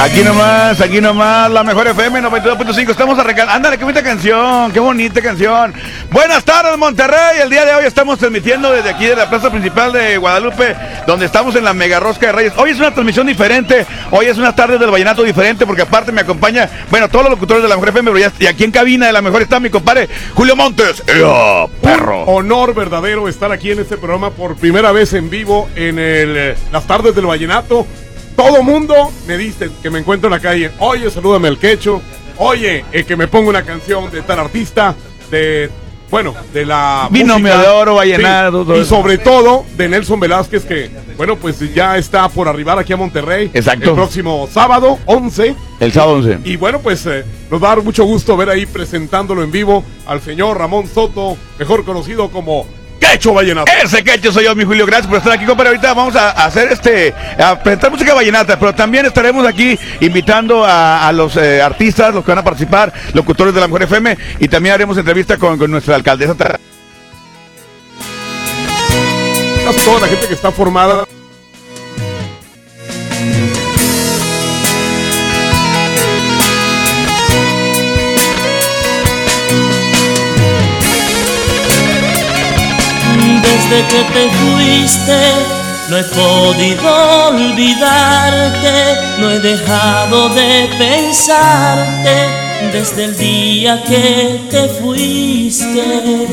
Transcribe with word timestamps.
Aquí 0.00 0.22
nomás, 0.22 0.80
aquí 0.82 1.00
nomás, 1.00 1.50
la 1.50 1.62
mejor 1.62 1.86
FM 1.86 2.20
92.5. 2.20 2.90
Estamos 2.90 3.18
arrancando. 3.18 3.52
Ándale, 3.52 3.78
qué 3.78 3.84
bonita 3.84 4.02
canción, 4.02 4.70
qué 4.72 4.78
bonita 4.80 5.22
canción. 5.22 5.72
Buenas 6.10 6.44
tardes, 6.44 6.76
Monterrey. 6.76 7.38
El 7.42 7.48
día 7.48 7.64
de 7.64 7.74
hoy 7.74 7.86
estamos 7.86 8.18
transmitiendo 8.18 8.70
desde 8.70 8.90
aquí 8.90 9.06
de 9.06 9.16
la 9.16 9.30
plaza 9.30 9.50
principal 9.50 9.92
de 9.92 10.18
Guadalupe, 10.18 10.76
donde 11.06 11.24
estamos 11.24 11.56
en 11.56 11.64
la 11.64 11.72
Mega 11.72 12.00
Rosca 12.00 12.26
de 12.26 12.32
Reyes. 12.32 12.52
Hoy 12.56 12.70
es 12.70 12.78
una 12.78 12.90
transmisión 12.92 13.26
diferente. 13.26 13.86
Hoy 14.10 14.26
es 14.26 14.36
una 14.36 14.54
tarde 14.54 14.76
del 14.78 14.90
vallenato 14.90 15.22
diferente, 15.22 15.64
porque 15.64 15.82
aparte 15.82 16.12
me 16.12 16.20
acompaña, 16.20 16.68
bueno, 16.90 17.08
todos 17.08 17.24
los 17.24 17.30
locutores 17.32 17.62
de 17.62 17.68
la 17.68 17.76
mejor 17.76 17.88
FM, 17.90 18.10
pero 18.12 18.18
ya- 18.28 18.32
y 18.38 18.46
aquí 18.46 18.64
en 18.64 18.72
cabina 18.72 19.06
de 19.06 19.12
la 19.12 19.22
mejor 19.22 19.40
está 19.42 19.58
mi 19.58 19.70
compadre 19.70 20.08
Julio 20.34 20.54
Montes. 20.54 21.02
¡Ea, 21.06 21.66
perro! 21.80 22.24
honor 22.24 22.74
verdadero 22.74 23.26
estar 23.28 23.50
aquí 23.52 23.70
en 23.70 23.78
este 23.78 23.96
programa 23.96 24.30
por 24.30 24.56
primera 24.56 24.92
vez 24.92 25.14
en 25.14 25.30
vivo 25.30 25.68
en 25.76 25.98
el, 25.98 26.36
eh, 26.36 26.56
las 26.72 26.84
tardes 26.86 27.14
del 27.14 27.24
vallenato. 27.26 27.86
Todo 28.36 28.62
mundo 28.62 29.12
me 29.26 29.36
dice 29.36 29.70
que 29.82 29.90
me 29.90 30.00
encuentro 30.00 30.28
en 30.28 30.32
la 30.32 30.40
calle. 30.40 30.70
Oye, 30.78 31.10
salúdame 31.10 31.48
al 31.48 31.58
quecho. 31.58 32.02
Oye, 32.38 32.84
eh, 32.92 33.04
que 33.04 33.16
me 33.16 33.28
ponga 33.28 33.50
una 33.50 33.62
canción 33.62 34.10
de 34.10 34.22
tal 34.22 34.40
artista, 34.40 34.94
de 35.30 35.70
bueno, 36.10 36.34
de 36.52 36.64
la 36.64 37.08
Binomio 37.10 37.58
de 37.58 37.66
oro, 37.66 37.94
vallenato, 37.96 38.64
todo 38.64 38.80
y 38.80 38.84
sobre 38.84 39.18
todo 39.18 39.64
de 39.76 39.88
Nelson 39.88 40.20
Velázquez 40.20 40.64
que 40.64 40.88
bueno, 41.16 41.36
pues 41.36 41.58
ya 41.74 41.96
está 41.96 42.28
por 42.28 42.46
arribar 42.46 42.78
aquí 42.78 42.92
a 42.92 42.96
Monterrey. 42.96 43.50
Exacto. 43.52 43.90
El 43.90 43.96
próximo 43.96 44.48
sábado 44.48 44.98
11 45.06 45.56
El 45.80 45.92
sábado 45.92 46.18
11. 46.18 46.38
y 46.44 46.56
bueno, 46.56 46.80
pues 46.80 47.04
eh, 47.06 47.24
nos 47.50 47.62
va 47.62 47.72
a 47.72 47.76
dar 47.76 47.84
mucho 47.84 48.04
gusto 48.04 48.36
ver 48.36 48.50
ahí 48.50 48.66
presentándolo 48.66 49.42
en 49.42 49.50
vivo 49.50 49.84
al 50.06 50.20
señor 50.20 50.58
Ramón 50.58 50.86
Soto, 50.86 51.36
mejor 51.58 51.84
conocido 51.84 52.30
como 52.30 52.66
Quecho 53.14 53.32
Vallenato. 53.32 53.70
Ese 53.80 54.02
quecho 54.02 54.32
soy 54.32 54.44
yo, 54.44 54.56
mi 54.56 54.64
Julio. 54.64 54.84
Gracias 54.86 55.06
por 55.06 55.18
estar 55.18 55.32
aquí, 55.32 55.44
compadre. 55.44 55.68
Ahorita 55.68 55.94
vamos 55.94 56.16
a 56.16 56.30
hacer 56.30 56.72
este, 56.72 57.14
a 57.38 57.56
presentar 57.62 57.92
música 57.92 58.12
vallenata, 58.12 58.58
pero 58.58 58.74
también 58.74 59.06
estaremos 59.06 59.46
aquí 59.46 59.78
invitando 60.00 60.64
a, 60.64 61.06
a 61.06 61.12
los 61.12 61.36
eh, 61.36 61.62
artistas, 61.62 62.12
los 62.12 62.24
que 62.24 62.32
van 62.32 62.38
a 62.38 62.44
participar, 62.44 62.92
locutores 63.12 63.54
de 63.54 63.60
la 63.60 63.68
Mejor 63.68 63.84
FM, 63.84 64.18
y 64.40 64.48
también 64.48 64.74
haremos 64.74 64.98
entrevista 64.98 65.36
con, 65.36 65.56
con 65.58 65.70
nuestra 65.70 65.94
alcaldesa. 65.94 66.34
Toda 69.84 70.00
la 70.00 70.08
gente 70.08 70.26
que 70.26 70.34
está 70.34 70.50
formada. 70.50 71.04
Desde 83.70 83.86
que 83.88 84.02
te 84.12 84.28
fuiste 84.30 85.18
no 85.88 85.96
he 85.96 86.04
podido 86.04 87.28
olvidarte, 87.28 88.96
no 89.18 89.30
he 89.30 89.38
dejado 89.38 90.28
de 90.30 90.68
pensarte 90.78 92.28
desde 92.72 93.04
el 93.04 93.16
día 93.16 93.82
que 93.84 94.40
te 94.50 94.68
fuiste. 94.68 96.26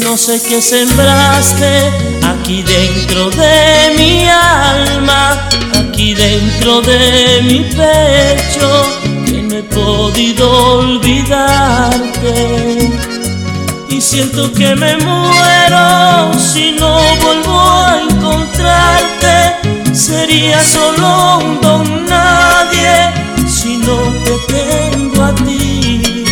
No 0.00 0.16
sé 0.16 0.40
qué 0.48 0.62
sembraste 0.62 1.90
aquí 2.24 2.62
dentro 2.62 3.30
de 3.30 3.94
mi 3.96 4.28
alma, 4.28 5.48
aquí 5.74 6.14
dentro 6.14 6.82
de 6.82 7.42
mi 7.42 7.60
pecho, 7.60 9.00
que 9.24 9.42
no 9.42 9.56
he 9.56 9.62
podido 9.64 10.78
olvidarte. 10.78 12.26
Y 13.88 14.00
siento 14.00 14.52
que 14.52 14.74
me 14.74 14.96
muero 14.96 16.32
si 16.38 16.72
no 16.72 16.98
vuelvo 17.22 17.60
a 17.60 18.00
encontrarte. 18.02 19.94
Sería 19.94 20.62
solo 20.62 21.38
un 21.38 21.60
don 21.60 22.04
nadie 22.06 23.12
si 23.46 23.78
no 23.78 23.96
te 24.24 24.54
tengo 24.54 25.22
a 25.24 25.34
ti. 25.34 26.24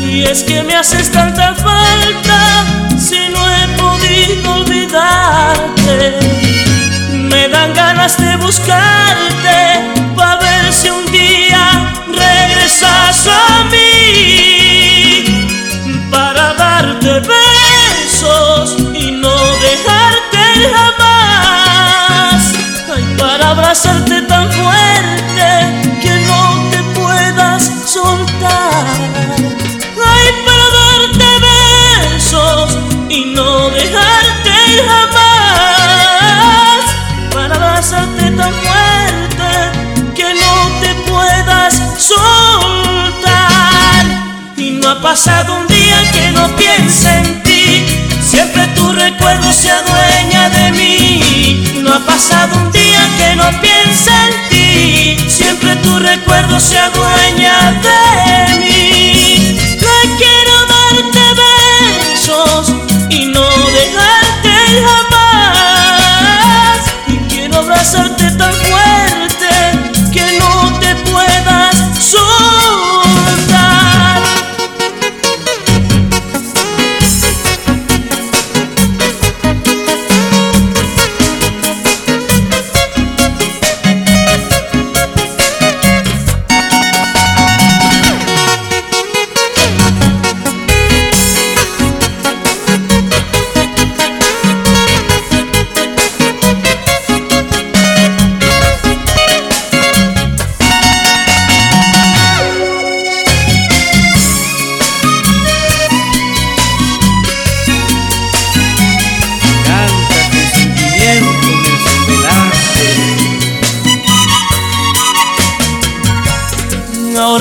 Y 0.00 0.24
es 0.24 0.42
que 0.42 0.62
me 0.62 0.74
haces 0.74 1.10
tanta 1.10 1.54
falta 1.54 2.64
si 2.98 3.28
no 3.28 3.50
he 3.50 3.68
podido 3.78 4.54
olvidarte. 4.54 6.18
Me 7.12 7.48
dan 7.48 7.72
ganas 7.74 8.16
de 8.18 8.36
buscarte 8.36 9.71
abrazarte 23.72 24.20
tan 24.28 24.52
fuerte 24.52 25.48
que 26.02 26.10
no 26.26 26.70
te 26.70 26.82
puedas 27.00 27.62
soltar. 27.86 28.84
Ay, 29.96 30.28
para 30.44 30.66
darte 30.76 31.28
besos 31.48 32.68
y 33.08 33.32
no 33.34 33.70
dejarte 33.70 34.52
jamás. 34.86 36.82
Para 37.32 37.54
abrazarte 37.54 38.30
tan 38.32 38.52
fuerte 38.52 39.50
que 40.16 40.34
no 40.34 40.54
te 40.82 40.94
puedas 41.10 41.72
soltar. 41.96 43.32
Y 44.58 44.72
no 44.72 44.90
ha 44.90 45.00
pasado 45.00 45.56
un 45.56 45.66
día 45.66 46.12
que 46.12 46.30
no 46.32 46.46
piense 46.56 47.08
en 47.08 47.42
ti. 47.42 47.86
Siempre 48.22 48.66
tu 48.74 48.92
recuerdo 48.92 49.50
se 49.50 49.70
adueña 49.70 50.50
de 50.50 50.72
mí. 50.72 51.71
Ha 51.92 51.98
pasado 52.06 52.56
un 52.56 52.72
día 52.72 53.00
que 53.18 53.36
no 53.36 53.50
piense 53.60 54.10
en 54.10 54.48
ti. 54.48 55.28
Siempre 55.28 55.76
tu 55.76 55.98
recuerdo 55.98 56.58
se 56.58 56.78
adueña 56.78 57.72
de 57.82 58.01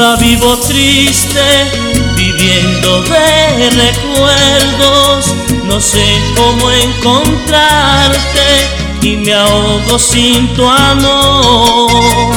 Vivo 0.01 0.57
triste, 0.57 1.39
viviendo 2.15 3.03
de 3.03 3.69
recuerdos. 3.69 5.27
No 5.65 5.79
sé 5.79 6.03
cómo 6.35 6.71
encontrarte 6.71 8.41
y 9.03 9.17
me 9.17 9.33
ahogo 9.33 9.99
sin 9.99 10.47
tu 10.55 10.67
amor. 10.67 12.31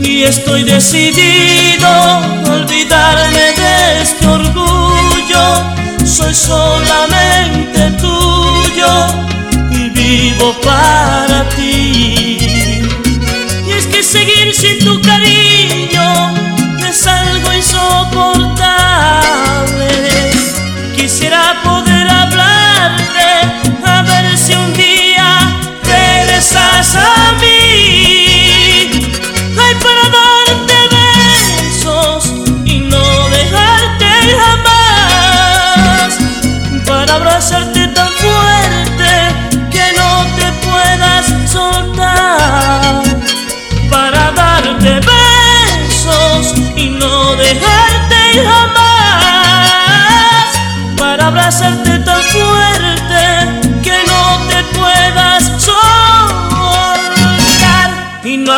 Y 0.00 0.22
estoy 0.22 0.64
decidido 0.64 1.86
a 1.86 2.42
olvidarme 2.48 3.52
de 3.56 4.02
este 4.02 4.26
orgullo. 4.26 5.44
Soy 6.06 6.34
solamente 6.34 7.90
tuyo 8.00 9.06
y 9.72 9.90
vivo 9.90 10.54
para 10.64 11.46
ti. 11.50 12.38
Y 13.66 13.72
es 13.76 13.86
que 13.86 14.02
seguir 14.02 14.54
sin 14.54 14.78
tu 14.78 14.99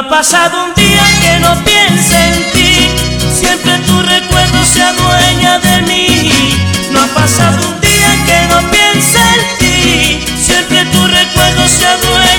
ha 0.03 0.09
pasado 0.09 0.65
un 0.65 0.75
día 0.75 1.05
que 1.21 1.39
no 1.41 1.55
piense 1.65 2.17
en 2.17 2.51
ti. 2.53 2.89
Siempre 3.33 3.79
tu 3.87 4.03
recuerdo 4.03 4.65
se 4.65 4.83
adueña 4.83 5.59
de 5.59 5.83
mí. 5.83 6.31
No 6.91 7.03
ha 7.03 7.07
pasado 7.09 7.69
un 7.69 7.81
día 7.81 8.11
que 8.27 8.39
no 8.49 8.59
piense 8.71 9.21
en 9.37 9.59
ti. 9.59 10.25
Siempre 10.37 10.85
tu 10.87 11.07
recuerdo 11.07 11.69
se 11.69 11.87
adueña 11.87 12.32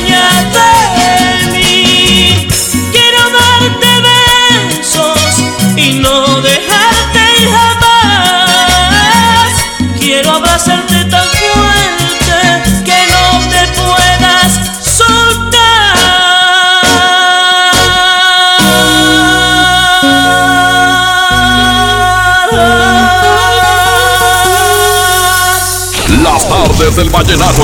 Del 26.91 27.09
vallenato. 27.09 27.63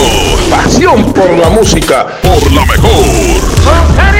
Pasión 0.49 1.13
por 1.13 1.29
la 1.37 1.49
música. 1.49 2.07
Por 2.23 2.51
la 2.51 2.65
mejor. 2.65 4.19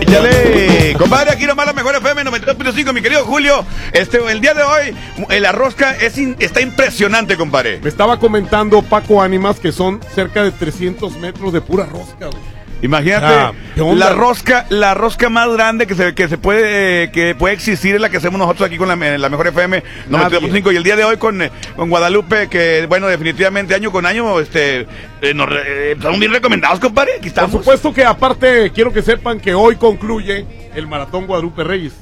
Échale, 0.00 0.94
compadre, 0.96 1.32
aquí 1.32 1.44
nomás 1.46 1.66
la 1.66 1.72
mejor 1.72 1.96
FM 1.96 2.24
92.5, 2.24 2.92
mi 2.92 3.02
querido 3.02 3.24
Julio. 3.24 3.64
Este, 3.92 4.18
el 4.30 4.40
día 4.40 4.54
de 4.54 4.62
hoy, 4.62 4.94
la 5.40 5.52
rosca 5.52 5.92
es 5.96 6.16
in- 6.18 6.36
está 6.38 6.60
impresionante, 6.60 7.36
compadre. 7.36 7.80
Me 7.82 7.88
estaba 7.88 8.18
comentando 8.18 8.82
Paco 8.82 9.20
Ánimas 9.20 9.58
que 9.58 9.72
son 9.72 10.00
cerca 10.14 10.42
de 10.44 10.52
300 10.52 11.16
metros 11.16 11.52
de 11.52 11.60
pura 11.60 11.84
rosca, 11.86 12.26
güey. 12.26 12.58
Imagínate, 12.80 13.26
Ah, 13.26 13.52
la 13.76 14.10
rosca, 14.10 14.66
la 14.68 14.94
rosca 14.94 15.28
más 15.28 15.52
grande 15.52 15.86
que 15.86 15.94
se, 15.94 16.14
que 16.14 16.28
se 16.28 16.38
puede, 16.38 17.04
eh, 17.04 17.10
que 17.10 17.34
puede 17.34 17.54
existir 17.54 17.94
es 17.96 18.00
la 18.00 18.08
que 18.08 18.18
hacemos 18.18 18.38
nosotros 18.38 18.66
aquí 18.66 18.76
con 18.76 18.88
la, 18.88 18.94
en 18.94 19.20
la 19.20 19.28
mejor 19.28 19.48
FM 19.48 19.82
92.5 20.10 20.72
y 20.72 20.76
el 20.76 20.82
día 20.84 20.96
de 20.96 21.04
hoy 21.04 21.16
con, 21.16 21.42
eh, 21.42 21.50
con 21.74 21.90
Guadalupe, 21.90 22.48
que 22.48 22.86
bueno, 22.88 23.08
definitivamente 23.08 23.74
año 23.74 23.90
con 23.90 24.06
año, 24.06 24.38
este, 24.38 24.86
eh, 25.22 25.34
nos 25.34 25.48
eh, 25.50 25.96
son 26.00 26.20
bien 26.20 26.32
recomendados, 26.32 26.78
compadre. 26.78 27.14
Aquí 27.18 27.30
Por 27.30 27.50
supuesto 27.50 27.92
que 27.92 28.04
aparte 28.04 28.70
quiero 28.72 28.92
que 28.92 29.02
sepan 29.02 29.40
que 29.40 29.54
hoy 29.54 29.76
concluye 29.76 30.46
el 30.74 30.86
Maratón 30.86 31.26
Guadalupe 31.26 31.64
Reyes. 31.64 31.94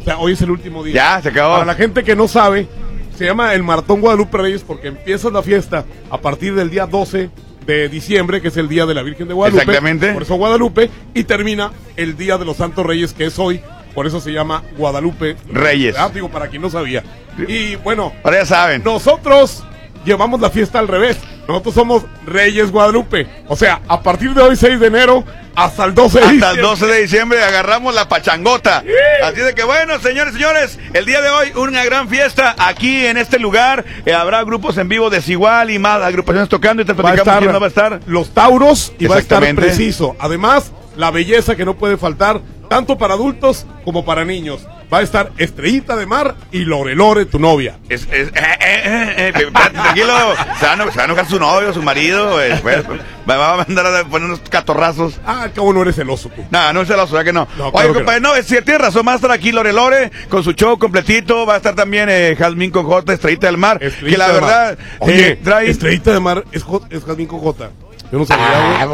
O 0.00 0.04
sea, 0.04 0.18
hoy 0.18 0.32
es 0.32 0.42
el 0.42 0.50
último 0.50 0.82
día. 0.82 0.94
Ya, 0.94 1.22
se 1.22 1.28
acabó. 1.28 1.54
Para 1.54 1.64
la 1.64 1.74
gente 1.74 2.02
que 2.02 2.16
no 2.16 2.28
sabe, 2.28 2.68
se 3.16 3.24
llama 3.24 3.54
el 3.54 3.62
Maratón 3.62 4.00
Guadalupe 4.00 4.36
Reyes 4.38 4.62
porque 4.62 4.88
empieza 4.88 5.30
la 5.30 5.42
fiesta 5.42 5.84
a 6.10 6.18
partir 6.18 6.54
del 6.54 6.70
día 6.70 6.86
12 6.86 7.30
de 7.66 7.88
diciembre, 7.88 8.40
que 8.40 8.48
es 8.48 8.56
el 8.56 8.68
día 8.68 8.86
de 8.86 8.94
la 8.94 9.02
Virgen 9.02 9.28
de 9.28 9.34
Guadalupe. 9.34 9.62
Exactamente. 9.62 10.12
Por 10.12 10.22
eso 10.22 10.34
Guadalupe. 10.36 10.90
Y 11.14 11.24
termina 11.24 11.70
el 11.96 12.16
día 12.16 12.38
de 12.38 12.44
los 12.44 12.56
Santos 12.56 12.84
Reyes, 12.84 13.12
que 13.12 13.26
es 13.26 13.38
hoy. 13.38 13.60
Por 13.94 14.06
eso 14.06 14.20
se 14.20 14.32
llama 14.32 14.62
Guadalupe 14.76 15.36
Reyes. 15.52 15.94
Ah, 15.98 16.10
digo, 16.12 16.28
para 16.28 16.48
quien 16.48 16.62
no 16.62 16.70
sabía. 16.70 17.02
Y 17.48 17.76
bueno, 17.76 18.12
Ahora 18.24 18.38
ya 18.40 18.46
saben. 18.46 18.82
nosotros 18.84 19.62
llevamos 20.04 20.40
la 20.40 20.50
fiesta 20.50 20.78
al 20.80 20.88
revés. 20.88 21.18
Nosotros 21.46 21.74
somos 21.74 22.04
Reyes 22.26 22.70
Guadalupe. 22.72 23.26
O 23.48 23.54
sea, 23.56 23.82
a 23.86 24.02
partir 24.02 24.34
de 24.34 24.40
hoy, 24.42 24.56
6 24.56 24.80
de 24.80 24.86
enero, 24.86 25.24
hasta 25.54 25.84
el 25.84 25.94
12 25.94 26.18
de 26.18 26.24
Hasta 26.24 26.32
el 26.32 26.40
diciembre. 26.40 26.62
12 26.62 26.86
de 26.86 27.02
diciembre 27.02 27.44
agarramos 27.44 27.94
la 27.94 28.08
pachangota. 28.08 28.84
Así 29.22 29.40
de 29.40 29.54
que 29.54 29.64
bueno, 29.64 29.98
señores, 30.00 30.34
señores, 30.34 30.78
el 30.92 31.06
día 31.06 31.20
de 31.20 31.30
hoy 31.30 31.52
una 31.56 31.84
gran 31.84 32.08
fiesta 32.08 32.54
aquí 32.58 33.06
en 33.06 33.16
este 33.16 33.38
lugar. 33.38 33.84
Eh, 34.06 34.12
habrá 34.12 34.42
grupos 34.44 34.76
en 34.78 34.88
vivo 34.88 35.10
desigual 35.10 35.70
y 35.70 35.78
más 35.78 36.02
agrupaciones 36.02 36.48
tocando 36.48 36.82
y 36.82 36.84
te 36.84 36.92
Va 36.92 37.10
a 37.10 37.12
platicamos 37.12 37.26
estar 37.26 37.38
quién 37.40 37.52
no 37.52 37.60
va 37.60 37.66
a 37.66 37.68
estar. 37.68 38.00
los 38.06 38.30
Tauros 38.30 38.92
y 38.98 39.06
va 39.06 39.16
a 39.16 39.18
estar 39.20 39.54
preciso. 39.54 40.16
Además, 40.18 40.72
la 40.96 41.10
belleza 41.10 41.56
que 41.56 41.64
no 41.64 41.76
puede 41.76 41.96
faltar, 41.96 42.40
tanto 42.68 42.98
para 42.98 43.14
adultos 43.14 43.66
como 43.84 44.04
para 44.04 44.24
niños. 44.24 44.66
Va 44.92 44.98
a 44.98 45.02
estar 45.02 45.32
Estrellita 45.38 45.96
de 45.96 46.06
Mar 46.06 46.36
y 46.52 46.60
Lorelore, 46.64 47.24
tu 47.26 47.38
novia. 47.38 47.78
Es, 47.88 48.02
es- 48.12 48.28
eh, 48.28 48.32
eh, 48.60 49.32
eh, 49.34 49.46
tranquilo, 49.52 50.12
se 50.60 50.66
va, 50.66 50.72
a, 50.72 50.90
se 50.90 50.96
va 50.96 51.02
a 51.02 51.04
enojar 51.04 51.26
su 51.26 51.38
novio, 51.40 51.72
su 51.72 51.82
marido, 51.82 52.40
eh, 52.42 52.58
pues, 52.62 52.84
va, 53.28 53.54
a 53.54 53.56
mandar 53.64 53.86
a 53.86 54.04
poner 54.04 54.26
unos 54.28 54.40
catorrazos. 54.48 55.20
Ah, 55.26 55.48
cabo 55.54 55.72
no 55.72 55.82
eres 55.82 55.96
celoso 55.96 56.28
tú. 56.28 56.44
No, 56.50 56.72
no 56.72 56.84
se 56.84 56.96
la 56.96 57.04
verdad 57.06 57.24
que 57.24 57.32
no. 57.32 57.48
No, 57.56 57.64
Oye, 57.68 57.72
claro 57.72 57.94
compadre, 57.94 58.20
no, 58.20 58.34
es 58.36 58.46
cierto, 58.46 58.66
tiene 58.66 58.78
razón, 58.78 59.06
va 59.06 59.12
a 59.12 59.16
estar 59.16 59.30
aquí 59.32 59.52
Lore 59.52 59.72
Lore 59.72 60.10
con 60.28 60.44
su 60.44 60.52
show 60.52 60.78
completito, 60.78 61.44
va 61.46 61.54
a 61.54 61.56
estar 61.56 61.74
también 61.74 62.08
Jazmín 62.36 62.70
con 62.70 62.84
J, 62.86 63.12
Estrellita 63.14 63.46
del 63.48 63.56
Mar, 63.58 63.78
que 63.78 64.16
la 64.18 64.28
verdad 64.32 64.78
Oye, 65.00 65.36
trae... 65.42 65.70
Estrellita 65.70 66.12
de 66.12 66.20
Mar 66.20 66.44
es, 66.52 66.62
Jo- 66.62 66.86
es 66.90 67.04
Jazmín 67.04 67.26
Cojota. 67.26 67.70
Yo 68.12 68.18
no 68.18 68.26
sabía, 68.26 68.80
Ah. 68.82 68.86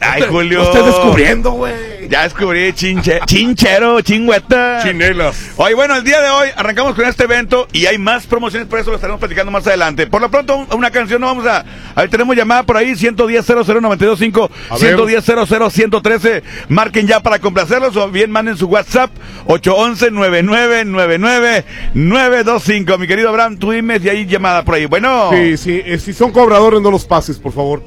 Ay, 0.00 0.22
Julio. 0.28 0.62
Estás 0.62 0.86
descubriendo, 0.86 1.50
güey. 1.52 1.74
Ya 2.08 2.22
descubrí 2.24 2.72
chinche, 2.72 3.20
chinchero, 3.26 4.00
chingüeta. 4.00 4.80
Chinelas. 4.82 5.50
Oye, 5.56 5.74
bueno, 5.74 5.96
el 5.96 6.04
día 6.04 6.20
de 6.20 6.28
hoy 6.30 6.48
arrancamos 6.56 6.94
con 6.94 7.04
este 7.06 7.24
evento 7.24 7.68
y 7.72 7.86
hay 7.86 7.96
más 7.98 8.26
promociones, 8.26 8.68
por 8.68 8.78
eso 8.80 8.90
lo 8.90 8.96
estaremos 8.96 9.18
platicando 9.20 9.50
más 9.52 9.66
adelante. 9.66 10.06
Por 10.06 10.20
lo 10.20 10.30
pronto, 10.30 10.56
un- 10.56 10.66
una 10.74 10.90
canción, 10.90 11.20
no 11.20 11.26
vamos 11.28 11.46
a. 11.46 11.64
A 11.94 12.00
ver, 12.02 12.10
tenemos 12.10 12.34
llamada 12.36 12.64
por 12.64 12.76
ahí, 12.76 12.96
110 12.96 13.44
00925 13.46 14.50
A 14.68 14.78
ver. 14.78 14.96
110 14.96 15.24
113 15.72 16.42
Marquen 16.68 17.06
ya 17.06 17.20
para 17.20 17.38
complacerlos 17.38 17.96
o 17.96 18.08
bien 18.10 18.30
manden 18.30 18.56
su 18.56 18.66
WhatsApp, 18.66 19.10
811 19.46 20.10
9999 20.10 21.64
925 21.94 22.98
Mi 22.98 23.06
querido 23.06 23.28
Abraham, 23.28 23.56
tú 23.58 23.70
dime 23.70 24.00
si 24.00 24.08
hay 24.08 24.26
llamada 24.26 24.64
por 24.64 24.74
ahí. 24.74 24.86
Bueno, 24.86 25.30
Sí, 25.32 25.56
sí, 25.56 25.82
eh, 25.84 25.98
si 25.98 26.12
son 26.12 26.30
cobradores, 26.32 26.80
no 26.80 26.90
los 26.90 27.04
pases, 27.04 27.38
por 27.38 27.52
favor. 27.52 27.82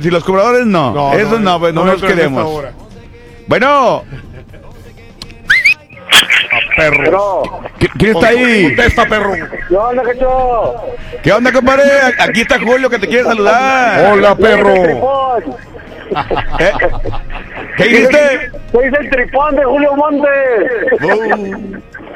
Si 0.00 0.10
los 0.10 0.24
cobradores 0.24 0.66
no, 0.66 1.12
eso 1.14 1.38
no, 1.38 1.58
pues 1.60 1.74
no, 1.74 1.84
los 1.84 1.94
entren 1.94 2.10
a 2.10 2.14
esta 2.14 2.22
queremos. 2.22 2.64
Bueno, 3.46 4.02
A 6.52 6.76
perro. 6.76 7.02
Pero, 7.04 7.42
¿qui- 7.78 7.90
¿quién 7.98 8.12
está 8.16 8.28
ahí? 8.28 8.64
Contesta, 8.64 9.06
perro. 9.06 9.32
¿qué 9.68 9.76
onda, 9.76 10.02
Cacho? 10.02 10.74
¿Qué 11.22 11.32
onda, 11.32 11.52
compadre? 11.52 11.84
Aquí 12.18 12.40
está 12.42 12.58
Julio 12.60 12.88
que 12.90 12.98
te 12.98 13.06
quiere 13.08 13.24
saludar. 13.24 14.12
Hola, 14.12 14.34
perro. 14.36 14.74
¿Qué 17.76 17.84
dijiste? 17.84 18.50
Soy 18.72 18.84
el 18.84 19.10
tripón 19.10 19.56
de 19.56 19.64
Julio 19.64 19.94
Monte. 19.96 20.28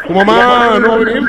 Tu 0.07 0.13
mamá 0.15 0.79
no 0.81 0.89
va 0.89 0.95
a 0.95 0.99
venir. 0.99 1.23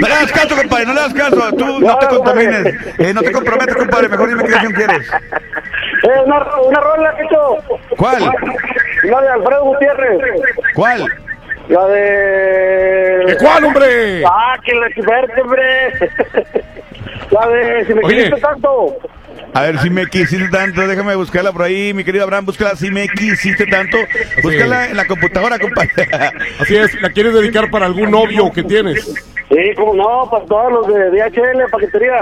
No 0.00 0.08
le 0.08 0.14
das 0.14 0.32
caso, 0.32 0.56
compadre, 0.56 0.86
no 0.86 0.94
le 0.94 1.00
das 1.00 1.14
caso. 1.14 1.52
Tú 1.56 1.80
no 1.80 1.98
te 1.98 2.06
contamines. 2.06 2.66
Eh, 2.98 3.12
no 3.14 3.22
te 3.22 3.32
comprometes, 3.32 3.76
compadre. 3.76 4.08
Mejor 4.08 4.28
dime 4.28 4.44
qué 4.44 4.50
canción 4.50 4.72
quieres. 4.72 5.10
Eh, 5.10 6.20
una, 6.24 6.38
una 6.60 6.80
rola, 6.80 7.14
Cacho. 7.16 7.56
¿Cuál? 7.96 8.32
La 9.04 9.20
de 9.20 9.28
Alfredo 9.28 9.64
Gutiérrez. 9.64 10.20
¿Cuál? 10.74 11.04
La 11.68 11.86
de... 11.86 13.24
¿De 13.26 13.36
cuál, 13.38 13.64
hombre? 13.64 14.24
Ah, 14.26 14.56
que 14.64 14.74
la 14.74 14.88
vértebre. 15.06 16.10
La 17.30 17.46
de 17.46 17.84
si 17.86 17.94
me 17.94 18.00
Oye. 18.04 18.16
quisiste 18.16 18.40
tanto. 18.40 18.96
A 19.52 19.62
ver, 19.62 19.78
si 19.80 19.90
me 19.90 20.06
quisiste 20.06 20.48
tanto, 20.48 20.86
déjame 20.86 21.14
buscarla 21.16 21.52
por 21.52 21.62
ahí, 21.62 21.92
mi 21.92 22.04
querido 22.04 22.24
Abraham, 22.24 22.46
búscala 22.46 22.76
si 22.76 22.90
me 22.90 23.08
quisiste 23.08 23.66
tanto. 23.66 23.96
Búscala 24.42 24.86
en 24.88 24.96
la 24.96 25.04
computadora, 25.06 25.58
compadre. 25.58 26.08
Así 26.60 26.76
es, 26.76 27.00
¿la 27.02 27.10
quieres 27.10 27.34
dedicar 27.34 27.68
para 27.70 27.86
algún 27.86 28.10
novio 28.10 28.50
que 28.52 28.62
tienes? 28.62 29.04
Sí, 29.48 29.74
como 29.76 29.94
no, 29.94 30.30
para 30.30 30.44
todos 30.46 30.72
los 30.72 30.86
de 30.86 31.10
DHL, 31.10 31.68
paquetería. 31.70 32.18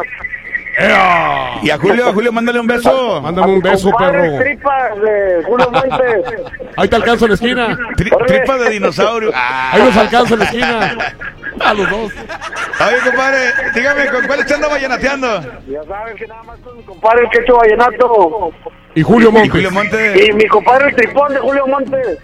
¡Ea! 0.79 1.59
Y 1.63 1.71
a 1.71 1.77
Julio, 1.77 2.09
a 2.09 2.13
Julio, 2.13 2.31
mándale 2.33 2.61
un 2.61 2.67
beso. 2.67 3.21
Mándame 3.21 3.53
un 3.55 3.61
beso, 3.61 3.91
perro. 3.99 4.39
tripas 4.39 5.01
de 5.03 5.43
Julio. 5.45 5.71
Ahí 6.77 6.89
te 6.89 6.97
alcanza 6.97 7.25
en 7.25 7.31
la 7.31 7.35
esquina. 7.35 7.79
Tri- 7.97 8.27
tripa 8.27 8.59
de 8.59 8.71
dinosaurio. 8.71 9.33
Ah. 9.35 9.71
Ahí 9.73 9.83
nos 9.83 9.97
alcanza 9.97 10.35
en 10.35 10.39
la 10.41 10.45
esquina. 10.47 10.97
A 11.61 11.75
los 11.75 11.91
dos. 11.91 12.13
Oye, 12.13 13.01
compadre, 13.05 13.53
dígame, 13.75 14.09
¿con 14.09 14.27
cuál 14.27 14.41
está 14.41 14.55
andando 14.55 14.75
vallenateando? 14.75 15.41
Ya 15.67 15.83
sabes 15.85 16.15
que 16.17 16.27
nada 16.27 16.43
más 16.45 16.59
con 16.61 16.77
mi 16.77 16.83
compadre 16.85 17.23
el 17.25 17.31
quecho 17.31 17.57
vallenato. 17.57 18.53
Y 18.99 19.03
Julio 19.03 19.29
Y 19.29 19.33
Montes. 19.33 19.53
Julio. 19.53 20.27
Y 20.27 20.33
mi 20.33 20.49
compadre 20.49 20.89
el 20.89 20.97
tripón 20.97 21.33
de 21.33 21.39
Julio 21.39 21.69
Montes. 21.69 22.19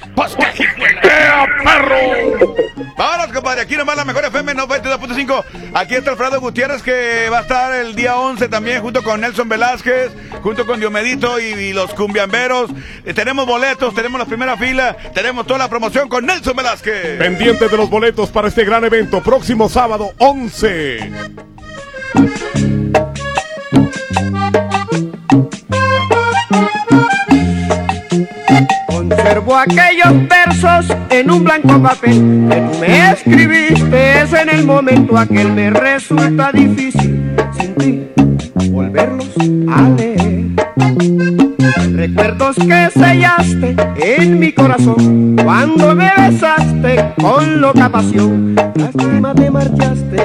¡Ea, 1.05 1.47
perro! 1.63 2.57
Vámonos, 2.97 3.33
compadre. 3.33 3.61
Aquí 3.61 3.77
nomás 3.77 3.95
la 3.95 4.05
mejor 4.05 4.25
FM 4.25 4.57
92.5. 4.57 5.45
Aquí 5.73 5.95
está 5.95 6.11
Alfredo 6.11 6.41
Gutiérrez 6.41 6.83
que 6.83 7.29
va 7.31 7.39
a 7.39 7.43
estar 7.43 7.73
el 7.75 7.95
día 7.95 8.17
11 8.17 8.49
también 8.49 8.83
junto 8.83 9.05
con 9.05 9.21
Nelson 9.21 9.49
Velázquez, 9.49 10.11
junto 10.43 10.67
con 10.67 10.81
Diomedito 10.81 11.39
y, 11.39 11.45
y 11.45 11.73
los 11.73 11.95
cumbiamberos. 11.95 12.73
Eh, 13.05 13.15
tenemos 13.15 13.47
boletos, 13.47 13.95
tenemos 13.95 14.19
la 14.19 14.27
primera 14.27 14.57
fila, 14.57 14.97
tenemos 15.15 15.47
toda 15.47 15.61
la 15.61 15.69
promoción 15.69 16.09
con 16.09 16.27
Nelson 16.27 16.57
Velázquez. 16.57 17.19
Pendientes 17.19 17.71
de 17.71 17.77
los 17.77 17.89
boletos 17.89 18.31
para 18.31 18.49
este 18.49 18.65
gran 18.65 18.85
evento, 18.85 19.23
próximo 19.23 19.69
sábado 19.69 20.11
11. 20.19 21.13
Conservo 28.87 29.57
aquellos 29.57 30.29
versos 30.29 30.97
en 31.11 31.31
un 31.31 31.45
blanco 31.45 31.81
papel 31.83 32.49
que 32.49 32.61
tú 32.61 32.79
me 32.81 33.11
escribiste 33.13 34.23
es 34.23 34.33
en 34.33 34.49
el 34.49 34.65
momento 34.65 35.17
aquel 35.17 35.53
me 35.53 35.71
resulta 35.71 36.53
difícil 36.53 37.23
sin 37.59 37.75
ti 37.75 38.09
volverlos 38.71 39.31
a 39.71 39.89
leer. 39.91 40.45
Recuerdos 41.93 42.57
que 42.57 42.91
sellaste 42.93 43.77
en 43.97 44.39
mi 44.39 44.53
corazón 44.53 45.37
cuando 45.43 45.95
me 45.95 46.11
besaste 46.17 47.13
con 47.21 47.61
loca 47.61 47.89
pasión. 47.89 48.55
Lástima 48.75 49.35
te 49.35 49.51
marchaste 49.51 50.23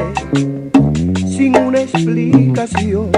sin 1.28 1.56
una 1.58 1.82
explicación. 1.82 3.12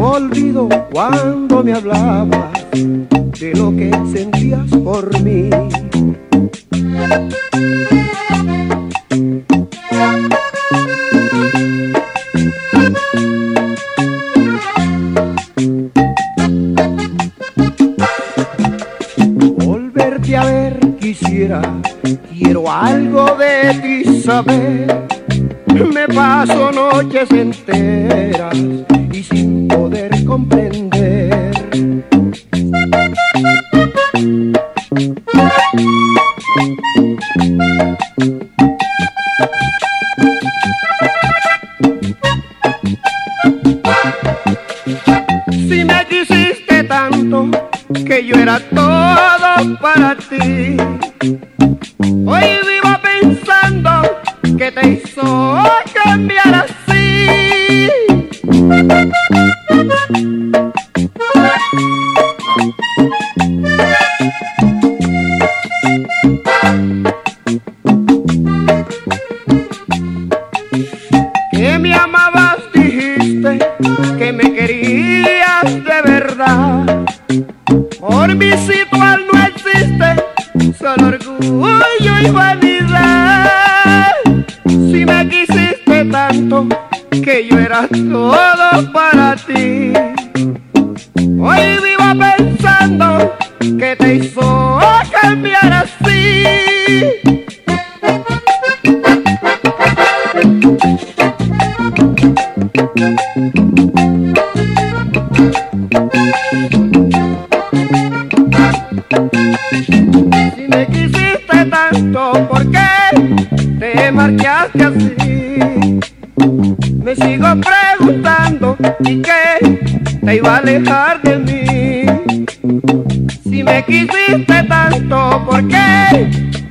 Olvido 0.00 0.68
cuando 0.90 1.62
me 1.62 1.72
hablabas 1.74 2.57
que 93.88 93.96
te 93.96 94.14
hizo 94.16 94.78
cambiar 95.22 95.72
así. 95.72 97.37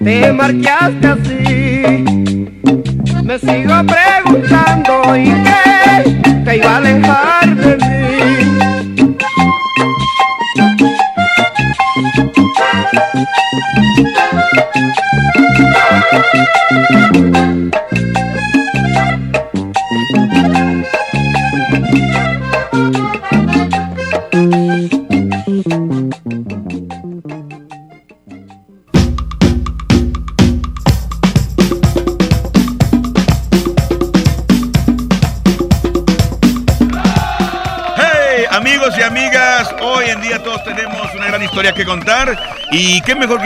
Te 0.08 0.32
marchaste 0.32 1.08
así? 1.08 1.47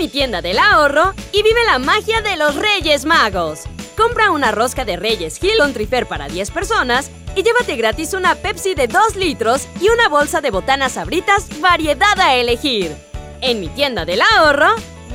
Mi 0.00 0.08
tienda 0.08 0.40
del 0.40 0.58
ahorro 0.58 1.12
y 1.30 1.42
vive 1.42 1.62
la 1.66 1.78
magia 1.78 2.22
de 2.22 2.38
los 2.38 2.56
Reyes 2.56 3.04
Magos. 3.04 3.64
Compra 3.98 4.30
una 4.30 4.50
rosca 4.50 4.86
de 4.86 4.96
Reyes 4.96 5.38
Hill 5.44 5.58
con 5.58 5.74
Trifer 5.74 6.06
para 6.06 6.26
10 6.26 6.50
personas 6.52 7.10
y 7.36 7.42
llévate 7.42 7.76
gratis 7.76 8.14
una 8.14 8.34
Pepsi 8.34 8.74
de 8.74 8.88
2 8.88 9.16
litros 9.16 9.68
y 9.78 9.90
una 9.90 10.08
bolsa 10.08 10.40
de 10.40 10.50
botanas 10.50 10.92
sabritas 10.92 11.50
variedad 11.60 12.18
a 12.18 12.34
elegir. 12.34 12.96
En 13.42 13.60
mi 13.60 13.68
tienda 13.68 14.06
del 14.06 14.22
ahorro, 14.22 14.70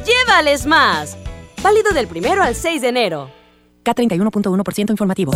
llévales 0.05 0.67
más. 0.67 1.17
Válido 1.63 1.91
del 1.91 2.07
primero 2.07 2.43
al 2.43 2.53
6 2.53 2.83
de 2.83 2.87
enero. 2.87 3.31
K31.1% 3.83 4.91
informativo. 4.91 5.31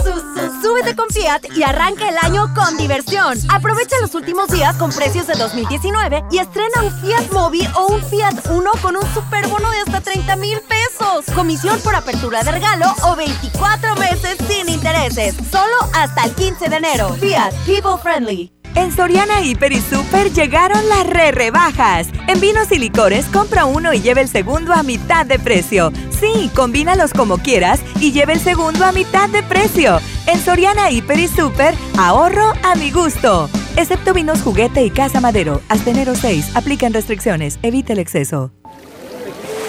Súbete 0.70 0.96
con 0.96 1.10
Fiat 1.10 1.46
y 1.56 1.64
arranca 1.64 2.08
el 2.10 2.18
año 2.22 2.54
con 2.54 2.78
diversión. 2.78 3.36
Aprovecha 3.50 3.96
los 4.02 4.14
últimos 4.14 4.50
días 4.50 4.76
con 4.76 4.92
precios 4.92 5.26
de 5.26 5.34
2019 5.34 6.26
y 6.30 6.38
estrena 6.38 6.84
un 6.84 6.92
Fiat 7.02 7.32
Mobi 7.32 7.68
o 7.76 7.88
un 7.88 8.04
Fiat 8.04 8.36
Uno 8.52 8.70
con 8.80 8.96
un 8.96 9.02
superbono 9.12 9.72
de 9.72 9.80
hasta 9.80 10.02
30 10.02 10.36
mil 10.36 10.60
pesos. 10.62 11.26
Comisión 11.34 11.80
por 11.80 11.96
apertura 11.96 12.44
de 12.44 12.52
regalo 12.52 12.86
o 13.02 13.16
24 13.16 13.96
meses 13.96 14.38
sin 14.48 14.70
intereses. 14.70 15.34
Solo 15.52 15.76
hasta 15.96 16.26
el 16.26 16.36
15 16.36 16.70
de 16.70 16.76
enero. 16.76 17.16
Fiat 17.20 17.52
People 17.66 17.98
Friendly. 18.04 18.59
En 18.80 18.94
Soriana 18.94 19.42
Hiper 19.42 19.74
y 19.74 19.82
Super 19.82 20.32
llegaron 20.32 20.88
las 20.88 21.06
re 21.06 21.34
rebajas. 21.34 22.08
En 22.30 22.40
vinos 22.40 22.72
y 22.72 22.80
licores 22.80 23.26
compra 23.26 23.66
uno 23.66 23.94
y 23.94 24.00
lleve 24.00 24.22
el 24.22 24.30
segundo 24.30 24.74
a 24.74 24.84
mitad 24.84 25.26
de 25.26 25.38
precio. 25.38 25.92
Sí, 26.18 26.50
combínalos 26.56 27.12
como 27.12 27.40
quieras 27.40 27.82
y 28.00 28.14
lleve 28.14 28.34
el 28.34 28.40
segundo 28.40 28.86
a 28.86 28.94
mitad 28.94 29.28
de 29.28 29.44
precio. 29.44 30.00
En 30.28 30.40
Soriana 30.40 30.92
Hiper 30.92 31.20
y 31.20 31.28
Super, 31.28 31.76
ahorro 31.98 32.54
a 32.64 32.76
mi 32.76 32.90
gusto. 32.90 33.50
Excepto 33.76 34.14
vinos 34.14 34.42
juguete 34.42 34.82
y 34.86 34.92
casa 34.92 35.20
madero. 35.20 35.62
Hasta 35.68 35.90
enero 35.92 36.16
6. 36.16 36.56
Aplican 36.56 36.94
restricciones. 36.94 37.60
Evita 37.62 37.92
el 37.92 38.00
exceso. 38.00 38.54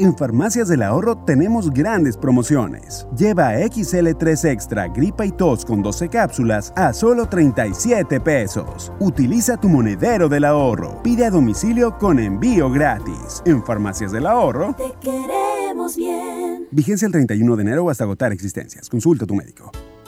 En 0.00 0.16
Farmacias 0.16 0.68
del 0.68 0.84
Ahorro 0.84 1.16
tenemos 1.24 1.72
grandes 1.72 2.16
promociones. 2.16 3.04
Lleva 3.16 3.56
XL3 3.56 4.48
Extra 4.48 4.86
Gripa 4.86 5.26
y 5.26 5.32
Tos 5.32 5.64
con 5.64 5.82
12 5.82 6.08
cápsulas 6.08 6.72
a 6.76 6.92
solo 6.92 7.28
37 7.28 8.20
pesos. 8.20 8.92
Utiliza 9.00 9.56
tu 9.56 9.68
monedero 9.68 10.28
del 10.28 10.44
ahorro. 10.44 11.02
Pide 11.02 11.24
a 11.24 11.30
domicilio 11.30 11.98
con 11.98 12.20
envío 12.20 12.70
gratis. 12.70 13.42
En 13.44 13.64
Farmacias 13.64 14.12
del 14.12 14.26
Ahorro. 14.26 14.76
Te 14.76 14.94
queremos 15.00 15.96
bien. 15.96 16.68
Vigencia 16.70 17.06
el 17.06 17.12
31 17.12 17.56
de 17.56 17.62
enero 17.62 17.90
hasta 17.90 18.04
agotar 18.04 18.30
existencias. 18.32 18.88
Consulta 18.88 19.24
a 19.24 19.26
tu 19.26 19.34
médico. 19.34 19.72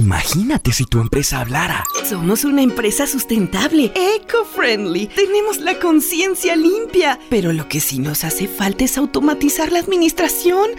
Imagínate 0.00 0.72
si 0.72 0.86
tu 0.86 0.98
empresa 0.98 1.42
hablara. 1.42 1.84
Somos 2.08 2.44
una 2.44 2.62
empresa 2.62 3.06
sustentable, 3.06 3.92
eco-friendly. 3.94 5.08
Tenemos 5.08 5.58
la 5.58 5.78
conciencia 5.78 6.56
limpia. 6.56 7.20
Pero 7.28 7.52
lo 7.52 7.68
que 7.68 7.80
sí 7.80 7.98
nos 7.98 8.24
hace 8.24 8.48
falta 8.48 8.84
es 8.84 8.96
automatizar 8.96 9.70
la 9.70 9.80
administración. 9.80 10.70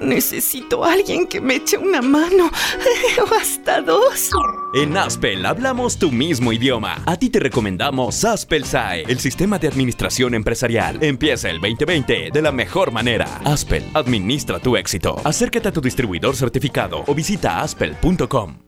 Necesito 0.00 0.84
a 0.84 0.92
alguien 0.92 1.26
que 1.26 1.40
me 1.40 1.56
eche 1.56 1.76
una 1.76 2.02
mano. 2.02 2.52
o 3.28 3.34
hasta 3.34 3.80
dos. 3.80 4.30
En 4.72 4.96
Aspel 4.96 5.44
hablamos 5.44 5.98
tu 5.98 6.12
mismo 6.12 6.52
idioma. 6.52 7.02
A 7.04 7.16
ti 7.16 7.30
te 7.30 7.40
recomendamos 7.40 8.24
Aspel 8.24 8.64
SAE, 8.64 9.02
el 9.08 9.18
sistema 9.18 9.58
de 9.58 9.66
administración 9.66 10.34
empresarial. 10.34 11.02
Empieza 11.02 11.50
el 11.50 11.60
2020 11.60 12.30
de 12.32 12.42
la 12.42 12.52
mejor 12.52 12.92
manera. 12.92 13.40
Aspel, 13.44 13.82
administra 13.94 14.60
tu 14.60 14.76
éxito. 14.76 15.20
Acércate 15.24 15.66
a 15.66 15.72
tu 15.72 15.80
distribuidor 15.80 16.36
certificado 16.36 17.02
o 17.08 17.12
visita 17.12 17.60
aspel.com. 17.60 18.67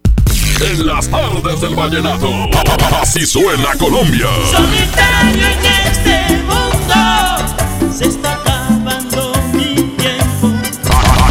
En 0.62 0.86
las 0.86 1.08
tardes 1.08 1.60
del 1.60 1.74
vallenato, 1.74 2.28
así 3.00 3.24
suena 3.24 3.74
Colombia. 3.78 4.26
Solitario 4.50 5.46
en 5.46 5.66
este 5.86 6.42
mundo, 6.42 7.92
se 7.96 8.04
está 8.04 8.34
acabando 8.34 9.32
mi 9.54 9.74
tiempo. 9.96 10.52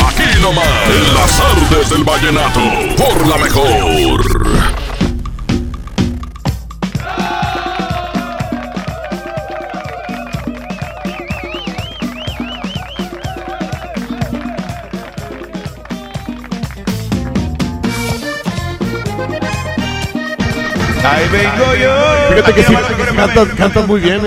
Aquí 0.07 0.41
nomás, 0.41 0.65
en 0.87 1.13
las 1.13 1.37
tardes 1.37 1.89
del 1.91 2.03
vallenato, 2.03 2.59
por 2.97 3.27
la 3.27 3.37
mejor. 3.37 4.68
Ahí 21.03 21.27
vengo 21.31 21.75
yo. 21.75 21.95
Fíjate 22.29 22.53
que 22.53 22.63
sí, 22.63 22.75
cantas, 23.57 23.87
muy 23.87 24.01
bien. 24.01 24.19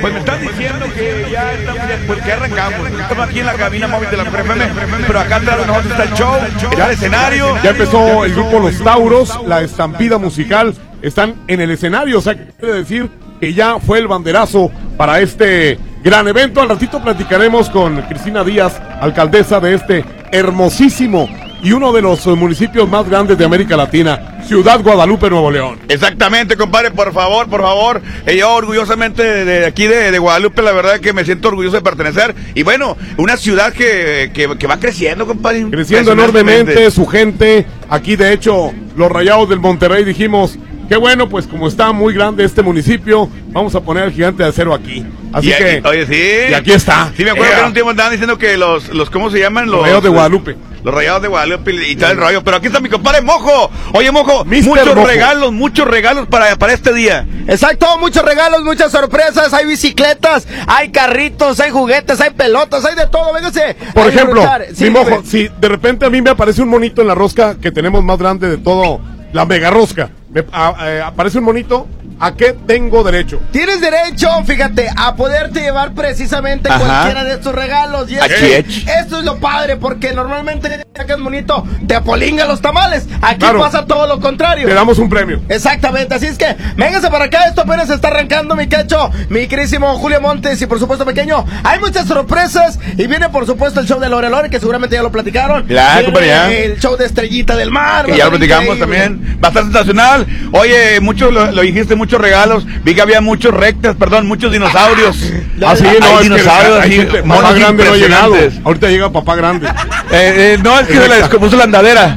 Pues 0.00 0.12
me 0.12 0.18
están 0.18 0.40
diciendo 0.40 0.86
que 0.94 1.26
ya 1.30 1.52
estamos, 1.52 1.80
pues 2.06 2.22
que 2.22 2.32
arrancamos. 2.32 2.90
Estamos 2.90 3.28
aquí 3.28 3.40
en 3.40 3.46
la 3.46 3.54
cabina 3.54 3.88
móvil 3.88 4.10
de 4.10 4.16
la 4.16 4.22
FM, 4.24 4.66
pero 5.06 5.20
acá 5.20 5.36
atrás 5.36 5.58
de 5.58 5.66
nosotros 5.66 5.92
está 5.92 6.04
el 6.04 6.14
show, 6.14 6.36
ya 6.76 6.86
el 6.86 6.92
escenario. 6.92 7.56
Ya 7.62 7.70
empezó 7.70 8.24
el 8.24 8.34
grupo 8.34 8.58
Los 8.60 8.82
Tauros, 8.82 9.38
la 9.46 9.60
estampida 9.62 10.18
musical. 10.18 10.74
Están 11.02 11.34
en 11.46 11.60
el 11.60 11.70
escenario, 11.70 12.18
o 12.18 12.20
sea, 12.20 12.34
quiere 12.34 12.74
decir 12.74 13.08
que 13.40 13.54
ya 13.54 13.78
fue 13.78 13.98
el 13.98 14.08
banderazo 14.08 14.70
para 14.96 15.20
este 15.20 15.78
gran 16.02 16.26
evento. 16.26 16.60
Al 16.60 16.68
ratito 16.68 17.00
platicaremos 17.00 17.70
con 17.70 18.02
Cristina 18.02 18.42
Díaz, 18.42 18.80
alcaldesa 19.00 19.60
de 19.60 19.74
este 19.74 20.04
hermosísimo 20.32 21.28
y 21.62 21.72
uno 21.72 21.92
de 21.92 22.02
los 22.02 22.26
eh, 22.26 22.30
municipios 22.30 22.88
más 22.88 23.08
grandes 23.08 23.36
de 23.38 23.44
América 23.44 23.76
Latina, 23.76 24.40
Ciudad 24.46 24.80
Guadalupe, 24.82 25.28
Nuevo 25.28 25.50
León. 25.50 25.78
Exactamente, 25.88 26.56
compadre, 26.56 26.90
por 26.90 27.12
favor, 27.12 27.48
por 27.48 27.60
favor. 27.60 28.00
Eh, 28.26 28.36
yo 28.36 28.54
orgullosamente 28.54 29.22
de, 29.22 29.44
de 29.44 29.66
aquí 29.66 29.86
de, 29.86 30.10
de 30.10 30.18
Guadalupe, 30.18 30.62
la 30.62 30.72
verdad 30.72 31.00
que 31.00 31.12
me 31.12 31.24
siento 31.24 31.48
orgulloso 31.48 31.76
de 31.76 31.82
pertenecer. 31.82 32.34
Y 32.54 32.62
bueno, 32.62 32.96
una 33.16 33.36
ciudad 33.36 33.72
que, 33.72 34.30
que, 34.32 34.56
que 34.58 34.66
va 34.66 34.78
creciendo, 34.78 35.26
compadre. 35.26 35.68
Creciendo 35.70 36.12
enormemente 36.12 36.90
su 36.90 37.06
gente. 37.06 37.66
Aquí, 37.90 38.16
de 38.16 38.32
hecho, 38.32 38.72
los 38.96 39.10
rayados 39.10 39.48
del 39.48 39.60
Monterrey 39.60 40.04
dijimos. 40.04 40.58
Qué 40.88 40.96
bueno, 40.96 41.28
pues 41.28 41.46
como 41.46 41.68
está 41.68 41.92
muy 41.92 42.14
grande 42.14 42.44
este 42.44 42.62
municipio, 42.62 43.28
vamos 43.48 43.74
a 43.74 43.80
poner 43.80 44.04
el 44.04 44.12
gigante 44.12 44.42
de 44.42 44.48
acero 44.48 44.72
aquí. 44.72 45.04
Así 45.32 45.50
Y- 45.50 45.52
que. 45.52 45.82
oye, 45.84 46.06
sí. 46.06 46.50
Y 46.50 46.54
aquí 46.54 46.72
está. 46.72 47.12
Sí, 47.16 47.24
me 47.24 47.30
acuerdo 47.30 47.52
que 47.54 47.60
en 47.60 47.66
un 47.66 47.72
tiempo 47.74 47.90
andaban 47.90 48.12
diciendo 48.12 48.38
que 48.38 48.56
los, 48.56 48.88
los 48.88 49.10
¿cómo 49.10 49.30
se 49.30 49.38
llaman? 49.38 49.70
Los 49.70 49.82
Rayados 49.82 50.02
de 50.04 50.08
Guadalupe. 50.08 50.56
Los 50.84 50.94
rayados 50.94 51.20
de 51.22 51.28
Guadalupe 51.28 51.72
y 51.88 51.96
tal 51.96 52.12
el 52.12 52.16
rollo. 52.18 52.44
Pero 52.44 52.56
aquí 52.56 52.68
está 52.68 52.78
mi 52.80 52.88
compadre 52.88 53.20
Mojo. 53.20 53.68
Oye, 53.92 54.12
Mojo, 54.12 54.44
muchos 54.44 54.86
Mojo. 54.94 55.06
regalos, 55.06 55.52
muchos 55.52 55.86
regalos 55.88 56.28
para, 56.28 56.54
para 56.56 56.72
este 56.72 56.94
día. 56.94 57.26
Exacto, 57.48 57.98
muchos 57.98 58.24
regalos, 58.24 58.62
muchas 58.62 58.92
sorpresas, 58.92 59.52
hay 59.52 59.66
bicicletas, 59.66 60.46
hay 60.68 60.90
carritos, 60.90 61.58
hay 61.60 61.70
juguetes, 61.72 62.20
hay 62.20 62.30
pelotas, 62.30 62.84
hay 62.84 62.94
de 62.94 63.08
todo, 63.08 63.34
véngase. 63.34 63.76
Por 63.92 64.06
ejemplo. 64.08 64.42
Sí, 64.72 64.84
mi 64.84 64.90
mojo, 64.90 65.22
si 65.26 65.48
de 65.60 65.68
repente 65.68 66.06
a 66.06 66.10
mí 66.10 66.22
me 66.22 66.30
aparece 66.30 66.62
un 66.62 66.68
monito 66.68 67.02
en 67.02 67.08
la 67.08 67.14
rosca 67.16 67.56
que 67.60 67.72
tenemos 67.72 68.04
más 68.04 68.16
grande 68.18 68.48
de 68.48 68.56
todo, 68.58 69.00
la 69.32 69.44
mega 69.44 69.70
rosca, 69.70 70.10
me 70.30 70.44
a- 70.52 70.76
eh, 70.88 71.00
aparece 71.02 71.38
un 71.38 71.44
monito, 71.44 71.86
¿a 72.20 72.34
qué 72.34 72.54
tengo 72.66 73.02
derecho? 73.04 73.40
Tienes 73.52 73.80
derecho, 73.80 74.28
fíjate, 74.44 74.88
a 74.96 75.14
poderte 75.16 75.60
llevar 75.60 75.92
precisamente 75.94 76.68
Ajá. 76.68 76.78
cualquiera 76.80 77.24
de 77.24 77.34
estos 77.34 77.54
regalos. 77.54 78.10
Y 78.10 78.16
es 78.16 78.22
que 78.26 78.58
esto 79.00 79.18
es 79.18 79.24
lo 79.24 79.38
padre, 79.38 79.76
porque 79.76 80.12
normalmente 80.12 80.84
sacas 80.96 81.20
bonito, 81.20 81.64
te 81.86 81.94
apolinga 81.94 82.44
los 82.46 82.60
tamales. 82.60 83.06
Aquí 83.22 83.38
Claro. 83.38 83.60
pasa 83.60 83.86
todo 83.86 84.06
lo 84.06 84.20
contrario. 84.20 84.66
Te 84.66 84.74
damos 84.74 84.98
un 84.98 85.08
premio. 85.08 85.40
Exactamente, 85.48 86.14
así 86.14 86.26
es 86.26 86.36
que 86.38 86.56
véngase 86.76 87.08
para 87.10 87.26
acá, 87.26 87.46
esto 87.46 87.60
apenas 87.62 87.88
está 87.90 88.08
arrancando 88.08 88.54
mi 88.56 88.66
cacho, 88.68 89.10
mi 89.28 89.46
querísimo 89.46 89.96
Julio 89.98 90.20
Montes 90.20 90.60
y 90.60 90.66
por 90.66 90.78
supuesto 90.78 91.04
pequeño. 91.04 91.44
Hay 91.64 91.78
muchas 91.78 92.06
sorpresas 92.06 92.78
y 92.96 93.06
viene 93.06 93.28
por 93.28 93.46
supuesto 93.46 93.80
el 93.80 93.86
show 93.86 94.00
de 94.00 94.08
Lore 94.08 94.28
Lore, 94.30 94.50
que 94.50 94.58
seguramente 94.60 94.96
ya 94.96 95.02
lo 95.02 95.12
platicaron. 95.12 95.66
Ya. 95.68 96.00
El 96.00 96.78
show 96.80 96.96
de 96.96 97.06
Estrellita 97.06 97.56
del 97.56 97.70
Mar. 97.70 98.06
Que 98.06 98.16
ya 98.16 98.24
a 98.24 98.26
lo 98.26 98.32
platicamos 98.32 98.76
increíble. 98.76 98.98
también. 98.98 99.38
Va 99.42 99.48
a 99.48 99.50
estar 99.50 99.62
sensacional. 99.64 100.26
Oye, 100.52 101.00
muchos 101.00 101.32
lo, 101.32 101.50
lo 101.52 101.62
dijiste, 101.62 101.94
muchos 102.08 102.20
regalos. 102.22 102.66
Vi 102.84 102.94
que 102.94 103.02
había 103.02 103.20
muchos 103.20 103.52
rectas, 103.52 103.94
perdón, 103.94 104.26
muchos 104.26 104.50
dinosaurios. 104.50 105.16
Así 105.66 105.86
Hay 105.86 106.00
no, 106.00 106.06
es 106.06 106.16
que 106.16 106.22
dinosaurios 106.22 106.78
así, 106.78 107.00
papá 107.28 107.52
grande 107.52 107.84
no 107.84 107.92
ha 107.92 107.96
llegado. 107.96 108.34
Ahorita 108.64 108.88
llega 108.88 109.12
papá 109.12 109.36
grande. 109.36 109.68
Eh, 110.10 110.54
eh, 110.54 110.58
no, 110.64 110.80
es 110.80 110.86
que 110.86 110.94
se 110.94 111.06
le 111.06 111.16
descompuso 111.16 111.54
la 111.54 111.64
andadera. 111.64 112.16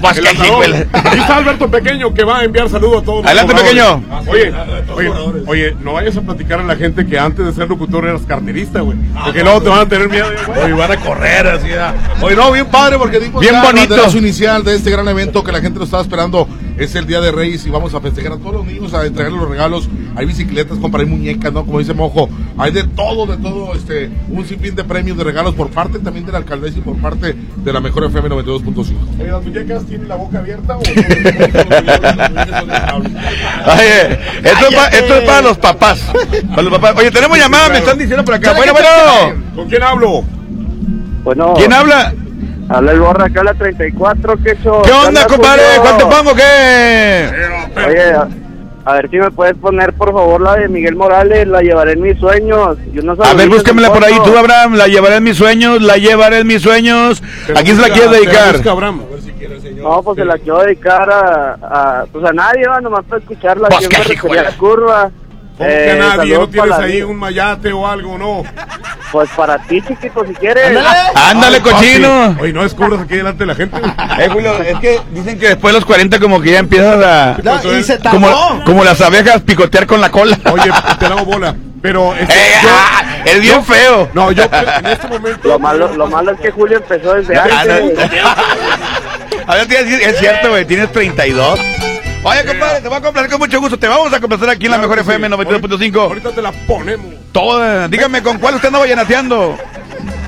Pues 0.00 0.18
El 0.18 0.24
que. 0.24 0.88
Aquí 0.92 1.18
está 1.18 1.36
Alberto 1.36 1.70
Pequeño 1.70 2.12
que 2.12 2.24
va 2.24 2.40
a 2.40 2.44
enviar 2.44 2.68
saludos 2.68 3.02
a 3.02 3.04
todos. 3.04 3.24
Adelante. 3.24 3.54
Pequeño. 3.54 4.02
Oye, 4.26 4.52
oye, 4.96 5.10
oye, 5.46 5.76
no 5.80 5.92
vayas 5.92 6.16
a 6.16 6.22
platicar 6.22 6.58
a 6.58 6.64
la 6.64 6.74
gente 6.74 7.06
que 7.06 7.16
antes 7.20 7.46
de 7.46 7.52
ser 7.52 7.68
locutor 7.68 8.04
eras 8.04 8.22
carterista, 8.22 8.80
güey. 8.80 8.98
Porque 9.24 9.44
luego 9.44 9.62
te 9.62 9.68
van 9.68 9.78
a 9.80 9.88
tener 9.88 10.08
miedo. 10.08 10.26
Hoy 10.60 10.72
van 10.72 10.90
a 10.90 10.96
correr 10.96 11.46
así. 11.46 11.68
ya. 11.68 11.94
Oye, 12.20 12.34
no, 12.34 12.50
bien 12.50 12.66
padre 12.66 12.98
porque 12.98 13.20
dimos 13.20 13.40
Bien 13.40 13.54
bonito. 13.62 13.90
banderazo 13.90 14.18
inicial 14.18 14.64
de 14.64 14.74
este 14.74 14.90
gran 14.90 15.06
evento 15.06 15.44
que 15.44 15.52
la 15.52 15.60
gente 15.60 15.78
lo 15.78 15.84
estaba 15.84 16.02
esperando. 16.02 16.48
Es 16.76 16.94
el 16.96 17.06
Día 17.06 17.20
de 17.20 17.30
Reyes 17.30 17.64
y 17.66 17.70
vamos 17.70 17.94
a 17.94 18.00
festejar 18.00 18.32
a 18.32 18.38
todos 18.38 18.54
los 18.54 18.66
niños, 18.66 18.92
a 18.94 19.02
entregarles 19.20 19.40
los 19.40 19.50
regalos. 19.50 19.88
Hay 20.16 20.26
bicicletas, 20.26 20.78
comprar 20.78 21.06
muñecas, 21.06 21.52
¿no? 21.52 21.64
Como 21.64 21.78
dice 21.78 21.94
Mojo. 21.94 22.28
Hay 22.58 22.72
de 22.72 22.84
todo, 22.84 23.26
de 23.26 23.36
todo, 23.36 23.74
este, 23.74 24.10
un 24.28 24.44
sinfín 24.46 24.74
de 24.74 24.84
premios, 24.84 25.16
de 25.16 25.24
regalos 25.24 25.54
por 25.54 25.70
parte 25.70 25.98
también 25.98 26.26
de 26.26 26.32
la 26.32 26.38
alcaldesa 26.38 26.78
y 26.78 26.82
por 26.82 26.96
parte 26.96 27.34
de 27.56 27.72
la 27.72 27.80
mejor 27.80 28.04
FM 28.04 28.28
92.5. 28.28 28.94
Oye, 29.20 29.30
¿las 29.30 29.42
muñecas 29.44 29.84
tienen 29.84 30.08
la 30.08 30.16
boca 30.16 30.38
abierta 30.38 30.76
o 30.76 30.80
Oye, 33.66 34.12
esto, 34.42 34.68
es, 34.68 34.74
pa- 34.74 34.88
esto 34.88 35.14
es 35.14 35.24
para 35.24 35.42
los 35.42 35.58
papás. 35.58 36.00
Para 36.50 36.62
los 36.62 36.72
papás. 36.72 36.94
Oye, 36.96 37.10
tenemos 37.10 37.38
llamada, 37.38 37.68
me 37.68 37.78
están 37.78 37.98
diciendo 37.98 38.24
por 38.24 38.34
acá. 38.34 38.52
Bueno, 38.54 38.72
bueno. 38.72 38.88
¿Con 39.54 39.68
quién 39.68 39.82
hablo? 39.82 40.22
Bueno. 41.22 41.54
¿Quién 41.54 41.72
habla? 41.72 42.14
Habla 42.68 42.92
el 42.92 43.00
borra 43.00 43.26
acá 43.26 43.42
la 43.42 43.54
34, 43.54 44.38
¿qué 44.44 44.56
show? 44.62 44.82
¿Qué 44.82 44.92
onda, 44.92 45.26
compadre? 45.26 45.62
¿Cuánto 45.80 46.06
te 46.08 46.14
pongo? 46.16 46.34
¿Qué? 46.36 47.30
Oye, 47.88 48.12
a, 48.84 48.90
a 48.90 48.94
ver 48.94 49.10
si 49.10 49.16
me 49.18 49.30
puedes 49.30 49.56
poner, 49.56 49.92
por 49.92 50.12
favor, 50.12 50.40
la 50.40 50.56
de 50.56 50.68
Miguel 50.68 50.96
Morales, 50.96 51.46
la 51.46 51.60
llevaré 51.60 51.92
en 51.92 52.02
mis 52.02 52.18
sueños. 52.18 52.76
Y 52.92 52.98
unos 52.98 53.18
A 53.20 53.34
ver, 53.34 53.48
búscamela 53.48 53.92
por 53.92 54.04
ahí 54.04 54.16
tú, 54.24 54.36
Abraham. 54.36 54.74
La 54.74 54.86
llevaré 54.86 55.16
en 55.16 55.24
mis 55.24 55.36
sueños, 55.36 55.82
la 55.82 55.96
llevaré 55.96 56.38
en 56.38 56.46
mis 56.46 56.62
sueños. 56.62 57.22
¿A 57.54 57.62
quién 57.62 57.76
se 57.76 57.82
la 57.82 57.88
quieres 57.88 58.10
dedicar? 58.10 58.56
No, 59.76 60.02
pues 60.02 60.16
se 60.16 60.24
la 60.24 60.36
quiero 60.36 60.60
dedicar 60.60 61.10
a, 61.10 61.52
a, 61.62 62.06
pues 62.12 62.24
a 62.24 62.32
nadie, 62.32 62.66
va, 62.68 62.80
nomás 62.80 63.04
para 63.06 63.20
escucharla. 63.20 63.68
Pues 63.68 63.86
siempre 63.86 64.16
qué 64.16 64.38
a 64.38 64.42
la 64.42 64.56
curva. 64.56 65.10
¿Cómo 65.60 65.68
que 65.70 65.88
Eh, 65.88 65.90
a 65.92 66.16
nadie? 66.16 66.38
¿No 66.38 66.48
tienes 66.48 66.72
ahí 66.78 67.02
un 67.02 67.16
mayate 67.18 67.70
o 67.70 67.86
algo, 67.86 68.16
no? 68.16 68.42
Pues 69.12 69.28
para 69.36 69.58
ti, 69.58 69.82
chiquito, 69.82 70.24
si 70.26 70.32
quieres. 70.34 70.68
Ándale, 71.14 71.56
Ay, 71.56 71.60
papi. 71.62 71.74
cochino. 71.74 72.36
Oye, 72.40 72.52
no 72.54 72.62
descubras 72.62 73.00
aquí 73.02 73.16
delante 73.16 73.40
de 73.40 73.46
la 73.46 73.54
gente. 73.54 73.78
Eh, 74.18 74.28
Julio, 74.32 74.56
es 74.62 74.78
que 74.78 75.00
dicen 75.10 75.38
que 75.38 75.48
después 75.48 75.74
de 75.74 75.80
los 75.80 75.84
40 75.84 76.18
como 76.18 76.40
que 76.40 76.52
ya 76.52 76.60
empiezas 76.60 77.04
a... 77.04 77.36
No, 77.42 77.74
y 77.76 77.82
se 77.82 77.98
como, 77.98 78.62
como 78.64 78.84
las 78.84 79.00
abejas 79.02 79.42
picotear 79.42 79.86
con 79.86 80.00
la 80.00 80.10
cola. 80.10 80.38
Oye, 80.50 80.70
te 80.98 81.08
damos 81.08 81.26
bola. 81.26 81.54
Pero 81.82 82.14
este, 82.14 82.32
Eh, 82.34 82.52
yo- 82.62 82.68
ah, 82.72 83.02
eres 83.24 83.40
bien 83.42 83.54
yo- 83.56 83.62
feo. 83.62 84.08
No, 84.14 84.32
yo 84.32 84.44
en 84.44 84.86
este 84.86 85.08
momento. 85.08 85.48
Lo 85.48 85.58
malo, 85.58 85.94
lo 85.94 86.06
malo 86.06 86.32
es 86.32 86.40
que 86.40 86.50
Julio 86.52 86.76
empezó 86.78 87.14
desde 87.14 87.38
antes. 87.38 87.98
A 89.46 89.54
ver, 89.56 89.66
te 89.66 89.74
iba 89.74 89.80
a 89.80 89.84
decir, 89.84 90.00
es 90.08 90.18
cierto, 90.18 90.50
güey, 90.50 90.64
tienes 90.64 90.90
32. 90.92 91.58
Oye, 92.22 92.44
compadre, 92.44 92.80
te 92.82 92.88
voy 92.88 92.98
a 92.98 93.00
complacer 93.00 93.30
con 93.30 93.40
mucho 93.40 93.60
gusto. 93.60 93.78
Te 93.78 93.88
vamos 93.88 94.12
a 94.12 94.20
complacer 94.20 94.48
aquí 94.50 94.66
en 94.66 94.72
la 94.72 94.78
Claro 94.78 94.90
mejor 94.90 95.04
sí. 95.04 95.10
FM 95.10 95.30
92.5. 95.30 96.00
Ahorita 96.00 96.30
te 96.32 96.42
la 96.42 96.52
ponemos. 96.52 97.06
Toda. 97.32 97.88
Dígame, 97.88 98.22
¿con 98.22 98.38
cuál 98.38 98.56
usted 98.56 98.68
anda 98.68 98.78
vallenateando? 98.80 99.56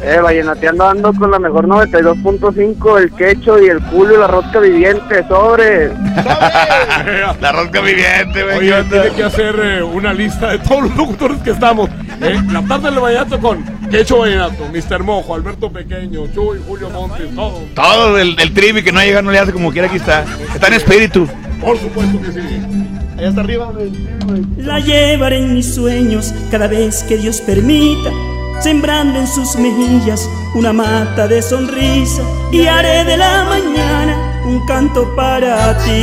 Eh, 0.04 0.18
vallenateando 0.20 0.88
ando 0.88 1.12
con 1.12 1.30
la 1.30 1.38
mejor 1.38 1.66
92.5, 1.68 2.98
el 2.98 3.12
quecho 3.12 3.62
y 3.62 3.68
el 3.68 3.80
Julio, 3.82 4.18
la 4.18 4.26
rosca 4.26 4.58
viviente, 4.58 5.24
sobre. 5.28 5.92
La 7.40 7.52
rosca 7.52 7.80
viviente, 7.80 8.42
güey. 8.42 8.56
Oye, 8.58 8.84
tiene 8.84 9.10
que 9.10 9.22
hacer 9.24 9.54
eh, 9.62 9.82
una 9.82 10.12
lista 10.12 10.50
de 10.50 10.58
todos 10.58 10.82
los 10.82 10.96
locutores 10.96 11.38
que 11.42 11.50
estamos. 11.50 11.88
Eh, 12.20 12.40
la 12.50 12.62
tarde 12.62 12.90
del 12.90 13.00
vallenato 13.00 13.38
con 13.40 13.64
Quecho 13.90 14.18
Vallenato, 14.18 14.64
Mr. 14.72 15.02
Mojo, 15.04 15.34
Alberto 15.34 15.70
Pequeño, 15.70 16.26
Chuy, 16.34 16.60
Julio 16.66 16.90
Montes, 16.90 17.34
todo. 17.34 17.60
Todo 17.74 18.18
el, 18.18 18.38
el 18.40 18.52
trivi 18.54 18.82
que 18.82 18.92
no 18.92 19.00
llega, 19.00 19.22
no 19.22 19.30
le 19.30 19.38
hace 19.38 19.52
como 19.52 19.70
quiera, 19.70 19.86
aquí 19.88 19.96
está. 19.98 20.24
Está 20.54 20.66
en 20.68 20.74
espíritu. 20.74 21.28
Por 21.62 21.78
supuesto 21.78 22.20
que 22.20 22.32
sí. 22.32 22.40
Allá 23.16 23.28
está 23.28 23.40
arriba, 23.40 23.72
La 24.56 24.80
llevaré 24.80 25.38
en 25.38 25.54
mis 25.54 25.74
sueños 25.74 26.34
cada 26.50 26.66
vez 26.66 27.04
que 27.04 27.16
Dios 27.16 27.40
permita, 27.40 28.10
sembrando 28.60 29.20
en 29.20 29.28
sus 29.28 29.54
mejillas 29.56 30.28
una 30.56 30.72
mata 30.72 31.28
de 31.28 31.40
sonrisa 31.40 32.22
y 32.50 32.66
haré 32.66 33.04
de 33.04 33.16
la 33.16 33.44
mañana 33.44 34.42
un 34.44 34.66
canto 34.66 35.14
para 35.14 35.78
ti. 35.78 36.02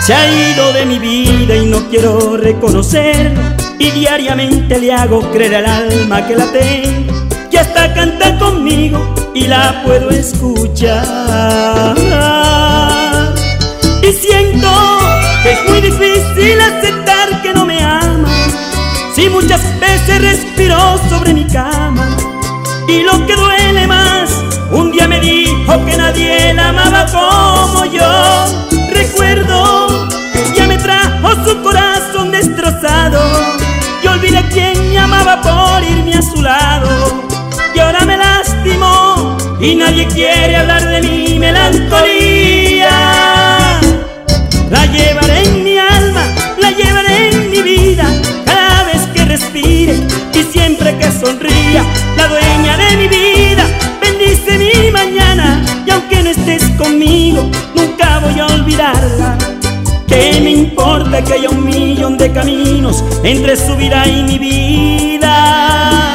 Se 0.00 0.12
ha 0.12 0.52
ido 0.52 0.72
de 0.74 0.84
mi 0.84 0.98
vida 0.98 1.56
y 1.56 1.64
no 1.64 1.88
quiero 1.88 2.36
reconocerlo 2.36 3.40
y 3.78 3.90
diariamente 3.92 4.78
le 4.78 4.92
hago 4.92 5.22
creer 5.30 5.54
al 5.54 5.64
alma 5.66 6.26
que 6.26 6.36
la 6.36 6.52
tengo, 6.52 7.14
que 7.50 7.58
hasta 7.58 7.94
canta 7.94 8.38
conmigo 8.38 9.14
y 9.34 9.46
la 9.46 9.82
puedo 9.84 10.10
escuchar. 10.10 11.94
Y 14.06 14.12
siento 14.12 14.68
que 15.42 15.52
es 15.52 15.64
muy 15.66 15.80
difícil 15.80 16.60
aceptar 16.60 17.40
que 17.40 17.54
no 17.54 17.64
me 17.64 17.82
ama. 17.82 18.28
Si 19.14 19.30
muchas 19.30 19.62
veces 19.80 20.20
respiró 20.20 21.00
sobre 21.08 21.32
mi 21.32 21.46
cama. 21.46 22.14
Y 22.86 23.02
lo 23.02 23.26
que 23.26 23.34
duele 23.34 23.86
más, 23.86 24.30
un 24.72 24.92
día 24.92 25.08
me 25.08 25.20
dijo 25.20 25.86
que 25.86 25.96
nadie 25.96 26.52
la 26.52 26.68
amaba 26.68 27.06
como 27.06 27.86
yo. 27.86 28.44
Recuerdo 28.92 30.06
que 30.54 30.60
un 30.60 30.68
me 30.68 30.76
trajo 30.76 31.42
su 31.42 31.62
corazón 31.62 32.30
destrozado. 32.30 33.22
Y 34.02 34.06
olvidé 34.06 34.36
a 34.36 34.48
quien 34.50 34.90
me 34.90 34.98
amaba 34.98 35.40
por 35.40 35.82
irme 35.82 36.12
a 36.12 36.20
su 36.20 36.42
lado. 36.42 37.24
Y 37.74 37.78
ahora 37.78 38.04
me 38.04 38.18
lastimó 38.18 39.38
y 39.58 39.74
nadie 39.76 40.06
quiere 40.08 40.56
hablar 40.56 40.86
de 40.86 41.00
mi 41.00 41.38
melancolía. 41.38 42.13
Sonría. 51.24 51.82
La 52.16 52.28
dueña 52.28 52.76
de 52.76 52.96
mi 52.96 53.08
vida, 53.08 53.64
bendice 54.00 54.58
mi 54.58 54.90
mañana 54.90 55.62
y 55.86 55.90
aunque 55.90 56.22
no 56.22 56.30
estés 56.30 56.64
conmigo, 56.76 57.48
nunca 57.74 58.18
voy 58.20 58.38
a 58.40 58.46
olvidarla. 58.46 59.38
¿Qué 60.06 60.40
me 60.42 60.50
importa 60.50 61.22
que 61.24 61.32
haya 61.34 61.48
un 61.48 61.64
millón 61.64 62.18
de 62.18 62.30
caminos 62.30 63.02
entre 63.22 63.56
su 63.56 63.74
vida 63.76 64.06
y 64.06 64.22
mi 64.22 64.38
vida? 64.38 66.12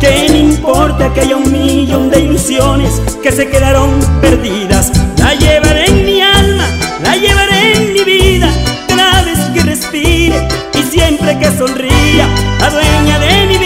¿Qué 0.00 0.26
me 0.30 0.38
importa 0.38 1.12
que 1.12 1.20
haya 1.20 1.36
un 1.36 1.50
millón 1.52 2.10
de 2.10 2.20
ilusiones 2.20 3.00
que 3.22 3.30
se 3.30 3.48
quedaron 3.48 3.90
perdidas? 4.20 4.90
La 5.18 5.34
llevaré 5.34 5.86
en 5.86 6.04
mi 6.04 6.20
alma, 6.20 6.66
la 7.02 7.16
llevaré 7.16 7.76
en 7.76 7.92
mi 7.92 8.04
vida, 8.04 8.48
cada 8.88 9.22
vez 9.22 9.38
que 9.54 9.62
respire 9.62 10.48
y 10.74 10.82
siempre 10.82 11.38
que 11.38 11.46
sonría, 11.56 12.26
la 12.60 12.70
dueña 12.70 13.18
de 13.18 13.46
mi 13.46 13.58
vida, 13.58 13.65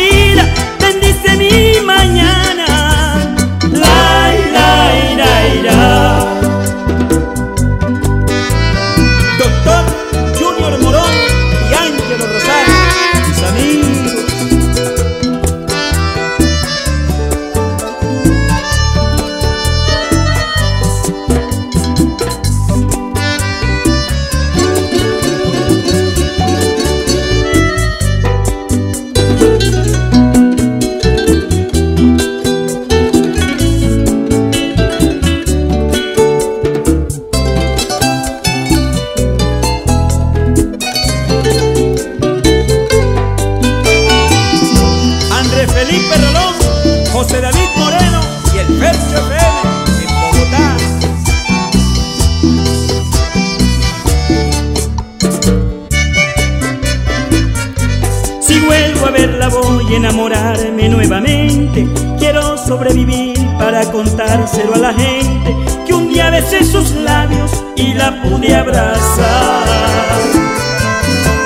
pude 68.31 68.55
abrazar. 68.55 69.65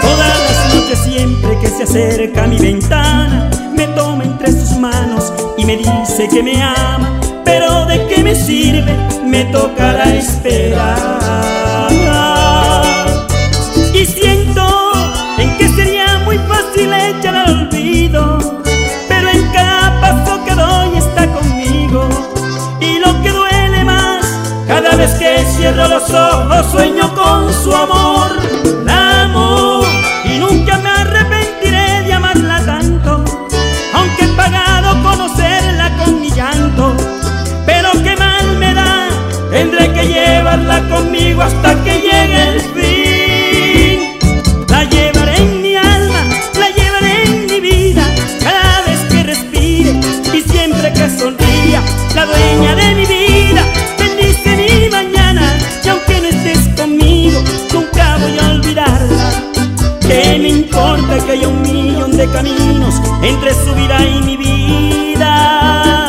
Todas 0.03 0.29
las 0.29 0.75
noches 0.75 0.99
siempre 0.99 1.59
que 1.59 1.69
se 1.69 1.85
acerca 1.85 2.45
a 2.45 2.47
mi 2.47 2.59
ventana 2.59 3.51
me 3.75 3.87
toma 3.89 4.25
entre 4.25 4.53
sus 4.53 4.77
manos 4.79 5.33
y 5.57 5.65
me 5.65 5.77
dice 5.77 6.29
que 6.29 6.43
me 6.43 6.63
ama, 6.63 7.21
pero 7.45 7.87
de 7.87 8.07
qué 8.07 8.23
me 8.23 8.35
sirve, 8.35 8.95
me 9.25 9.45
tocará 9.45 10.15
esperar. 10.15 11.09
Y 13.95 14.05
siento 14.07 14.93
en 15.39 15.57
que 15.57 15.69
sería 15.69 16.19
muy 16.25 16.39
fácil 16.39 16.93
echar 16.93 17.35
al 17.37 17.69
olvido, 17.69 18.63
pero 19.09 19.29
en 19.29 19.43
cada 19.53 20.01
paso 20.01 20.45
que 20.45 20.55
doy 20.55 20.99
está 20.99 21.27
conmigo. 21.33 22.09
Y 22.81 22.99
lo 22.99 23.23
que 23.23 23.31
duele 23.31 23.85
más, 23.85 24.27
cada 24.67 24.97
vez 24.97 25.13
que 25.13 25.45
cierro 25.57 25.89
los 25.89 26.11
ojos 26.11 26.34
sueño 26.63 27.13
con 27.15 27.53
su 27.53 27.75
amor. 27.75 28.31
La 28.85 29.25
amo 29.25 29.81
y 30.25 30.39
nunca 30.39 30.79
me 30.79 30.91
arrepentiré 30.91 32.03
de 32.05 32.13
amarla 32.13 32.65
tanto, 32.65 33.25
aunque 33.95 34.25
he 34.25 34.29
pagado 34.29 35.03
conocerla 35.03 35.91
con 35.99 36.21
mi 36.21 36.31
llanto. 36.31 36.95
Pero 37.67 37.91
qué 38.05 38.15
mal 38.17 38.57
me 38.59 38.73
da, 38.75 39.09
tendré 39.51 39.93
que 39.93 40.07
llevarla 40.07 40.89
conmigo 40.89 41.43
hasta 41.43 41.75
que 41.83 42.01
llegue 42.01 42.49
el 42.49 42.61
fin. 42.75 44.01
La 44.69 44.85
llevaré 44.85 45.37
en 45.39 45.61
mi 45.63 45.75
alma, 45.77 46.21
la 46.59 46.69
llevaré 46.71 47.25
en 47.25 47.47
mi 47.47 47.59
vida, 47.61 48.05
cada 48.43 48.83
vez 48.87 49.01
que 49.11 49.23
respire 49.25 49.99
y 50.33 50.41
siempre 50.43 50.93
que 50.93 51.11
sonría, 51.11 51.83
la 52.15 52.27
dueña 52.27 52.75
de 52.77 52.84
que 61.23 61.33
haya 61.33 61.49
un 61.49 61.63
millón 61.63 62.17
de 62.17 62.29
caminos 62.29 63.01
entre 63.23 63.55
su 63.55 63.73
vida 63.75 64.05
y 64.05 64.21
mi 64.23 64.37
vida? 64.37 66.07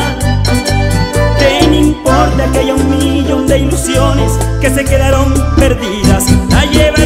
¿Qué 1.38 1.66
me 1.68 1.76
importa 1.76 2.50
que 2.52 2.58
haya 2.58 2.74
un 2.74 2.90
millón 2.90 3.46
de 3.46 3.58
ilusiones 3.58 4.32
que 4.60 4.70
se 4.70 4.84
quedaron 4.84 5.32
perdidas? 5.56 6.24
La 6.50 6.64
llevaré 6.64 7.05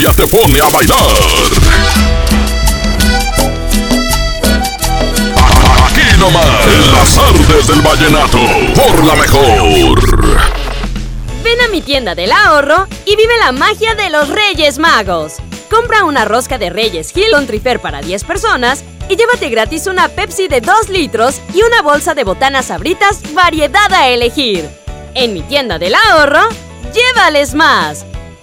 Colombia 0.00 0.12
te 0.16 0.26
pone 0.26 0.60
a 0.60 0.68
bailar. 0.70 0.96
Aquí 5.84 6.18
nomás, 6.18 6.66
en 6.66 6.92
las 6.92 7.18
artes 7.18 7.66
del 7.66 7.82
vallenato, 7.82 8.38
por 8.74 9.04
la 9.04 9.14
mejor. 9.14 10.00
Ven 11.44 11.60
a 11.60 11.68
mi 11.68 11.82
tienda 11.82 12.14
del 12.14 12.32
ahorro 12.32 12.86
y 13.04 13.16
vive 13.16 13.36
la 13.40 13.52
magia 13.52 13.94
de 13.94 14.08
los 14.08 14.28
Reyes 14.28 14.78
Magos. 14.78 15.34
Compra 15.68 16.04
una 16.04 16.24
rosca 16.24 16.56
de 16.56 16.70
Reyes 16.70 17.14
Hill 17.14 17.32
con 17.32 17.46
Trifer 17.46 17.80
para 17.80 18.00
10 18.00 18.24
personas 18.24 18.84
y 19.08 19.16
llévate 19.16 19.50
gratis 19.50 19.86
una 19.86 20.08
Pepsi 20.08 20.48
de 20.48 20.62
2 20.62 20.88
litros 20.88 21.40
y 21.52 21.62
una 21.62 21.82
bolsa 21.82 22.14
de 22.14 22.24
botanas 22.24 22.66
sabritas 22.66 23.20
variedad 23.34 23.92
a 23.92 24.08
elegir. 24.08 24.66
En 25.14 25.34
mi 25.34 25.42
tienda 25.42 25.78
del 25.78 25.94
ahorro, 25.94 26.48
llévales 26.94 27.54
más. 27.54 28.06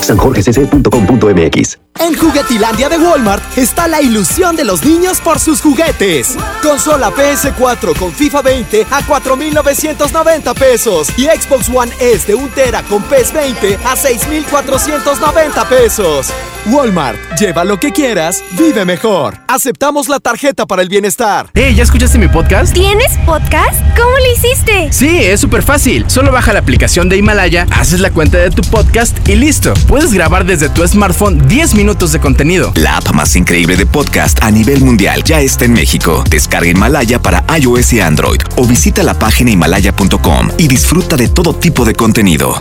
sanjorgecc.com.mx 0.00 1.76
En 1.98 2.16
Juguetilandia 2.18 2.88
de 2.88 2.98
Walmart 2.98 3.42
está 3.56 3.86
la 3.86 4.00
ilusión 4.00 4.56
de 4.56 4.64
los 4.64 4.84
niños 4.84 5.20
por 5.20 5.38
sus 5.38 5.60
juguetes. 5.60 6.36
Consola 6.62 7.10
PS4 7.10 7.96
con 7.96 8.12
FIFA 8.12 8.42
20 8.42 8.86
a 8.90 9.02
4,990 9.06 10.54
pesos 10.54 11.08
y 11.16 11.24
Xbox 11.24 11.68
One 11.68 11.92
S 12.00 12.26
de 12.26 12.34
1 12.34 12.48
tera 12.54 12.82
con 12.82 13.02
PES 13.04 13.32
20 13.32 13.78
a 13.84 13.96
6,490 13.96 15.68
pesos. 15.68 16.28
Walmart, 16.66 17.18
lleva 17.38 17.64
lo 17.64 17.78
que 17.80 17.90
quieras, 17.90 18.42
vive 18.52 18.84
mejor. 18.84 19.36
Aceptamos 19.48 20.08
la 20.08 20.20
tarjeta 20.20 20.64
para 20.64 20.82
el 20.82 20.88
bienestar. 20.88 21.50
Hey, 21.54 21.74
¿ya 21.74 21.82
escuchaste 21.82 22.18
mi 22.18 22.28
podcast? 22.28 22.72
¿Tienes 22.72 23.18
podcast? 23.26 23.80
¿Cómo 23.96 24.16
lo 24.16 24.32
hiciste? 24.32 24.92
Sí, 24.92 25.18
es 25.24 25.40
súper 25.40 25.62
fácil. 25.64 26.04
Solo 26.08 26.30
baja 26.30 26.52
la 26.52 26.60
aplicación 26.60 27.08
de 27.08 27.16
Himalaya, 27.16 27.66
haces 27.72 27.98
la 28.00 28.10
cuenta 28.10 28.38
de 28.38 28.50
tu 28.50 28.62
podcast 28.62 29.16
y 29.28 29.34
listo. 29.34 29.74
Puedes 29.88 30.12
grabar 30.12 30.44
desde 30.44 30.68
tu 30.68 30.86
smartphone 30.86 31.46
10 31.48 31.74
minutos 31.74 31.81
de 31.82 32.20
contenido. 32.20 32.72
La 32.76 32.98
app 32.98 33.12
más 33.12 33.34
increíble 33.34 33.74
de 33.74 33.86
podcast 33.86 34.40
a 34.40 34.52
nivel 34.52 34.82
mundial 34.84 35.24
ya 35.24 35.40
está 35.40 35.64
en 35.64 35.72
México. 35.72 36.22
Descarga 36.30 36.68
Himalaya 36.68 37.20
para 37.20 37.44
iOS 37.58 37.94
y 37.94 38.00
Android 38.00 38.40
o 38.56 38.64
visita 38.64 39.02
la 39.02 39.18
página 39.18 39.50
himalaya.com 39.50 40.50
y 40.58 40.68
disfruta 40.68 41.16
de 41.16 41.26
todo 41.26 41.56
tipo 41.56 41.84
de 41.84 41.94
contenido. 41.94 42.54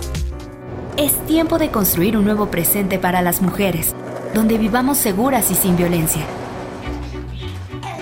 Es 0.98 1.24
tiempo 1.28 1.60
de 1.60 1.70
construir 1.70 2.18
un 2.18 2.26
nuevo 2.26 2.50
presente 2.50 2.98
para 2.98 3.22
las 3.22 3.44
mujeres, 3.44 3.94
donde 4.34 4.58
vivamos 4.58 4.98
seguras 4.98 5.52
y 5.52 5.56
sin 5.56 5.78
violencia. 5.78 6.24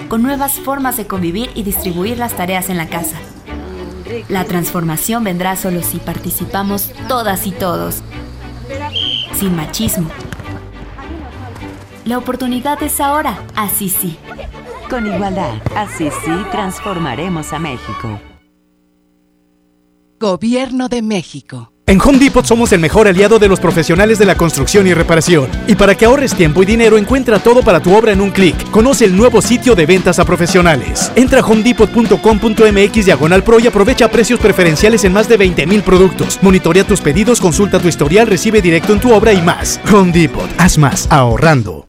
Con 0.07 0.23
nuevas 0.23 0.53
formas 0.53 0.95
de 0.95 1.05
convivir 1.05 1.51
y 1.53 1.63
distribuir 1.63 2.17
las 2.17 2.37
tareas 2.37 2.69
en 2.69 2.77
la 2.77 2.87
casa. 2.87 3.17
La 4.29 4.45
transformación 4.45 5.25
vendrá 5.25 5.57
solo 5.57 5.83
si 5.83 5.97
participamos 5.97 6.91
todas 7.09 7.45
y 7.45 7.51
todos. 7.51 7.97
Sin 9.37 9.57
machismo. 9.57 10.07
La 12.09 12.17
oportunidad 12.17 12.81
es 12.81 12.99
ahora, 12.99 13.37
así 13.55 13.87
sí. 13.87 14.17
Con 14.89 15.05
igualdad, 15.05 15.53
así 15.75 16.09
sí 16.09 16.31
transformaremos 16.49 17.53
a 17.53 17.59
México. 17.59 18.19
Gobierno 20.19 20.89
de 20.89 21.03
México. 21.03 21.71
En 21.85 22.01
Home 22.01 22.17
Depot 22.17 22.43
somos 22.43 22.71
el 22.71 22.79
mejor 22.79 23.07
aliado 23.07 23.37
de 23.37 23.47
los 23.47 23.59
profesionales 23.59 24.17
de 24.17 24.25
la 24.25 24.35
construcción 24.35 24.87
y 24.87 24.95
reparación. 24.95 25.51
Y 25.67 25.75
para 25.75 25.93
que 25.93 26.05
ahorres 26.05 26.33
tiempo 26.33 26.63
y 26.63 26.65
dinero, 26.65 26.97
encuentra 26.97 27.37
todo 27.37 27.61
para 27.61 27.79
tu 27.79 27.95
obra 27.95 28.11
en 28.11 28.21
un 28.21 28.31
clic. 28.31 28.71
Conoce 28.71 29.05
el 29.05 29.15
nuevo 29.15 29.39
sitio 29.39 29.75
de 29.75 29.85
ventas 29.85 30.17
a 30.17 30.25
profesionales. 30.25 31.11
Entra 31.15 31.41
a 31.41 31.45
homedepot.com.mx 31.45 33.05
diagonal 33.05 33.43
pro 33.43 33.59
y 33.59 33.67
aprovecha 33.67 34.09
precios 34.09 34.39
preferenciales 34.39 35.03
en 35.03 35.13
más 35.13 35.29
de 35.29 35.37
20 35.37 35.67
mil 35.67 35.83
productos. 35.83 36.39
Monitorea 36.41 36.83
tus 36.83 37.01
pedidos, 37.01 37.39
consulta 37.39 37.79
tu 37.79 37.87
historial, 37.87 38.25
recibe 38.25 38.63
directo 38.63 38.93
en 38.93 38.99
tu 38.99 39.13
obra 39.13 39.31
y 39.31 39.43
más. 39.43 39.79
Home 39.93 40.11
Depot, 40.11 40.49
haz 40.57 40.79
más 40.79 41.07
ahorrando. 41.11 41.88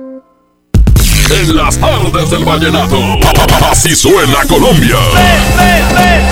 En 1.33 1.55
las 1.55 1.77
tardes 1.77 2.29
del 2.29 2.43
vallenato, 2.43 2.97
así 3.71 3.95
suena 3.95 4.43
Colombia. 4.47 4.97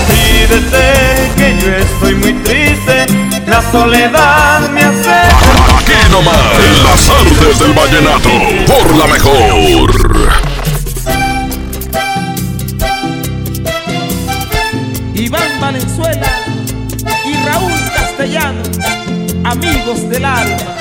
Decídete 0.06 1.32
que 1.36 1.58
yo 1.60 1.74
estoy 1.74 2.14
muy 2.16 2.34
triste, 2.44 3.06
la 3.46 3.62
soledad 3.72 4.68
me 4.70 4.82
hace. 4.82 5.10
Aquí 5.78 5.92
nomás, 6.10 6.36
en 6.58 6.84
las 6.84 7.08
artes 7.08 7.58
del 7.58 7.72
vallenato, 7.72 8.30
por 8.66 8.96
la 8.96 9.06
mejor. 9.06 9.90
Iván 15.14 15.60
Valenzuela 15.60 16.30
y 17.24 17.46
Raúl 17.46 17.72
Castellano, 17.94 18.62
amigos 19.44 20.08
del 20.10 20.24
alma. 20.24 20.79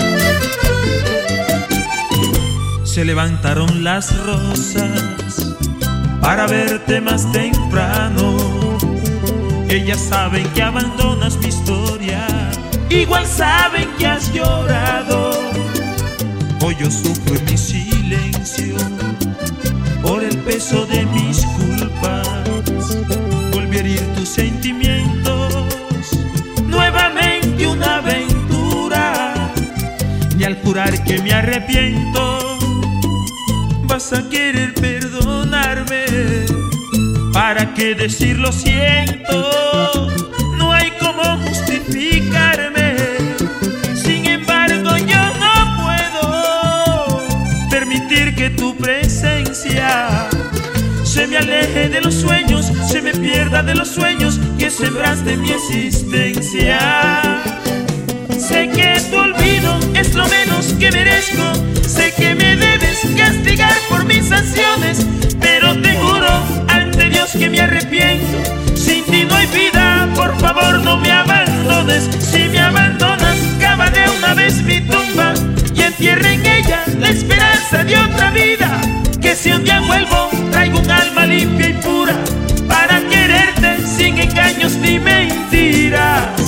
Se 2.99 3.05
levantaron 3.05 3.81
las 3.81 4.13
rosas 4.25 5.55
para 6.19 6.47
verte 6.47 6.99
más 6.99 7.31
temprano. 7.31 8.35
Ellas 9.69 10.01
saben 10.01 10.45
que 10.49 10.61
abandonas 10.61 11.37
mi 11.37 11.47
historia, 11.47 12.27
igual 12.89 13.25
saben 13.25 13.87
que 13.97 14.05
has 14.05 14.33
llorado. 14.33 15.31
Hoy 16.61 16.75
yo 16.77 16.91
sufro 16.91 17.39
mi 17.49 17.57
silencio 17.57 18.75
por 20.01 20.21
el 20.21 20.37
peso 20.39 20.85
de 20.85 21.05
mis 21.05 21.45
culpas. 21.45 22.27
Volví 23.53 23.77
a 23.77 23.79
herir 23.79 24.01
tus 24.15 24.27
sentimientos, 24.27 25.53
nuevamente 26.67 27.65
una 27.65 27.99
aventura. 27.99 29.53
Y 30.37 30.43
al 30.43 30.57
jurar 30.61 31.01
que 31.05 31.21
me 31.21 31.31
arrepiento, 31.31 32.28
vas 33.99 34.13
a 34.13 34.29
querer 34.29 34.73
perdonarme. 34.75 36.05
¿Para 37.33 37.73
qué 37.73 37.95
decir 37.95 38.37
lo 38.37 38.49
siento? 38.49 40.07
No 40.57 40.71
hay 40.71 40.89
cómo 41.01 41.23
justificarme. 41.45 42.95
Sin 43.93 44.25
embargo, 44.25 44.91
yo 45.13 45.21
no 45.43 45.53
puedo 45.83 47.27
permitir 47.69 48.35
que 48.35 48.49
tu 48.51 48.73
presencia 48.77 50.29
se 51.03 51.27
me 51.27 51.37
aleje 51.37 51.89
de 51.89 51.99
los 51.99 52.13
sueños, 52.13 52.71
se 52.89 53.01
me 53.01 53.11
pierda 53.11 53.63
de 53.63 53.75
los 53.75 53.89
sueños 53.89 54.39
que 54.57 54.69
sembraste 54.69 55.35
mi 55.35 55.51
existencia. 55.51 56.79
Sé 58.47 58.69
que 58.69 59.01
tu 59.11 59.17
olvido 59.17 59.77
es 59.93 60.15
lo 60.15 60.25
menos 60.29 60.67
que 60.79 60.89
merezco. 60.89 61.43
Sé 61.85 62.13
que 62.15 62.35
me 62.35 62.55
debes 62.55 62.99
castigar 63.17 63.78
Pero 65.39 65.79
te 65.81 65.93
juro 65.93 66.27
ante 66.67 67.09
Dios 67.09 67.29
que 67.31 67.47
me 67.47 67.59
arrepiento. 67.61 68.37
Sin 68.75 69.03
ti 69.05 69.23
no 69.23 69.35
hay 69.35 69.45
vida, 69.47 70.09
por 70.15 70.35
favor 70.39 70.79
no 70.79 70.97
me 70.97 71.11
abandones. 71.11 72.09
Si 72.19 72.49
me 72.49 72.59
abandonas, 72.59 73.37
cava 73.59 73.87
de 73.91 74.09
una 74.17 74.33
vez 74.33 74.63
mi 74.63 74.81
tumba 74.81 75.33
y 75.75 75.81
entierra 75.83 76.31
en 76.31 76.43
ella 76.43 76.83
la 76.97 77.09
esperanza 77.09 77.83
de 77.83 77.97
otra 77.97 78.31
vida. 78.31 78.81
Que 79.21 79.35
si 79.35 79.51
un 79.51 79.63
día 79.63 79.79
vuelvo, 79.81 80.29
traigo 80.51 80.79
un 80.79 80.89
alma 80.89 81.27
limpia 81.27 81.69
y 81.69 81.73
pura 81.73 82.15
para 82.67 83.01
quererte 83.01 83.77
sin 83.85 84.17
engaños 84.17 84.73
ni 84.77 84.97
mentiras. 84.97 86.38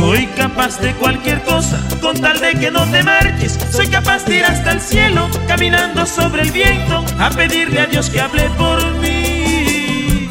Soy 0.00 0.26
capaz 0.28 0.80
de 0.80 0.94
cualquier 0.94 1.42
cosa 1.44 1.78
con 2.00 2.18
tal 2.18 2.40
de 2.40 2.54
que 2.54 2.70
no 2.70 2.86
te 2.90 3.02
marches. 3.02 3.58
Soy 3.70 3.86
capaz 3.86 4.24
de 4.24 4.36
ir 4.36 4.44
hasta 4.44 4.72
el 4.72 4.80
cielo 4.80 5.28
caminando 5.46 6.06
sobre 6.06 6.40
el 6.40 6.50
viento 6.50 7.04
a 7.18 7.28
pedirle 7.28 7.80
a 7.80 7.86
Dios 7.86 8.08
que 8.08 8.18
hable 8.18 8.48
por 8.56 8.82
mí. 8.94 10.28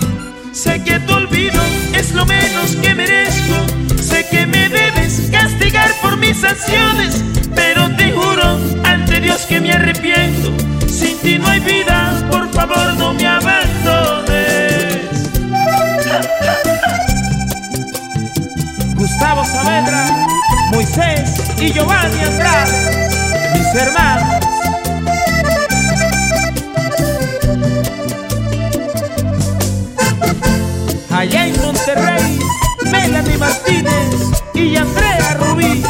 Sé 0.52 0.84
que 0.84 1.00
tu 1.02 1.14
olvido 1.14 1.62
es 1.94 2.14
lo 2.14 2.26
menos 2.26 2.76
que 2.78 2.96
merezco. 2.96 3.58
Sé 4.02 4.26
que 4.32 4.48
me 4.48 4.70
debes 4.70 5.30
castigar 5.32 5.92
por 6.02 6.18
mis 6.18 6.44
acciones. 6.44 7.24
Pero 7.54 7.90
te 7.96 8.12
juro 8.12 8.60
ante 8.84 9.22
Dios 9.22 9.46
que 9.46 9.62
me 9.62 9.72
arrepiento. 9.72 10.52
Sin 10.88 11.16
ti 11.20 11.38
no 11.38 11.48
hay 11.48 11.60
vida, 11.60 12.28
por 12.32 12.52
favor 12.52 12.96
no 12.98 13.14
me 13.14 13.28
abandones. 13.28 14.29
Gustavo 19.20 19.44
Saavedra, 19.44 20.06
Moisés 20.72 21.44
y 21.58 21.74
Giovanni 21.74 22.22
Andrade, 22.22 23.52
mis 23.54 23.76
hermanos. 23.76 24.46
Allá 31.12 31.48
en 31.48 31.62
Monterrey, 31.62 32.40
Melanie 32.90 33.38
Martínez 33.38 34.16
y 34.54 34.78
Andrea 34.78 35.34
Rubí. 35.34 35.84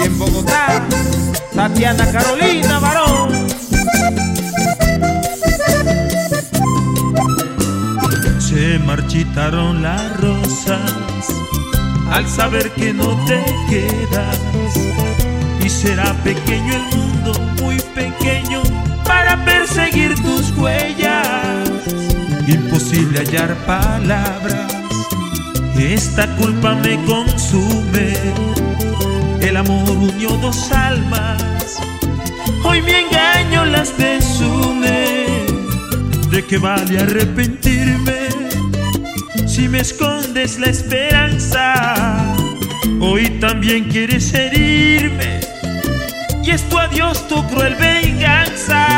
Y 0.00 0.06
en 0.06 0.18
Bogotá, 0.18 0.82
Tatiana 1.54 2.10
Carolina 2.10 2.80
Barón. 2.80 3.46
Se 8.40 8.80
marchitaron 8.80 9.80
las 9.80 10.16
rosas 10.16 11.43
al 12.14 12.28
saber 12.28 12.70
que 12.70 12.92
no 12.92 13.08
te 13.26 13.42
quedas. 13.68 14.38
Y 15.64 15.68
será 15.68 16.14
pequeño 16.22 16.72
el 16.74 16.96
mundo, 16.96 17.32
muy 17.60 17.76
pequeño, 17.94 18.62
para 19.04 19.44
perseguir 19.44 20.14
tus 20.22 20.52
huellas. 20.56 21.68
Imposible 22.46 23.20
hallar 23.20 23.54
palabras 23.66 24.70
Esta 25.76 26.26
culpa 26.36 26.74
me 26.74 27.02
consume. 27.04 28.12
El 29.40 29.56
amor 29.56 29.90
unió 29.90 30.30
dos 30.36 30.70
almas. 30.70 31.80
Hoy 32.64 32.80
mi 32.82 32.92
engaño 32.92 33.64
las 33.64 33.96
desune. 33.98 35.26
¿De 36.30 36.44
qué 36.44 36.58
vale 36.58 36.98
arrepentirme 36.98 37.83
si 39.54 39.68
me 39.68 39.82
escondes 39.82 40.58
la 40.58 40.66
esperanza? 40.66 41.84
Hoy 43.00 43.28
también 43.38 43.84
quieres 43.84 44.34
herirme 44.34 45.38
y 46.42 46.50
es 46.50 46.68
tu 46.68 46.76
adiós 46.76 47.28
tu 47.28 47.40
cruel 47.46 47.76
venganza. 47.76 48.88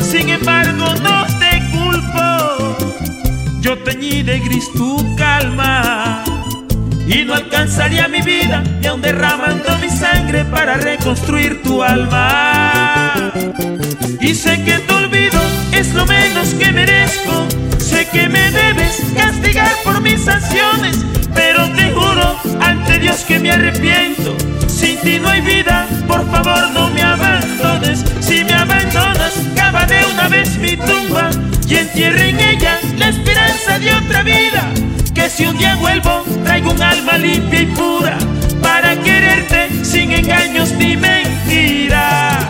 Sin 0.00 0.28
embargo, 0.28 0.94
no 1.02 1.26
te 1.40 1.60
culpo, 1.72 2.98
yo 3.60 3.76
teñí 3.78 4.22
de 4.22 4.38
gris 4.38 4.70
tu 4.74 5.16
calma. 5.16 6.22
Y 7.08 7.24
no 7.24 7.34
alcanzaría 7.34 8.06
mi 8.06 8.20
vida 8.20 8.62
ni 8.80 8.86
aun 8.86 9.02
derramando 9.02 9.76
mi 9.78 9.88
sangre 9.88 10.44
para 10.44 10.76
reconstruir 10.76 11.62
tu 11.64 11.82
alma. 11.82 13.32
Y 14.20 14.34
sé 14.34 14.62
que 14.62 14.78
tu 14.86 14.94
olvido 14.94 15.40
es 15.72 15.92
lo 15.94 16.06
menos 16.06 16.54
que 16.54 16.70
merezco. 16.70 17.67
Sé 17.88 18.06
que 18.12 18.28
me 18.28 18.50
debes 18.50 19.02
castigar 19.16 19.72
por 19.82 20.02
mis 20.02 20.22
sanciones, 20.22 20.94
pero 21.34 21.70
te 21.70 21.90
juro 21.90 22.38
ante 22.60 22.98
Dios 22.98 23.24
que 23.26 23.38
me 23.38 23.50
arrepiento. 23.50 24.36
Sin 24.66 25.00
ti 25.00 25.18
no 25.18 25.28
hay 25.30 25.40
vida, 25.40 25.86
por 26.06 26.30
favor 26.30 26.70
no 26.74 26.90
me 26.90 27.02
abandones. 27.02 28.04
Si 28.20 28.44
me 28.44 28.52
abandonas, 28.52 29.32
cava 29.56 29.86
de 29.86 30.04
una 30.12 30.28
vez 30.28 30.58
mi 30.58 30.76
tumba 30.76 31.30
y 31.66 31.76
entierre 31.76 32.28
en 32.28 32.40
ella 32.40 32.78
la 32.98 33.08
esperanza 33.08 33.78
de 33.78 33.94
otra 33.94 34.22
vida. 34.22 34.70
Que 35.14 35.30
si 35.30 35.46
un 35.46 35.56
día 35.56 35.74
vuelvo, 35.76 36.24
traigo 36.44 36.72
un 36.72 36.82
alma 36.82 37.16
limpia 37.16 37.62
y 37.62 37.66
pura 37.68 38.18
para 38.60 38.96
quererte 38.96 39.82
sin 39.82 40.12
engaños 40.12 40.72
ni 40.72 40.94
mentiras. 40.94 42.46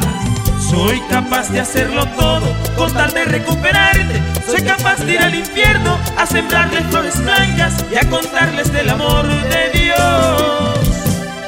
Soy 0.69 1.01
capaz 1.09 1.49
de 1.51 1.61
hacerlo 1.61 2.05
todo 2.19 2.68
con 2.79 2.93
tal 2.93 3.13
de 3.13 3.25
recuperarte. 3.25 4.23
Soy 4.47 4.63
capaz 4.63 5.05
de 5.05 5.15
ir 5.15 5.19
al 5.19 5.35
infierno 5.35 5.99
a 6.17 6.25
sembrarles 6.25 6.87
flores 6.87 7.21
blancas 7.23 7.75
y 7.93 7.97
a 7.97 8.09
contarles 8.09 8.73
del 8.73 8.89
amor 8.89 9.27
de 9.27 9.79
Dios. 9.79 10.79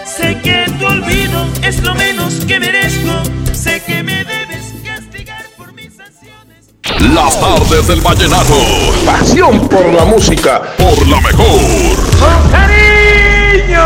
Sé 0.05 0.39
que 0.43 0.67
tu 0.79 0.87
olvido 0.87 1.47
es 1.63 1.83
lo 1.83 1.95
menos 1.95 2.45
que 2.47 2.59
merezco. 2.59 3.23
Sé 3.53 3.81
que 3.87 4.03
me 4.03 4.25
debes 4.25 4.75
castigar 4.85 5.45
por 5.57 5.73
mis 5.73 5.95
sanciones. 5.97 7.15
Las 7.15 7.41
tardes 7.41 7.87
del 7.87 8.01
vallenato. 8.01 8.55
Pasión 9.07 9.69
por 9.69 9.87
la 9.95 10.05
música. 10.05 10.63
Por 10.77 11.07
la 11.07 11.21
mejor. 11.21 11.61
cariño! 12.51 13.85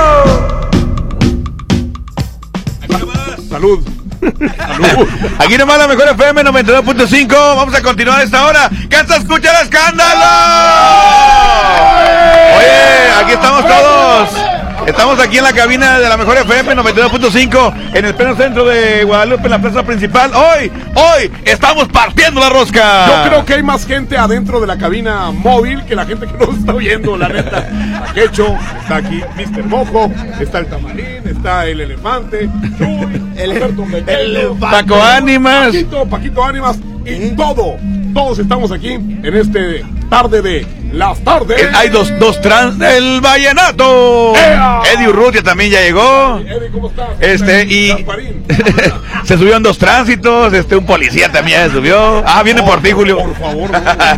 Salud. 3.50 3.93
Aquí 5.38 5.58
nomás 5.58 5.78
la 5.78 5.88
mejor 5.88 6.08
FM 6.08 6.44
92.5. 6.44 7.28
Vamos 7.28 7.74
a 7.74 7.82
continuar 7.82 8.22
esta 8.22 8.44
hora. 8.46 8.70
¡Que 8.88 8.96
se 8.96 9.16
escucha 9.16 9.50
el 9.58 9.64
escándalo! 9.64 10.24
Oye, 12.56 13.22
aquí 13.22 13.32
estamos 13.32 13.66
todos. 13.66 14.54
Estamos 14.86 15.18
aquí 15.18 15.38
en 15.38 15.44
la 15.44 15.52
cabina 15.52 15.98
de 15.98 16.08
la 16.08 16.16
mejor 16.18 16.36
FM 16.36 16.76
92.5 16.76 17.94
en 17.94 18.04
el 18.04 18.14
pleno 18.14 18.36
centro 18.36 18.66
de 18.66 19.02
Guadalupe, 19.04 19.44
en 19.44 19.50
la 19.50 19.58
plaza 19.58 19.82
principal. 19.82 20.30
Hoy, 20.34 20.70
hoy 20.94 21.32
estamos 21.44 21.88
partiendo 21.88 22.38
la 22.38 22.50
rosca. 22.50 23.06
Yo 23.06 23.28
creo 23.30 23.44
que 23.46 23.54
hay 23.54 23.62
más 23.62 23.86
gente 23.86 24.18
adentro 24.18 24.60
de 24.60 24.66
la 24.66 24.76
cabina 24.76 25.30
móvil 25.30 25.84
que 25.86 25.94
la 25.94 26.04
gente 26.04 26.26
que 26.26 26.36
nos 26.36 26.58
está 26.58 26.74
oyendo, 26.74 27.16
la 27.16 27.28
neta. 27.28 27.66
Aquecho, 28.10 28.58
está 28.82 28.96
aquí 28.96 29.22
Mr. 29.36 29.64
Mojo, 29.64 30.12
está 30.38 30.58
el 30.58 30.66
Tamarín, 30.66 31.22
está 31.24 31.66
el 31.66 31.80
Elefante, 31.80 32.50
Chuy, 32.76 33.22
el 33.36 33.52
Alberto 33.52 33.84
Pequeño, 33.84 34.54
Paco 34.58 35.02
Ánimas. 35.02 35.66
Paquito, 35.66 36.06
Paquito 36.06 36.44
Ánimas 36.44 36.78
y 37.04 37.30
todo. 37.36 37.76
Todos 38.12 38.38
estamos 38.38 38.70
aquí 38.72 38.92
en 38.92 39.34
este 39.34 39.84
tarde 40.08 40.42
de 40.42 40.66
las 40.92 41.18
tardes. 41.24 41.60
Eh, 41.60 41.68
Hay 41.74 41.88
dos, 41.88 42.12
dos 42.18 42.40
trans 42.40 42.78
del 42.78 43.20
vallenato. 43.20 44.34
¡Ea! 44.36 44.80
Eddie 44.94 45.08
Urrutia 45.08 45.42
también 45.42 45.70
ya 45.70 45.80
llegó. 45.80 46.38
Eddie, 46.38 46.70
¿cómo 46.72 46.88
estás? 46.88 47.08
Este, 47.20 47.64
y 47.64 47.88
se 49.24 49.36
subieron 49.36 49.62
dos 49.62 49.78
tránsitos, 49.78 50.52
este, 50.52 50.76
un 50.76 50.86
policía 50.86 51.30
también 51.32 51.68
se 51.68 51.76
subió. 51.76 52.22
Ah, 52.26 52.42
viene 52.42 52.62
por 52.62 52.80
ti, 52.80 52.92
Julio. 52.92 53.18
Por 53.18 53.34
favor. 53.36 53.70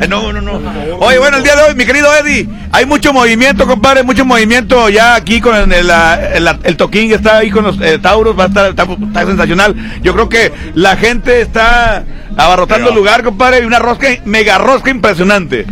no, 0.09 0.33
no, 0.33 0.41
no. 0.61 0.97
Oye, 0.99 1.19
bueno, 1.19 1.39
el 1.39 1.43
día 1.43 1.57
de 1.57 1.63
hoy, 1.63 1.75
mi 1.75 1.87
querido 1.87 2.09
Eddie, 2.15 2.47
hay 2.73 2.85
mucho 2.85 3.13
movimiento, 3.13 3.67
compadre, 3.67 4.03
mucho 4.03 4.25
movimiento 4.25 4.89
ya 4.91 5.15
aquí 5.15 5.41
con 5.41 5.55
el, 5.55 5.73
el, 5.73 5.91
el- 5.91 6.59
el 6.63 6.77
toquín 6.77 7.09
que 7.09 7.15
está 7.15 7.39
ahí 7.39 7.51
con 7.51 7.65
los 7.65 7.81
eh, 7.81 7.99
Tauros, 7.99 8.39
va 8.39 8.45
a 8.45 8.47
estar, 8.49 8.71
está, 8.71 8.83
está 8.85 9.27
sensacional. 9.27 9.75
Yo 10.03 10.13
creo 10.13 10.29
que 10.29 10.53
la 10.75 10.97
gente 10.97 11.41
está 11.41 12.05
abarrotando 12.37 12.91
el 12.91 12.95
lugar, 12.95 13.23
compadre, 13.23 13.61
y 13.61 13.65
una 13.65 13.79
rosca, 13.79 14.09
mega 14.25 14.59
rosca 14.59 14.91
impresionante. 14.91 15.65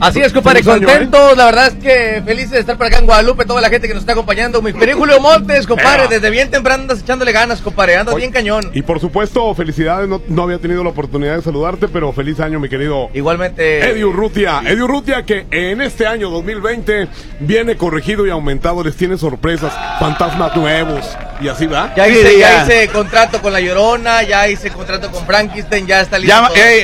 Así 0.00 0.20
es, 0.20 0.32
compadre, 0.32 0.60
año, 0.60 0.70
contentos, 0.70 1.36
la 1.36 1.44
verdad 1.46 1.66
es 1.68 1.74
que 1.74 2.22
felices 2.24 2.52
de 2.52 2.60
estar 2.60 2.76
por 2.76 2.86
acá 2.86 2.98
en 2.98 3.06
Guadalupe, 3.06 3.44
toda 3.44 3.60
la 3.60 3.68
gente 3.68 3.86
que 3.86 3.94
nos 3.94 4.02
está 4.02 4.12
acompañando. 4.12 4.62
Mi 4.62 4.72
querido 4.72 4.98
Julio 4.98 5.20
Montes, 5.20 5.66
compadre, 5.66 6.08
desde 6.08 6.30
bien 6.30 6.50
temprano 6.50 6.82
andas 6.82 7.00
echándole 7.00 7.32
ganas, 7.32 7.60
compadre, 7.60 7.96
andas 7.96 8.14
bien 8.14 8.30
cañón. 8.32 8.70
Y 8.72 8.82
por 8.82 9.00
supuesto, 9.00 9.54
felicidades. 9.54 10.08
No, 10.08 10.22
no 10.28 10.42
había 10.44 10.58
tenido 10.58 10.82
la 10.82 10.90
oportunidad 10.90 11.36
de 11.36 11.42
saludarte, 11.42 11.88
pero 11.88 12.12
feliz 12.12 12.40
año, 12.40 12.58
mi 12.60 12.68
querido. 12.68 13.10
Igualmente. 13.12 13.90
Eddie 13.90 14.04
Urrutia. 14.04 14.62
Eddie 14.64 14.82
Urrutia, 14.82 15.24
que 15.24 15.46
en 15.50 15.80
este 15.80 16.06
año 16.06 16.30
2020 16.30 17.08
viene 17.40 17.76
corregido 17.76 18.26
y 18.26 18.30
aumentado. 18.30 18.82
Les 18.82 18.96
tiene 18.96 19.18
sorpresas, 19.18 19.72
fantasmas 19.98 20.56
nuevos. 20.56 21.04
Y 21.40 21.48
así 21.48 21.66
va. 21.66 21.92
Ya 21.96 22.06
hice, 22.06 22.38
ya 22.38 22.62
hice 22.62 22.88
contrato 22.88 23.40
con 23.40 23.52
La 23.52 23.60
Llorona, 23.60 24.22
ya 24.22 24.48
hice 24.48 24.70
contrato 24.70 25.10
con 25.10 25.24
Frankenstein, 25.26 25.86
ya 25.86 26.02
está 26.02 26.18
listo. 26.18 26.36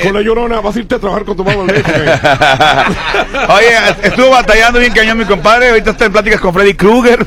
Con 0.02 0.14
la 0.14 0.22
llorona, 0.22 0.60
vas 0.60 0.76
a 0.76 0.78
irte 0.78 0.94
a 0.94 0.98
trabajar 0.98 1.24
con 1.24 1.36
tu 1.36 1.44
mamá. 1.44 1.66
Oye, 3.48 3.68
estuvo 4.02 4.30
batallando 4.30 4.78
bien 4.80 4.92
cañón 4.92 5.18
mi 5.18 5.24
compadre. 5.24 5.68
Ahorita 5.70 5.90
está 5.92 6.06
en 6.06 6.12
pláticas 6.12 6.40
con 6.40 6.52
Freddy 6.52 6.74
Krueger. 6.74 7.26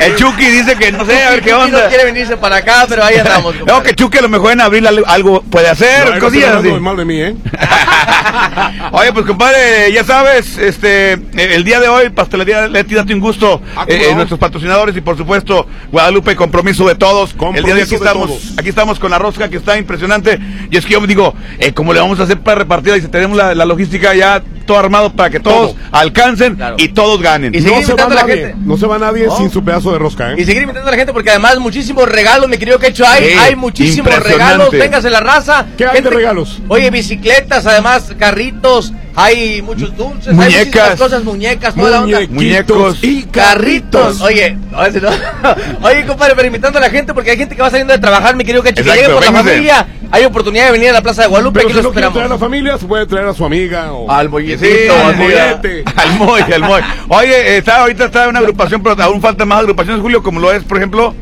El 0.00 0.16
Chucky 0.16 0.44
dice 0.46 0.76
que 0.76 0.92
no 0.92 1.04
sé, 1.04 1.22
a 1.24 1.30
ver 1.30 1.40
qué 1.42 1.50
Chucky 1.50 1.62
onda. 1.62 1.82
no 1.84 1.88
quiere 1.88 2.04
venirse 2.04 2.36
para 2.36 2.56
acá, 2.56 2.86
pero 2.88 3.04
ahí 3.04 3.16
andamos. 3.16 3.54
No, 3.66 3.82
que 3.82 3.94
Chucky 3.94 4.18
a 4.18 4.22
lo 4.22 4.28
mejor 4.28 4.52
en 4.52 4.60
abril 4.60 4.86
al- 4.86 5.04
algo 5.06 5.42
puede 5.42 5.68
hacer, 5.68 6.14
No, 6.14 6.20
cosillas 6.20 6.56
así. 6.56 6.68
mal 6.72 6.96
de 6.96 7.04
mí, 7.04 7.20
¿eh? 7.20 7.34
Oye, 8.92 9.12
pues 9.12 9.26
compadre, 9.26 9.92
ya 9.92 10.04
sabes, 10.04 10.58
este, 10.58 11.12
eh, 11.12 11.18
el 11.34 11.64
día 11.64 11.80
de 11.80 11.88
hoy, 11.88 12.10
Pastelería 12.10 12.68
Leti, 12.68 12.94
date 12.94 13.14
un 13.14 13.20
gusto, 13.20 13.60
Ah, 13.76 13.84
¿cómo 13.86 13.90
eh, 13.98 14.06
no? 14.10 14.16
nuestros 14.16 14.38
patrocinadores 14.40 14.96
y 14.96 15.00
por 15.00 15.16
supuesto, 15.16 15.66
Guadalupe, 15.92 16.36
compromiso 16.36 16.86
de 16.86 16.94
todos. 16.94 17.34
el 17.54 17.64
día 17.64 17.74
de 17.74 17.80
hoy 17.80 17.80
aquí 17.82 17.96
Compromiso 17.96 18.04
de 18.04 18.06
estamos, 18.06 18.26
todos. 18.28 18.58
aquí 18.58 18.68
estamos 18.68 18.98
con 18.98 19.10
la 19.10 19.18
rosca 19.18 19.48
que 19.48 19.56
está 19.56 19.76
impresionante. 19.78 20.38
Y 20.70 20.76
es 20.76 20.84
que 20.84 20.92
yo 20.92 21.00
me 21.00 21.06
digo, 21.06 21.34
eh, 21.58 21.72
¿cómo 21.72 21.92
le 21.92 22.00
vamos 22.00 22.18
a 22.20 22.24
hacer 22.24 22.38
para 22.40 22.58
repartir? 22.58 22.94
Y 22.96 23.00
si 23.02 23.08
tenemos 23.08 23.36
la, 23.36 23.54
la 23.54 23.64
logística 23.64 24.14
ya 24.14 24.42
todo 24.66 24.78
armado 24.78 25.12
para 25.12 25.30
que 25.30 25.40
todos 25.40 25.74
alcancen 25.92 26.58
y 26.78 26.88
todos 26.88 27.20
ganen. 27.20 27.54
Y 27.54 27.60
seguir 27.60 27.80
no 27.80 27.86
se 27.86 27.94
va 27.94 28.02
invitando 28.02 28.12
a 28.12 28.14
la 28.16 28.22
nadie, 28.22 28.36
gente. 28.48 28.56
no 28.64 28.76
se 28.76 28.86
va 28.86 28.98
nadie 28.98 29.26
No. 29.26 29.36
sin 29.36 29.50
su 29.50 29.64
pedazo 29.64 29.92
de 29.92 29.98
rosca, 29.98 30.32
¿eh? 30.32 30.36
Y 30.38 30.44
seguir 30.44 30.62
invitando 30.62 30.88
a 30.88 30.90
la 30.92 30.96
gente 30.96 31.12
porque 31.12 31.30
además 31.30 31.58
muchísimos 31.58 32.08
regalos, 32.08 32.48
mi 32.48 32.56
querido 32.58 32.78
Quecho, 32.78 33.06
hay, 33.06 33.24
Sí, 33.24 33.38
hay 33.38 33.56
muchísimos 33.56 34.14
regalos, 34.22 34.70
véngase 34.70 35.10
la 35.10 35.20
raza. 35.20 35.66
¿Qué 35.76 35.86
hay 35.86 36.00
de 36.00 36.10
regalos? 36.10 36.60
Oye, 36.68 36.90
bicicletas, 36.90 37.66
además, 37.66 38.12
carritos, 38.18 38.92
hay 39.14 39.62
muchos 39.62 39.96
dulces, 39.96 40.28
hay 40.28 40.34
Muñecas. 40.34 40.64
muchísimas 40.66 40.98
cosas, 40.98 41.24
muñecas, 41.24 41.74
toda 41.74 41.90
la 41.90 42.02
onda. 42.02 42.20
Muñecos 42.30 42.98
y 43.02 43.24
carritos. 43.24 44.20
Oye, 44.20 44.56
no. 44.72 44.78
Oye, 45.82 46.06
compadre, 46.06 46.34
pero 46.34 46.46
invitando 46.46 46.78
a 46.78 46.82
la 46.82 46.90
gente 46.90 47.12
porque 47.14 47.30
hay 47.32 47.38
gente 47.38 47.56
que 47.56 47.62
va 47.62 47.70
saliendo 47.70 47.92
de 47.92 47.98
trabajar, 47.98 48.36
mi 48.36 48.44
querido 48.44 48.62
Quecho, 48.62 48.84
que 48.84 48.90
llegue 48.90 49.08
por 49.08 49.24
la 49.24 49.32
familia. 49.32 49.86
Hay 50.12 50.24
oportunidad 50.24 50.66
de 50.66 50.72
venir 50.72 50.90
a 50.90 50.94
la 50.94 51.02
Plaza 51.02 51.22
de 51.22 51.28
Guadalupe, 51.28 51.60
Pero 51.60 51.68
aquí 51.68 51.78
si 51.78 51.82
los 51.84 51.94
no 51.94 52.10
traer 52.10 52.26
a 52.26 52.28
la 52.28 52.38
familia, 52.38 52.78
se 52.78 52.86
puede 52.86 53.06
traer 53.06 53.28
a 53.28 53.34
su 53.34 53.44
amiga 53.44 53.92
o... 53.92 54.10
Al 54.10 54.26
Sí, 54.26 54.30
molletito, 54.30 54.94
al 54.94 55.00
al 55.06 55.16
mollete. 55.16 55.84
Al 55.96 56.18
moy, 56.18 56.40
al 56.40 56.60
moy. 56.62 56.80
Oye, 57.08 57.56
está, 57.58 57.82
ahorita 57.82 58.06
está 58.06 58.28
una 58.28 58.40
agrupación, 58.40 58.82
pero 58.82 59.00
aún 59.02 59.20
faltan 59.20 59.46
más 59.46 59.60
agrupaciones, 59.60 60.02
Julio, 60.02 60.22
como 60.22 60.40
lo 60.40 60.52
es, 60.52 60.64
por 60.64 60.78
ejemplo. 60.78 61.14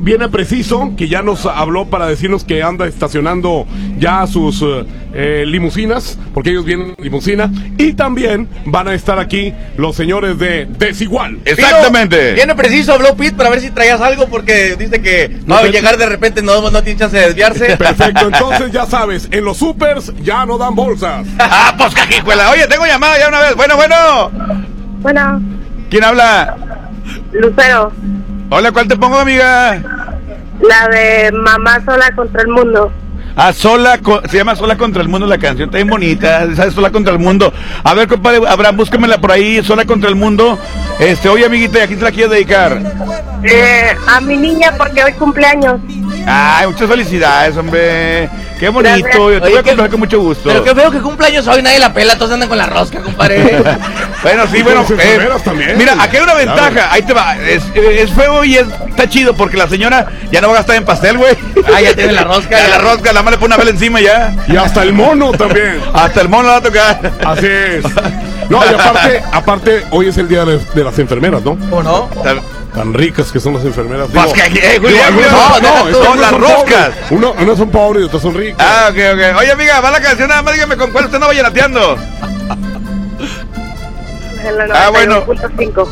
Viene 0.00 0.28
preciso, 0.28 0.92
que 0.96 1.08
ya 1.08 1.22
nos 1.22 1.46
habló 1.46 1.86
para 1.86 2.06
decirnos 2.06 2.44
que 2.44 2.62
anda 2.62 2.86
estacionando 2.86 3.66
ya 3.98 4.26
sus 4.26 4.62
eh, 4.62 4.84
eh, 5.14 5.44
limusinas, 5.46 6.18
porque 6.34 6.50
ellos 6.50 6.64
vienen 6.64 6.94
en 6.96 7.04
limusina. 7.04 7.50
Y 7.78 7.94
también 7.94 8.48
van 8.66 8.88
a 8.88 8.94
estar 8.94 9.18
aquí 9.18 9.54
los 9.76 9.96
señores 9.96 10.38
de 10.38 10.66
Desigual. 10.66 11.38
Exactamente. 11.44 12.34
Viene 12.34 12.54
preciso, 12.54 12.92
habló 12.92 13.16
Pete 13.16 13.36
para 13.36 13.50
ver 13.50 13.60
si 13.60 13.70
traías 13.70 14.00
algo 14.00 14.28
porque 14.28 14.76
dice 14.76 15.00
que 15.00 15.40
va 15.50 15.60
a 15.60 15.64
llegar 15.64 15.96
de 15.96 16.06
repente, 16.06 16.42
no, 16.42 16.70
no 16.70 16.82
tiene 16.82 16.98
chance 16.98 17.16
de 17.16 17.26
desviarse. 17.26 17.76
Perfecto, 17.78 18.26
entonces 18.32 18.72
ya 18.72 18.86
sabes, 18.86 19.28
en 19.30 19.44
los 19.44 19.56
supers 19.56 20.12
ya 20.22 20.46
no 20.46 20.58
dan 20.58 20.74
bolsas. 20.74 21.26
Ah, 21.38 21.74
pues 21.76 21.94
cajijuela. 21.94 22.50
Oye, 22.50 22.66
tengo 22.66 22.86
llamada 22.86 23.18
ya 23.18 23.28
una 23.28 23.40
vez. 23.40 23.54
Bueno, 23.56 23.76
bueno. 23.76 24.30
Bueno, 25.00 25.40
¿Quién 25.90 26.02
habla? 26.02 26.56
Lucero, 27.32 27.92
Hola, 28.50 28.72
¿cuál 28.72 28.88
te 28.88 28.96
pongo, 28.96 29.18
amiga? 29.18 29.82
la 30.60 30.88
de 30.88 31.32
mamá 31.32 31.82
sola 31.84 32.10
contra 32.14 32.42
el 32.42 32.48
mundo. 32.48 32.92
A 33.34 33.52
Sola, 33.52 34.00
se 34.30 34.38
llama 34.38 34.56
Sola 34.56 34.78
contra 34.78 35.02
el 35.02 35.08
Mundo 35.08 35.26
la 35.26 35.36
canción, 35.36 35.68
está 35.68 35.76
bien 35.76 35.88
bonita, 35.88 36.54
¿sabes? 36.54 36.72
Sola 36.72 36.90
contra 36.90 37.12
el 37.12 37.18
Mundo. 37.18 37.52
A 37.84 37.92
ver, 37.92 38.08
compadre, 38.08 38.40
Abraham, 38.48 38.78
búscamela 38.78 39.18
por 39.18 39.30
ahí, 39.30 39.62
Sola 39.62 39.84
contra 39.84 40.08
el 40.08 40.16
Mundo. 40.16 40.58
Este, 40.98 41.28
oye, 41.28 41.44
amiguita, 41.44 41.78
¿y 41.78 41.82
a 41.82 41.86
quién 41.86 41.98
te 41.98 42.04
la 42.06 42.12
quieres 42.12 42.30
dedicar? 42.30 42.80
Eh, 43.42 43.94
a 44.08 44.20
mi 44.22 44.38
niña 44.38 44.72
porque 44.78 45.04
hoy 45.04 45.12
cumpleaños. 45.12 45.80
Ay, 46.26 46.66
muchas 46.66 46.88
felicidades, 46.88 47.56
hombre. 47.56 48.28
Qué 48.58 48.68
bonito, 48.70 48.94
Gracias. 48.96 49.14
yo 49.16 49.28
te 49.28 49.28
Oye, 49.28 49.38
voy 49.50 49.58
a 49.58 49.62
qué- 49.62 49.68
comprar 49.70 49.90
con 49.90 50.00
mucho 50.00 50.18
gusto. 50.20 50.42
Pero 50.48 50.64
qué 50.64 50.72
veo 50.72 50.90
que 50.90 51.00
cumpleaños 51.00 51.46
hoy, 51.46 51.62
nadie 51.62 51.78
la 51.78 51.92
pela, 51.92 52.16
todos 52.16 52.32
andan 52.32 52.48
con 52.48 52.56
la 52.58 52.66
rosca, 52.66 53.00
compadre. 53.00 53.62
Bueno, 54.22 54.44
sí, 54.50 54.60
bueno. 54.62 54.80
Las 54.80 54.90
eh, 54.90 54.94
enfermeras 54.94 55.44
también. 55.44 55.78
mira, 55.78 55.92
aquí 56.00 56.16
hay 56.16 56.22
una 56.24 56.32
Claro. 56.32 56.52
ventaja. 56.64 56.92
Ahí 56.92 57.02
te 57.02 57.12
va. 57.12 57.36
Es, 57.36 57.62
es 57.74 58.10
feo 58.10 58.42
y 58.44 58.56
es, 58.56 58.64
está 58.88 59.08
chido 59.08 59.34
porque 59.36 59.56
la 59.56 59.68
señora 59.68 60.06
ya 60.32 60.40
no 60.40 60.48
va 60.48 60.54
a 60.54 60.56
gastar 60.56 60.74
en 60.76 60.84
pastel, 60.84 61.16
güey. 61.18 61.36
Ah, 61.72 61.80
ya 61.80 61.94
tiene 61.94 62.12
la 62.12 62.24
rosca, 62.24 62.58
Ya 62.58 62.68
la 62.68 62.78
rosca, 62.78 63.12
la 63.12 63.22
más 63.22 63.32
le 63.32 63.38
pone 63.38 63.54
una 63.54 63.58
vela 63.58 63.70
encima 63.70 64.00
ya. 64.00 64.34
Y 64.48 64.56
hasta 64.56 64.82
el 64.82 64.94
mono 64.94 65.30
también. 65.32 65.80
Hasta 65.94 66.22
el 66.22 66.28
mono 66.28 66.44
la 66.48 66.52
va 66.54 66.58
a 66.58 66.62
tocar. 66.62 67.12
Así 67.24 67.46
es. 67.46 67.84
No, 68.48 68.60
y 68.64 68.74
aparte, 68.74 69.22
aparte, 69.32 69.84
hoy 69.90 70.08
es 70.08 70.18
el 70.18 70.28
día 70.28 70.44
de, 70.44 70.58
de 70.58 70.82
las 70.84 70.98
enfermeras, 70.98 71.42
¿no? 71.42 71.56
¿Cómo 71.70 71.82
no? 71.84 72.08
Tan 72.76 72.92
ricas 72.94 73.32
que 73.32 73.40
son 73.40 73.54
las 73.54 73.64
enfermeras. 73.64 74.08
Pues 74.12 74.32
que, 74.34 74.42
eh, 74.58 74.78
Julio, 74.78 75.02
algunas 75.04 75.32
no, 75.32 75.38
son- 75.54 75.62
no, 75.62 75.68
algunas 75.98 76.20
las 76.20 76.32
roscas. 76.32 76.88
pobres. 76.90 77.10
Uno, 77.10 77.34
unas 77.40 77.56
son 77.58 77.70
pobres 77.70 78.02
y 78.02 78.06
otras 78.06 78.22
son 78.22 78.34
ricas. 78.34 78.58
Ah, 78.60 78.88
ok, 78.90 78.96
ok. 79.14 79.38
Oye, 79.40 79.50
amiga, 79.52 79.80
va 79.80 79.90
la 79.90 80.00
canción, 80.00 80.28
nada 80.28 80.42
más 80.42 80.52
dígame 80.52 80.76
con 80.76 80.92
cuál 80.92 81.06
usted 81.06 81.18
no 81.18 81.26
vaya 81.26 81.42
lateando. 81.42 81.96
Ah, 84.72 84.90
bueno. 84.90 85.26
91.5. 85.26 85.88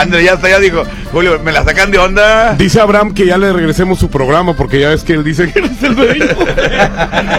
André, 0.00 0.24
ya 0.24 0.34
está, 0.34 0.48
ya 0.48 0.58
dijo. 0.58 0.84
Julio, 1.12 1.40
me 1.42 1.52
la 1.52 1.64
sacan 1.64 1.90
de 1.90 1.98
onda. 1.98 2.54
Dice 2.54 2.80
Abraham 2.80 3.14
que 3.14 3.26
ya 3.26 3.36
le 3.38 3.52
regresemos 3.52 3.98
su 3.98 4.08
programa 4.10 4.54
porque 4.54 4.80
ya 4.80 4.92
es 4.92 5.02
que 5.02 5.14
él 5.14 5.24
dice 5.24 5.50
que 5.50 5.58
eres 5.58 5.82
el 5.82 5.94
dueño. 5.94 6.26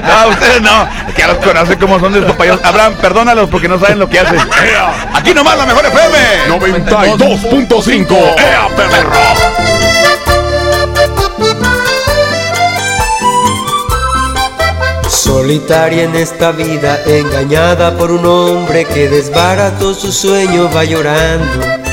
No, 0.09 0.29
ustedes 0.29 0.61
no. 0.61 0.87
Es 1.07 1.13
que 1.13 1.21
ya 1.21 1.27
los 1.27 1.37
conocen 1.37 1.79
como 1.79 1.99
son 1.99 2.13
de 2.13 2.19
estos 2.19 2.35
payasos. 2.35 2.63
Abraham, 2.65 2.93
perdónalos 2.99 3.49
porque 3.49 3.67
no 3.67 3.79
saben 3.79 3.99
lo 3.99 4.09
que 4.09 4.19
hacen. 4.19 4.39
Aquí 5.13 5.33
nomás 5.33 5.57
la 5.57 5.65
mejor 5.65 5.85
FM. 5.85 6.17
92.5. 6.59 8.11
¡Ea, 8.37 8.67
perro! 8.75 9.59
Solitaria 15.07 16.03
en 16.03 16.15
esta 16.15 16.51
vida, 16.51 17.01
engañada 17.05 17.95
por 17.97 18.11
un 18.11 18.25
hombre 18.25 18.85
que 18.85 19.09
desbarató 19.09 19.93
su 19.93 20.11
sueño, 20.11 20.69
va 20.75 20.83
llorando. 20.83 21.88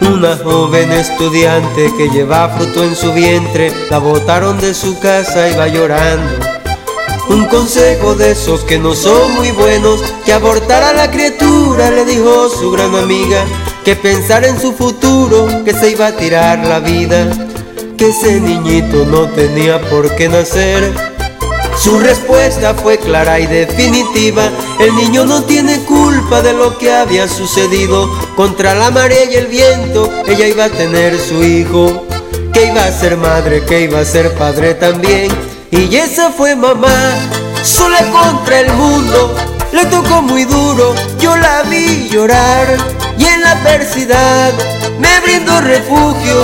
Una 0.00 0.36
joven 0.36 0.90
estudiante 0.92 1.92
que 1.96 2.08
lleva 2.08 2.48
fruto 2.48 2.84
en 2.84 2.96
su 2.96 3.12
vientre, 3.12 3.72
la 3.90 3.98
botaron 3.98 4.58
de 4.58 4.74
su 4.74 4.98
casa 4.98 5.48
y 5.48 5.54
va 5.54 5.68
llorando. 5.68 6.46
Un 7.28 7.46
consejo 7.46 8.14
de 8.14 8.32
esos 8.32 8.62
que 8.64 8.78
no 8.78 8.94
son 8.94 9.34
muy 9.34 9.50
buenos, 9.52 10.00
que 10.24 10.32
abortar 10.32 10.82
a 10.82 10.92
la 10.92 11.10
criatura, 11.10 11.90
le 11.90 12.04
dijo 12.04 12.48
su 12.48 12.70
gran 12.70 12.94
amiga, 12.96 13.44
que 13.84 13.94
pensar 13.94 14.44
en 14.44 14.58
su 14.60 14.72
futuro, 14.72 15.46
que 15.64 15.72
se 15.72 15.90
iba 15.90 16.08
a 16.08 16.16
tirar 16.16 16.58
la 16.66 16.80
vida, 16.80 17.30
que 17.96 18.08
ese 18.08 18.40
niñito 18.40 19.04
no 19.04 19.28
tenía 19.28 19.80
por 19.90 20.14
qué 20.16 20.28
nacer. 20.28 21.09
Su 21.82 21.98
respuesta 21.98 22.74
fue 22.74 22.98
clara 22.98 23.40
y 23.40 23.46
definitiva. 23.46 24.50
El 24.78 24.94
niño 24.96 25.24
no 25.24 25.44
tiene 25.44 25.78
culpa 25.84 26.42
de 26.42 26.52
lo 26.52 26.76
que 26.76 26.92
había 26.92 27.26
sucedido. 27.26 28.06
Contra 28.36 28.74
la 28.74 28.90
marea 28.90 29.24
y 29.24 29.36
el 29.36 29.46
viento, 29.46 30.12
ella 30.26 30.46
iba 30.46 30.64
a 30.64 30.68
tener 30.68 31.18
su 31.18 31.42
hijo. 31.42 32.06
Que 32.52 32.66
iba 32.66 32.84
a 32.84 32.92
ser 32.92 33.16
madre, 33.16 33.64
que 33.64 33.84
iba 33.84 34.00
a 34.00 34.04
ser 34.04 34.34
padre 34.34 34.74
también. 34.74 35.32
Y 35.70 35.96
esa 35.96 36.30
fue 36.30 36.54
mamá, 36.54 37.14
sola 37.62 38.00
contra 38.10 38.60
el 38.60 38.70
mundo. 38.74 39.34
Le 39.72 39.86
tocó 39.86 40.20
muy 40.20 40.44
duro, 40.44 40.94
yo 41.18 41.34
la 41.34 41.62
vi 41.62 42.10
llorar. 42.10 42.76
Y 43.16 43.24
en 43.24 43.40
la 43.40 43.52
adversidad 43.52 44.52
me 44.98 45.18
brindó 45.20 45.58
refugio. 45.62 46.42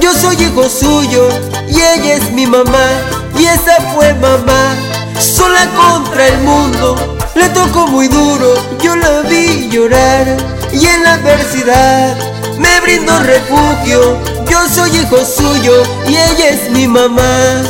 Yo 0.00 0.14
soy 0.14 0.36
hijo 0.40 0.68
suyo 0.68 1.28
y 1.68 1.74
ella 1.74 2.14
es 2.14 2.30
mi 2.30 2.46
mamá. 2.46 3.15
Y 3.38 3.44
esa 3.44 3.76
fue 3.94 4.14
mamá, 4.14 4.74
sola 5.18 5.68
contra 5.76 6.26
el 6.26 6.38
mundo. 6.38 7.18
Le 7.34 7.48
tocó 7.50 7.86
muy 7.86 8.08
duro, 8.08 8.54
yo 8.80 8.96
la 8.96 9.20
vi 9.22 9.68
llorar. 9.70 10.26
Y 10.72 10.86
en 10.86 11.02
la 11.02 11.14
adversidad 11.14 12.16
me 12.58 12.80
brindó 12.80 13.18
refugio. 13.22 14.18
Yo 14.48 14.68
soy 14.68 14.96
hijo 14.96 15.18
suyo 15.24 15.82
y 16.06 16.16
ella 16.16 16.48
es 16.48 16.70
mi 16.70 16.86
mamá. 16.88 17.62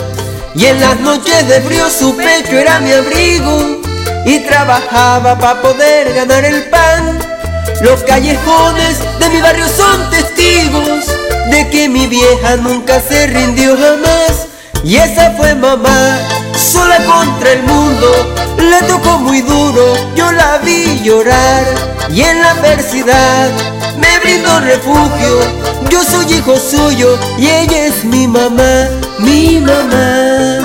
Y 0.55 0.67
en 0.67 0.81
las 0.81 1.01
noches 1.01 1.49
de 1.49 1.61
frío 1.63 1.91
su 1.91 2.17
pecho 2.17 2.57
era 2.57 2.79
mi 2.81 2.93
abrigo. 2.93 3.81
Y 4.25 4.41
trabajaba 4.41 5.37
para 5.39 5.63
poder 5.63 6.15
ganar 6.15 6.45
el 6.45 6.65
pan. 6.71 7.19
Los 7.83 8.03
callejones 8.05 8.99
de 9.19 9.29
mi 9.29 9.41
barrio 9.41 9.67
son 9.69 10.11
testigos 10.11 11.07
de 11.51 11.69
que 11.71 11.89
mi 11.89 12.07
vieja 12.07 12.57
nunca 12.57 13.01
se 13.01 13.27
rindió 13.27 13.77
jamás. 13.77 14.46
Y 14.85 14.97
esa 14.97 15.33
fue 15.33 15.55
mamá, 15.55 16.19
sola 16.57 16.99
contra 17.05 17.53
el 17.53 17.63
mundo. 17.65 18.35
Le 18.59 18.83
tocó 18.87 19.19
muy 19.19 19.43
duro, 19.43 19.95
yo 20.15 20.31
la 20.33 20.59
vi 20.59 21.01
llorar. 21.03 21.65
Y 22.11 22.23
en 22.23 22.41
la 22.41 22.51
adversidad 22.53 23.51
me 23.99 24.19
brindó 24.21 24.61
refugio. 24.61 25.41
Yo 25.91 26.03
soy 26.03 26.35
hijo 26.35 26.57
suyo 26.59 27.19
y 27.39 27.49
ella 27.49 27.87
es 27.87 28.05
mi 28.05 28.27
mamá, 28.27 28.89
mi 29.19 29.61
mamá. 29.61 30.59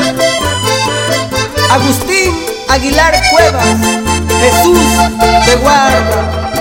Agustín 1.72 2.36
Aguilar 2.70 3.14
Cuevas, 3.32 3.66
Jesús 4.40 4.80
te 5.46 5.56
guarda. 5.58 6.52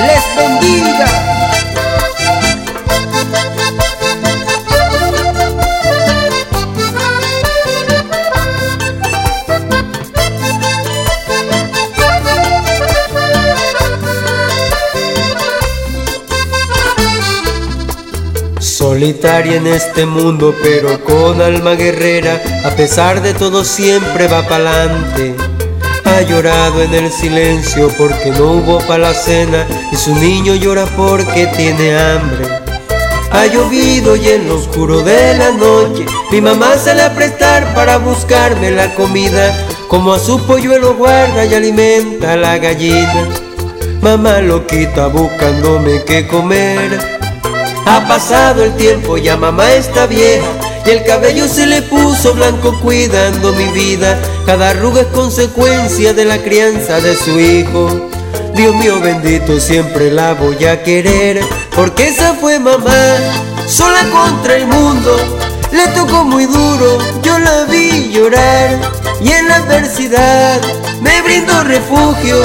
Les 0.00 0.24
bendiga. 0.36 1.06
Solitaria 18.60 19.56
en 19.56 19.66
este 19.66 20.06
mundo, 20.06 20.54
pero 20.62 21.02
con 21.02 21.40
alma 21.40 21.72
guerrera, 21.72 22.40
a 22.64 22.70
pesar 22.70 23.20
de 23.22 23.34
todo 23.34 23.64
siempre 23.64 24.28
va 24.28 24.46
pa'lante. 24.46 25.55
Ha 26.16 26.22
llorado 26.22 26.82
en 26.82 26.94
el 26.94 27.12
silencio 27.12 27.92
porque 27.98 28.30
no 28.30 28.52
hubo 28.52 28.78
pa' 28.78 28.96
la 28.96 29.12
cena 29.12 29.66
y 29.92 29.96
su 29.96 30.14
niño 30.14 30.54
llora 30.54 30.86
porque 30.96 31.46
tiene 31.48 31.94
hambre. 31.94 32.46
Ha 33.32 33.44
llovido 33.44 34.16
y 34.16 34.30
en 34.30 34.48
lo 34.48 34.54
oscuro 34.54 35.02
de 35.02 35.36
la 35.36 35.50
noche 35.50 36.06
mi 36.30 36.40
mamá 36.40 36.78
sale 36.78 37.02
a 37.02 37.14
prestar 37.14 37.74
para 37.74 37.98
buscarme 37.98 38.70
la 38.70 38.94
comida. 38.94 39.54
Como 39.88 40.14
a 40.14 40.18
su 40.18 40.40
polluelo 40.46 40.94
guarda 40.94 41.44
y 41.44 41.52
alimenta 41.52 42.32
a 42.32 42.36
la 42.36 42.56
gallina. 42.56 43.28
Mamá 44.00 44.40
lo 44.40 44.66
quita 44.66 45.08
buscándome 45.08 46.02
qué 46.04 46.26
comer. 46.26 46.98
Ha 47.84 48.08
pasado 48.08 48.64
el 48.64 48.74
tiempo, 48.76 49.18
ya 49.18 49.36
mamá 49.36 49.70
está 49.74 50.06
vieja 50.06 50.65
y 50.86 50.90
el 50.90 51.04
cabello 51.04 51.48
se 51.48 51.66
le 51.66 51.82
puso 51.82 52.34
blanco 52.34 52.78
cuidando 52.80 53.52
mi 53.52 53.68
vida. 53.70 54.16
Cada 54.46 54.70
arruga 54.70 55.00
es 55.00 55.06
consecuencia 55.08 56.12
de 56.12 56.24
la 56.24 56.38
crianza 56.38 57.00
de 57.00 57.16
su 57.16 57.40
hijo. 57.40 58.08
Dios 58.54 58.74
mío 58.76 59.00
bendito, 59.00 59.58
siempre 59.58 60.10
la 60.10 60.34
voy 60.34 60.64
a 60.64 60.82
querer, 60.82 61.40
porque 61.74 62.08
esa 62.08 62.34
fue 62.34 62.58
mamá, 62.58 63.16
sola 63.66 64.00
contra 64.10 64.56
el 64.56 64.66
mundo. 64.66 65.16
Le 65.72 65.88
tocó 65.88 66.24
muy 66.24 66.46
duro, 66.46 66.98
yo 67.22 67.38
la 67.38 67.64
vi 67.64 68.10
llorar 68.12 68.78
y 69.20 69.30
en 69.30 69.48
la 69.48 69.56
adversidad 69.56 70.60
me 71.02 71.20
brindó 71.22 71.64
refugio. 71.64 72.36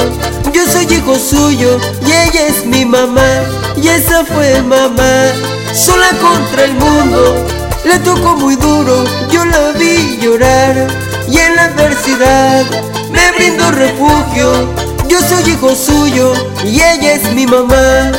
Yo 0.52 0.66
soy 0.66 0.84
hijo 0.92 1.16
suyo 1.16 1.78
y 2.04 2.10
ella 2.10 2.48
es 2.48 2.66
mi 2.66 2.84
mamá 2.84 3.42
y 3.80 3.88
esa 3.88 4.24
fue 4.24 4.60
mamá, 4.62 5.28
sola 5.72 6.08
contra 6.20 6.64
el 6.64 6.74
mundo. 6.74 7.61
Le 7.84 7.98
tocó 7.98 8.36
muy 8.36 8.56
duro, 8.56 9.04
yo 9.30 9.44
la 9.44 9.72
vi 9.72 10.18
llorar 10.20 10.86
y 11.28 11.38
en 11.38 11.56
la 11.56 11.64
adversidad 11.64 12.64
me 13.10 13.32
brindó 13.32 13.70
refugio. 13.72 14.68
Yo 15.08 15.18
soy 15.20 15.52
hijo 15.52 15.74
suyo 15.74 16.32
y 16.64 16.76
ella 16.76 17.14
es 17.14 17.32
mi 17.32 17.46
mamá. 17.46 18.12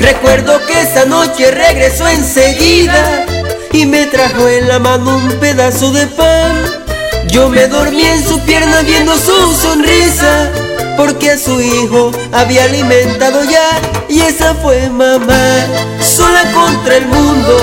Recuerdo 0.00 0.60
que 0.66 0.80
esa 0.80 1.04
noche 1.04 1.50
regresó 1.50 2.08
enseguida 2.08 3.26
y 3.72 3.86
me 3.86 4.06
trajo 4.06 4.48
en 4.48 4.68
la 4.68 4.78
mano 4.78 5.16
un 5.16 5.32
pedazo 5.38 5.92
de 5.92 6.06
pan. 6.06 6.52
Yo 7.28 7.48
me 7.48 7.66
dormí 7.68 8.04
en 8.04 8.26
su 8.26 8.40
pierna 8.40 8.82
viendo 8.82 9.14
su 9.16 9.54
sonrisa, 9.54 10.50
porque 10.96 11.32
a 11.32 11.38
su 11.38 11.60
hijo 11.60 12.10
había 12.32 12.64
alimentado 12.64 13.44
ya, 13.44 13.80
y 14.08 14.20
esa 14.20 14.54
fue 14.54 14.88
mamá, 14.90 15.66
sola 16.00 16.42
contra 16.52 16.96
el 16.96 17.06
mundo, 17.06 17.56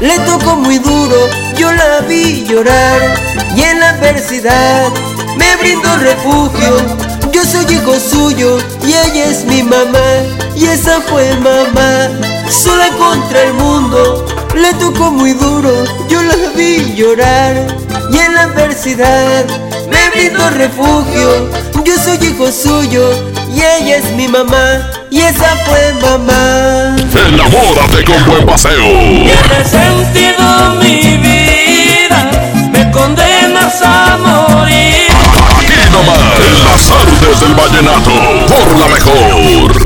le 0.00 0.18
tocó 0.20 0.56
muy 0.56 0.78
duro, 0.78 1.28
yo 1.56 1.72
la 1.72 2.00
vi 2.08 2.44
llorar, 2.44 3.00
y 3.56 3.62
en 3.62 3.80
la 3.80 3.90
adversidad 3.90 4.92
me 5.36 5.56
brindó 5.56 5.96
refugio. 5.96 6.76
Yo 7.32 7.44
soy 7.44 7.66
hijo 7.74 7.94
suyo 8.00 8.58
y 8.82 8.92
ella 8.92 9.26
es 9.26 9.44
mi 9.44 9.62
mamá, 9.62 10.08
y 10.54 10.66
esa 10.66 11.00
fue 11.02 11.34
mamá, 11.36 12.08
sola 12.48 12.88
contra 12.96 13.42
el 13.42 13.54
mundo, 13.54 14.24
le 14.54 14.72
tocó 14.74 15.10
muy 15.10 15.32
duro, 15.32 15.84
yo 16.08 16.22
la 16.22 16.34
vi 16.56 16.94
llorar 16.94 17.66
y 18.10 18.18
en 18.18 18.34
la 18.34 18.42
adversidad 18.44 19.44
me 19.90 20.10
brindó 20.10 20.48
refugio. 20.50 21.50
Soy 22.06 22.18
hijo 22.24 22.52
suyo 22.52 23.10
y 23.52 23.58
ella 23.58 23.96
es 23.96 24.12
mi 24.12 24.28
mamá 24.28 24.88
y 25.10 25.22
esa 25.22 25.56
fue 25.66 25.92
mamá. 26.00 26.94
Enamórate 27.12 28.04
con 28.04 28.24
buen 28.26 28.46
paseo. 28.46 28.80
Tiene 28.80 29.64
sentido 29.64 30.74
mi 30.80 31.16
vida, 31.16 32.30
me 32.70 32.88
condenas 32.92 33.82
a 33.82 34.18
morir. 34.18 35.08
Aquí 35.58 35.66
nomás, 35.90 36.16
en 36.46 36.64
las 36.64 36.90
artes 36.92 37.40
del 37.40 37.54
vallenato, 37.54 38.12
por 38.46 38.78
la 38.78 38.86
mejor. 38.86 39.85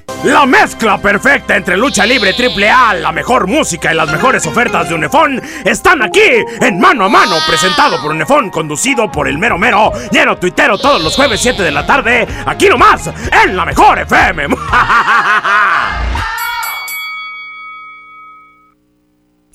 La 0.23 0.45
mezcla 0.45 0.99
perfecta 0.99 1.55
entre 1.55 1.75
lucha 1.75 2.05
libre 2.05 2.33
triple 2.33 2.69
A, 2.69 2.93
la 2.93 3.11
mejor 3.11 3.47
música 3.47 3.91
y 3.91 3.95
las 3.95 4.11
mejores 4.11 4.45
ofertas 4.45 4.87
de 4.87 4.93
Unefón 4.93 5.41
están 5.65 6.03
aquí 6.03 6.19
en 6.61 6.79
Mano 6.79 7.05
a 7.05 7.09
Mano, 7.09 7.37
presentado 7.47 7.99
por 7.99 8.11
Unefón, 8.11 8.51
conducido 8.51 9.11
por 9.11 9.27
el 9.27 9.39
mero 9.39 9.57
mero, 9.57 9.91
lleno 10.11 10.37
tuitero 10.37 10.77
todos 10.77 11.01
los 11.01 11.15
jueves 11.15 11.41
7 11.41 11.63
de 11.63 11.71
la 11.71 11.87
tarde, 11.87 12.27
aquí 12.45 12.69
nomás, 12.69 13.09
en 13.43 13.57
la 13.57 13.65
mejor 13.65 13.97
FM. 13.99 14.47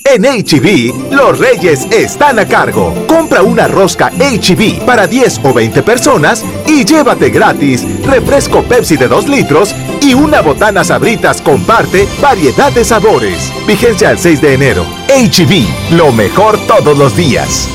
En 0.08 0.22
HB, 0.22 1.10
los 1.10 1.36
reyes 1.36 1.84
están 1.90 2.38
a 2.38 2.46
cargo. 2.46 2.94
Compra 3.08 3.42
una 3.42 3.66
rosca 3.66 4.08
HB 4.10 4.86
para 4.86 5.08
10 5.08 5.40
o 5.42 5.52
20 5.52 5.82
personas 5.82 6.44
y 6.64 6.84
llévate 6.84 7.28
gratis 7.30 7.84
refresco 8.06 8.62
Pepsi 8.62 8.96
de 8.96 9.08
2 9.08 9.28
litros 9.28 9.74
y 10.06 10.14
una 10.14 10.40
botana 10.40 10.84
sabritas 10.84 11.42
comparte 11.42 12.06
variedad 12.22 12.72
de 12.72 12.84
sabores. 12.84 13.52
Vigencia 13.66 14.10
al 14.10 14.18
6 14.18 14.40
de 14.40 14.54
enero. 14.54 14.86
HB, 15.08 15.96
lo 15.96 16.12
mejor 16.12 16.58
todos 16.68 16.96
los 16.96 17.16
días. 17.16 17.68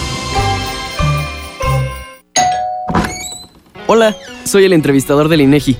Hola, 3.88 4.16
soy 4.46 4.64
el 4.64 4.72
entrevistador 4.72 5.28
del 5.28 5.42
INEGI. 5.42 5.76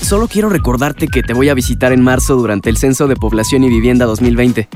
Solo 0.00 0.28
quiero 0.28 0.48
recordarte 0.48 1.08
que 1.08 1.24
te 1.24 1.34
voy 1.34 1.48
a 1.48 1.54
visitar 1.54 1.92
en 1.92 2.04
marzo 2.04 2.36
durante 2.36 2.70
el 2.70 2.76
Censo 2.76 3.08
de 3.08 3.16
Población 3.16 3.64
y 3.64 3.68
Vivienda 3.68 4.06
2020. 4.06 4.68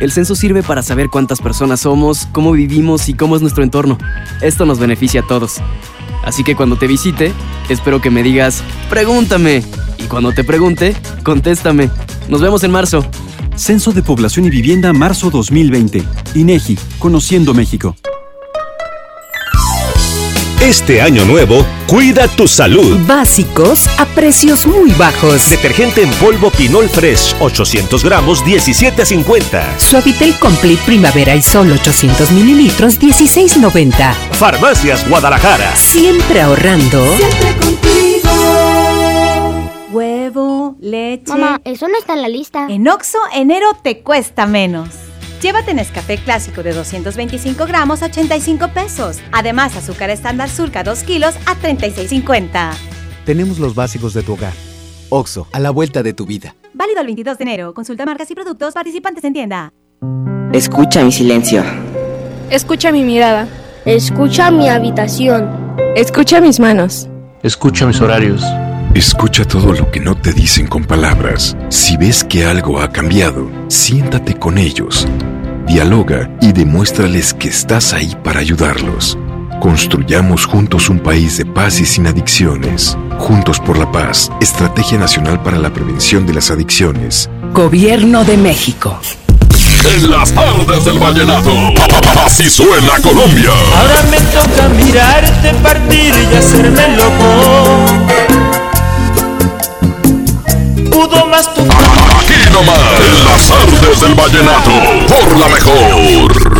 El 0.00 0.10
censo 0.10 0.34
sirve 0.34 0.62
para 0.62 0.82
saber 0.82 1.08
cuántas 1.10 1.42
personas 1.42 1.80
somos, 1.80 2.26
cómo 2.32 2.52
vivimos 2.52 3.10
y 3.10 3.14
cómo 3.14 3.36
es 3.36 3.42
nuestro 3.42 3.62
entorno. 3.62 3.98
Esto 4.40 4.64
nos 4.64 4.78
beneficia 4.78 5.20
a 5.20 5.26
todos. 5.26 5.56
Así 6.24 6.42
que 6.42 6.56
cuando 6.56 6.76
te 6.76 6.86
visite, 6.86 7.32
espero 7.68 8.00
que 8.00 8.10
me 8.10 8.22
digas, 8.22 8.62
pregúntame. 8.88 9.62
Y 9.98 10.04
cuando 10.04 10.32
te 10.32 10.44
pregunte, 10.44 10.94
contéstame. 11.22 11.90
Nos 12.28 12.40
vemos 12.40 12.62
en 12.64 12.70
marzo. 12.70 13.04
Censo 13.56 13.92
de 13.92 14.02
Población 14.02 14.46
y 14.46 14.50
Vivienda 14.50 14.92
marzo 14.92 15.30
2020. 15.30 16.02
INEGI, 16.34 16.78
Conociendo 16.98 17.54
México. 17.54 17.96
Este 20.60 21.02
año 21.02 21.24
nuevo, 21.26 21.64
cuida 21.86 22.26
tu 22.28 22.48
salud. 22.48 22.98
Básicos 23.06 23.86
a 23.98 24.06
precios 24.06 24.66
muy 24.66 24.90
bajos. 24.92 25.48
Detergente 25.50 26.02
en 26.02 26.10
polvo 26.12 26.50
Pinol 26.50 26.88
Fresh, 26.88 27.36
800 27.40 28.02
gramos, 28.02 28.42
17.50. 28.44 29.62
Suavitel 29.78 30.34
Complete 30.38 30.82
Primavera 30.84 31.36
y 31.36 31.42
Sol 31.42 31.70
800 31.70 32.32
mililitros, 32.32 32.98
16.90. 32.98 34.14
Farmacias 34.32 35.08
Guadalajara. 35.08 35.76
Siempre 35.76 36.40
ahorrando. 36.40 37.04
Siempre 37.16 37.54
contigo. 37.60 37.85
Huevo, 40.26 40.76
leche. 40.80 41.28
Mamá, 41.28 41.60
eso 41.64 41.86
no 41.86 41.96
está 41.96 42.14
en 42.14 42.22
la 42.22 42.28
lista. 42.28 42.66
En 42.68 42.88
Oxo, 42.88 43.18
enero 43.32 43.66
te 43.80 44.02
cuesta 44.02 44.44
menos. 44.46 44.88
Llévate 45.40 45.72
Nescafé 45.72 46.18
clásico 46.18 46.64
de 46.64 46.72
225 46.72 47.64
gramos 47.66 48.02
a 48.02 48.06
85 48.06 48.68
pesos. 48.74 49.20
Además, 49.30 49.76
azúcar 49.76 50.10
estándar 50.10 50.48
surca 50.48 50.82
2 50.82 51.04
kilos 51.04 51.36
a 51.46 51.54
36.50. 51.54 52.72
Tenemos 53.24 53.60
los 53.60 53.76
básicos 53.76 54.14
de 54.14 54.24
tu 54.24 54.32
hogar. 54.32 54.52
Oxo, 55.10 55.46
a 55.52 55.60
la 55.60 55.70
vuelta 55.70 56.02
de 56.02 56.12
tu 56.12 56.26
vida. 56.26 56.56
Válido 56.74 57.02
el 57.02 57.06
22 57.06 57.38
de 57.38 57.44
enero. 57.44 57.72
Consulta 57.72 58.04
marcas 58.04 58.28
y 58.28 58.34
productos 58.34 58.74
participantes 58.74 59.22
en 59.22 59.32
tienda. 59.32 59.72
Escucha 60.52 61.04
mi 61.04 61.12
silencio. 61.12 61.62
Escucha 62.50 62.90
mi 62.90 63.04
mirada. 63.04 63.46
Escucha 63.84 64.50
mi 64.50 64.68
habitación. 64.68 65.76
Escucha 65.94 66.40
mis 66.40 66.58
manos. 66.58 67.08
Escucha 67.44 67.86
mis 67.86 68.00
horarios. 68.00 68.42
Escucha 68.96 69.44
todo 69.44 69.74
lo 69.74 69.90
que 69.90 70.00
no 70.00 70.14
te 70.14 70.32
dicen 70.32 70.66
con 70.66 70.82
palabras. 70.82 71.54
Si 71.68 71.98
ves 71.98 72.24
que 72.24 72.46
algo 72.46 72.80
ha 72.80 72.90
cambiado, 72.90 73.50
siéntate 73.68 74.38
con 74.38 74.56
ellos. 74.56 75.06
Dialoga 75.66 76.30
y 76.40 76.52
demuéstrales 76.52 77.34
que 77.34 77.48
estás 77.48 77.92
ahí 77.92 78.16
para 78.24 78.40
ayudarlos. 78.40 79.18
Construyamos 79.60 80.46
juntos 80.46 80.88
un 80.88 81.00
país 81.00 81.36
de 81.36 81.44
paz 81.44 81.78
y 81.78 81.84
sin 81.84 82.06
adicciones. 82.06 82.96
Juntos 83.18 83.60
por 83.60 83.76
la 83.76 83.92
paz, 83.92 84.32
Estrategia 84.40 84.96
Nacional 84.96 85.42
para 85.42 85.58
la 85.58 85.74
Prevención 85.74 86.24
de 86.24 86.32
las 86.32 86.50
Adicciones. 86.50 87.28
Gobierno 87.52 88.24
de 88.24 88.38
México. 88.38 88.98
En 89.94 90.10
las 90.10 90.32
tardes 90.32 90.86
del 90.86 90.98
vallenato, 90.98 91.52
así 92.24 92.48
suena 92.48 92.98
Colombia. 93.02 93.50
Ahora 93.76 94.02
me 94.10 94.20
toca 94.32 94.68
mirarte 94.70 95.52
partir 95.62 96.14
y 96.32 96.34
hacerme 96.34 96.96
loco. 96.96 98.65
Pudo 100.84 101.26
más 101.26 101.52
tu 101.54 101.62
Aquí 101.62 102.50
nomás, 102.52 102.78
en 103.00 103.24
las 103.24 103.50
artes 103.50 104.00
del 104.00 104.14
vallenato, 104.14 104.70
por 105.08 105.38
la 105.38 105.48
mejor. 105.48 106.55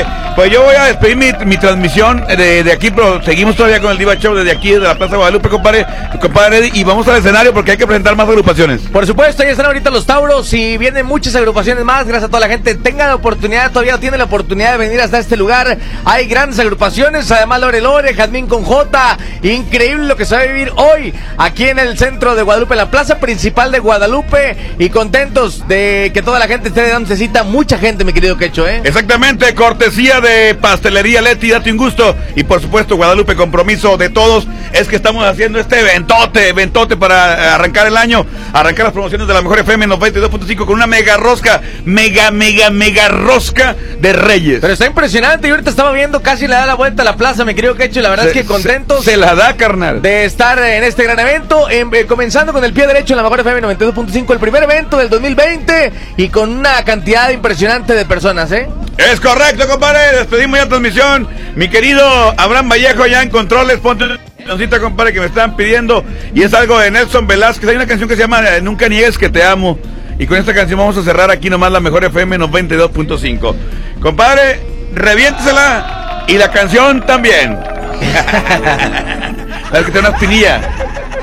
Oye, 0.00 0.32
pues 0.36 0.52
yo 0.52 0.62
voy 0.62 0.74
a 0.74 0.84
despedir 0.84 1.16
mi, 1.16 1.32
mi 1.44 1.56
transmisión 1.56 2.24
de, 2.26 2.64
de 2.64 2.72
aquí, 2.72 2.90
pero 2.90 3.22
seguimos 3.22 3.56
todavía 3.56 3.80
con 3.80 3.90
el 3.90 3.98
Diva 3.98 4.16
Show 4.16 4.34
desde 4.34 4.52
aquí, 4.52 4.70
desde 4.72 4.86
la 4.86 4.96
Plaza 4.96 5.16
Guadalupe, 5.16 5.48
compadre, 5.48 5.86
compadre 6.20 6.70
y 6.72 6.84
vamos 6.84 7.06
al 7.08 7.16
escenario 7.16 7.52
porque 7.52 7.72
hay 7.72 7.76
que 7.76 7.86
presentar 7.86 8.16
más 8.16 8.28
agrupaciones. 8.28 8.82
Por 8.82 9.06
supuesto, 9.06 9.42
ahí 9.42 9.50
están 9.50 9.66
ahorita 9.66 9.90
los 9.90 10.06
Tauros 10.06 10.52
y 10.52 10.78
vienen 10.78 11.06
muchas 11.06 11.34
agrupaciones 11.34 11.84
más. 11.84 12.06
Gracias 12.06 12.24
a 12.24 12.28
toda 12.28 12.40
la 12.40 12.48
gente. 12.48 12.74
Tengan 12.74 13.08
la 13.08 13.16
oportunidad, 13.16 13.70
todavía 13.70 13.98
tienen 13.98 14.18
la 14.18 14.24
oportunidad 14.24 14.72
de 14.72 14.78
venir 14.78 15.00
hasta 15.00 15.18
este 15.18 15.36
lugar. 15.36 15.78
Hay 16.04 16.26
grandes 16.26 16.58
agrupaciones, 16.58 17.30
además 17.30 17.60
Lore 17.60 17.80
Lore, 17.80 18.14
Jazmín 18.14 18.46
con 18.46 18.64
J. 18.64 19.18
Increíble 19.42 20.06
lo 20.06 20.16
que 20.16 20.24
se 20.24 20.34
va 20.34 20.42
a 20.42 20.46
vivir 20.46 20.72
hoy 20.76 21.12
aquí 21.36 21.68
en 21.68 21.78
el 21.78 21.98
centro 21.98 22.34
de 22.34 22.42
Guadalupe, 22.42 22.74
en 22.74 22.78
la 22.78 22.90
plaza 22.90 23.18
principal 23.18 23.72
de 23.72 23.78
Guadalupe. 23.78 24.56
Y 24.78 24.88
contentos 24.90 25.66
de 25.68 26.10
que 26.14 26.22
toda 26.22 26.38
la 26.38 26.46
gente 26.46 26.68
esté 26.68 26.88
dando 26.88 27.14
cita. 27.14 27.42
Mucha 27.42 27.78
gente, 27.78 28.04
mi 28.04 28.12
querido 28.12 28.36
Quecho, 28.36 28.66
¿eh? 28.66 28.80
Exactamente, 28.84 29.54
cortesía 29.90 30.20
de 30.20 30.54
Pastelería 30.54 31.20
Leti, 31.20 31.50
date 31.50 31.70
un 31.72 31.76
gusto. 31.76 32.14
Y 32.36 32.44
por 32.44 32.60
supuesto, 32.60 32.94
Guadalupe, 32.96 33.34
compromiso 33.34 33.96
de 33.96 34.08
todos 34.08 34.46
es 34.72 34.86
que 34.86 34.94
estamos 34.94 35.24
haciendo 35.26 35.58
este 35.58 35.80
eventote, 35.80 36.48
eventote 36.48 36.96
para 36.96 37.54
arrancar 37.56 37.88
el 37.88 37.96
año, 37.96 38.24
arrancar 38.52 38.84
las 38.84 38.92
promociones 38.92 39.26
de 39.26 39.34
la 39.34 39.42
mejor 39.42 39.58
FM 39.58 39.88
92.5 39.88 40.58
con 40.64 40.74
una 40.76 40.86
mega 40.86 41.16
rosca, 41.16 41.60
mega, 41.84 42.30
mega, 42.30 42.70
mega 42.70 43.08
rosca 43.08 43.74
de 44.00 44.12
Reyes. 44.12 44.58
Pero 44.60 44.72
está 44.74 44.86
impresionante. 44.86 45.48
Y 45.48 45.50
ahorita 45.50 45.70
estaba 45.70 45.90
viendo 45.90 46.22
casi 46.22 46.46
le 46.46 46.54
da 46.54 46.66
la 46.66 46.74
vuelta 46.74 47.02
a 47.02 47.04
la 47.04 47.16
plaza, 47.16 47.44
mi 47.44 47.54
querido 47.54 47.74
Quecho. 47.74 47.98
Y 47.98 48.02
la 48.04 48.10
verdad 48.10 48.24
Se- 48.26 48.30
es 48.30 48.36
que 48.36 48.44
contentos. 48.44 49.04
Se, 49.04 49.12
se 49.12 49.16
la 49.16 49.34
da, 49.34 49.56
carnal. 49.56 50.00
de 50.02 50.24
estar 50.24 50.56
en 50.60 50.84
este 50.84 51.02
gran 51.02 51.18
evento, 51.18 51.68
em, 51.68 51.92
eh, 51.94 52.06
comenzando 52.06 52.52
con 52.52 52.64
el 52.64 52.72
pie 52.72 52.86
derecho 52.86 53.14
en 53.14 53.16
la 53.16 53.22
mejor 53.24 53.40
FM 53.40 53.60
92.5, 53.62 54.32
el 54.34 54.38
primer 54.38 54.62
evento 54.62 54.96
del 54.98 55.08
2020 55.10 55.92
y 56.16 56.28
con 56.28 56.50
una 56.56 56.84
cantidad 56.84 57.30
impresionante 57.30 57.94
de 57.94 58.04
personas, 58.04 58.52
¿eh? 58.52 58.68
Es 58.96 59.18
correcto, 59.18 59.66
compadre. 59.80 60.18
Despedimos 60.18 60.58
ya 60.58 60.68
transmisión. 60.68 61.26
Mi 61.56 61.68
querido 61.68 62.04
Abraham 62.36 62.68
Vallejo 62.68 63.06
ya 63.06 63.22
en 63.22 63.30
controles. 63.30 63.78
Ponte 63.78 64.04
cancioncita, 64.36 64.78
compadre, 64.78 65.14
que 65.14 65.20
me 65.20 65.26
están 65.26 65.56
pidiendo. 65.56 66.04
Y 66.34 66.42
es 66.42 66.52
algo 66.52 66.78
de 66.78 66.90
Nelson 66.90 67.26
Velázquez. 67.26 67.70
Hay 67.70 67.76
una 67.76 67.86
canción 67.86 68.08
que 68.08 68.14
se 68.14 68.20
llama 68.20 68.46
eh, 68.46 68.60
Nunca 68.60 68.88
niegues 68.88 69.16
que 69.16 69.30
te 69.30 69.42
amo. 69.42 69.78
Y 70.18 70.26
con 70.26 70.36
esta 70.36 70.52
canción 70.52 70.78
vamos 70.78 70.98
a 70.98 71.02
cerrar 71.02 71.30
aquí 71.30 71.48
nomás 71.48 71.72
la 71.72 71.80
mejor 71.80 72.04
FM 72.04 72.38
92.5. 72.40 73.54
Compadre, 74.02 74.60
reviéntesela. 74.94 76.24
Y 76.28 76.36
la 76.36 76.50
canción 76.50 77.00
también. 77.06 77.58
es 79.72 79.78
que 79.78 79.92
tiene 79.92 80.00
una 80.00 80.10
espinilla. 80.10 80.60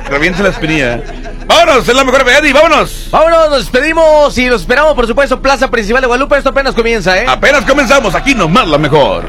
Reviéntese 0.09 0.43
la 0.43 0.49
espinilla. 0.49 1.03
Vámonos, 1.47 1.87
es 1.87 1.95
la 1.95 2.03
mejor 2.03 2.27
Eddie, 2.27 2.51
vámonos. 2.51 3.07
Vámonos, 3.09 3.49
nos 3.49 3.59
despedimos 3.59 4.37
y 4.37 4.47
los 4.49 4.61
esperamos, 4.61 4.93
por 4.95 5.07
supuesto, 5.07 5.41
Plaza 5.41 5.71
Principal 5.71 6.01
de 6.01 6.07
Guadalupe. 6.07 6.37
Esto 6.37 6.49
apenas 6.49 6.75
comienza, 6.75 7.17
¿eh? 7.17 7.25
Apenas 7.27 7.63
comenzamos, 7.63 8.13
aquí 8.15 8.35
nomás 8.35 8.67
la 8.67 8.77
mejor. 8.77 9.23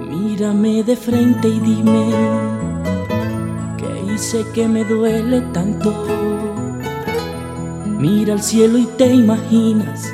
Mírame 0.00 0.82
de 0.84 0.96
frente 0.96 1.48
y 1.48 1.58
dime 1.58 2.14
que 3.78 4.12
hice 4.12 4.44
que 4.54 4.68
me 4.68 4.84
duele 4.84 5.40
tanto. 5.52 6.06
Mira 7.86 8.34
al 8.34 8.42
cielo 8.42 8.78
y 8.78 8.86
te 8.96 9.06
imaginas 9.06 10.04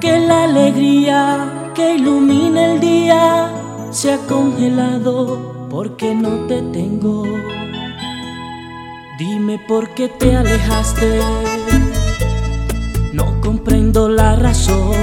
que 0.00 0.18
la 0.18 0.44
alegría 0.44 1.63
que 1.74 1.96
ilumina 1.96 2.72
el 2.72 2.80
día 2.80 3.50
se 3.90 4.12
ha 4.12 4.18
congelado 4.26 5.68
porque 5.68 6.14
no 6.14 6.46
te 6.46 6.62
tengo. 6.62 7.24
Dime 9.18 9.58
por 9.66 9.90
qué 9.90 10.08
te 10.08 10.36
alejaste, 10.36 11.20
no 13.12 13.40
comprendo 13.40 14.08
la 14.08 14.36
razón. 14.36 14.94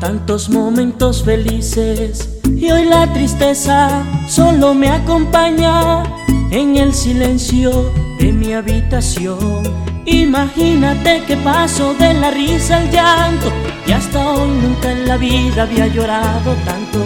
Tantos 0.00 0.48
momentos 0.48 1.22
felices 1.24 2.40
y 2.56 2.70
hoy 2.70 2.84
la 2.86 3.12
tristeza 3.12 4.02
solo 4.28 4.74
me 4.74 4.88
acompaña 4.88 6.02
en 6.50 6.76
el 6.76 6.94
silencio 6.94 7.92
de 8.18 8.32
mi 8.32 8.54
habitación. 8.54 9.62
Imagínate 10.06 11.22
que 11.26 11.36
paso 11.38 11.94
de 11.94 12.14
la 12.14 12.30
risa 12.30 12.78
al 12.78 12.90
llanto 12.90 13.63
y 13.86 13.92
hasta 13.92 14.18
hoy 14.18 14.48
nunca 14.48 14.90
en 14.90 15.06
la 15.06 15.16
vida 15.16 15.62
había 15.62 15.86
llorado 15.86 16.54
tanto. 16.64 17.04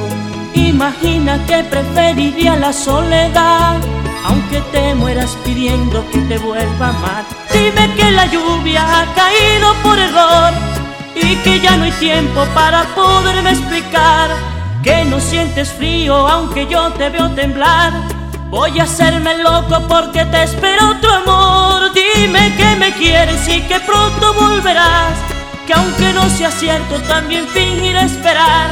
Imagina 0.54 1.44
que 1.46 1.64
preferiría 1.64 2.56
la 2.56 2.72
soledad, 2.72 3.76
aunque 4.24 4.60
te 4.72 4.94
mueras 4.94 5.36
pidiendo 5.44 6.04
que 6.10 6.18
te 6.20 6.38
vuelva 6.38 6.86
a 6.86 6.90
amar. 6.90 7.24
Dime 7.52 7.94
que 7.94 8.10
la 8.10 8.26
lluvia 8.26 8.82
ha 8.82 9.14
caído 9.14 9.74
por 9.82 9.98
error 9.98 10.52
y 11.14 11.36
que 11.36 11.60
ya 11.60 11.76
no 11.76 11.84
hay 11.84 11.92
tiempo 11.92 12.44
para 12.54 12.84
poderme 12.94 13.50
explicar. 13.50 14.30
Que 14.82 15.04
no 15.04 15.20
sientes 15.20 15.70
frío 15.70 16.28
aunque 16.28 16.66
yo 16.66 16.92
te 16.92 17.08
veo 17.10 17.30
temblar. 17.32 17.92
Voy 18.50 18.78
a 18.78 18.84
hacerme 18.84 19.36
loco 19.38 19.82
porque 19.88 20.24
te 20.26 20.44
espero 20.44 20.90
otro 20.90 21.12
amor. 21.12 21.92
Dime 21.92 22.54
que 22.56 22.76
me 22.76 22.92
quieres 22.92 23.46
y 23.48 23.60
que 23.62 23.80
pronto 23.80 24.32
volverás. 24.34 25.37
Que 25.68 25.74
aunque 25.74 26.12
no 26.14 26.28
sea 26.30 26.50
cierto, 26.50 26.98
también 27.02 27.46
fingiré 27.48 28.00
esperar. 28.00 28.70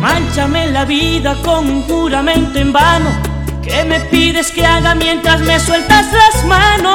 Manchame 0.00 0.70
la 0.70 0.86
vida 0.86 1.36
con 1.44 1.68
un 1.68 1.82
juramento 1.82 2.58
en 2.58 2.72
vano. 2.72 3.10
Que 3.62 3.84
me 3.84 4.00
pides 4.00 4.50
que 4.50 4.64
haga 4.64 4.94
mientras 4.94 5.42
me 5.42 5.60
sueltas 5.60 6.06
las 6.10 6.42
manos? 6.46 6.88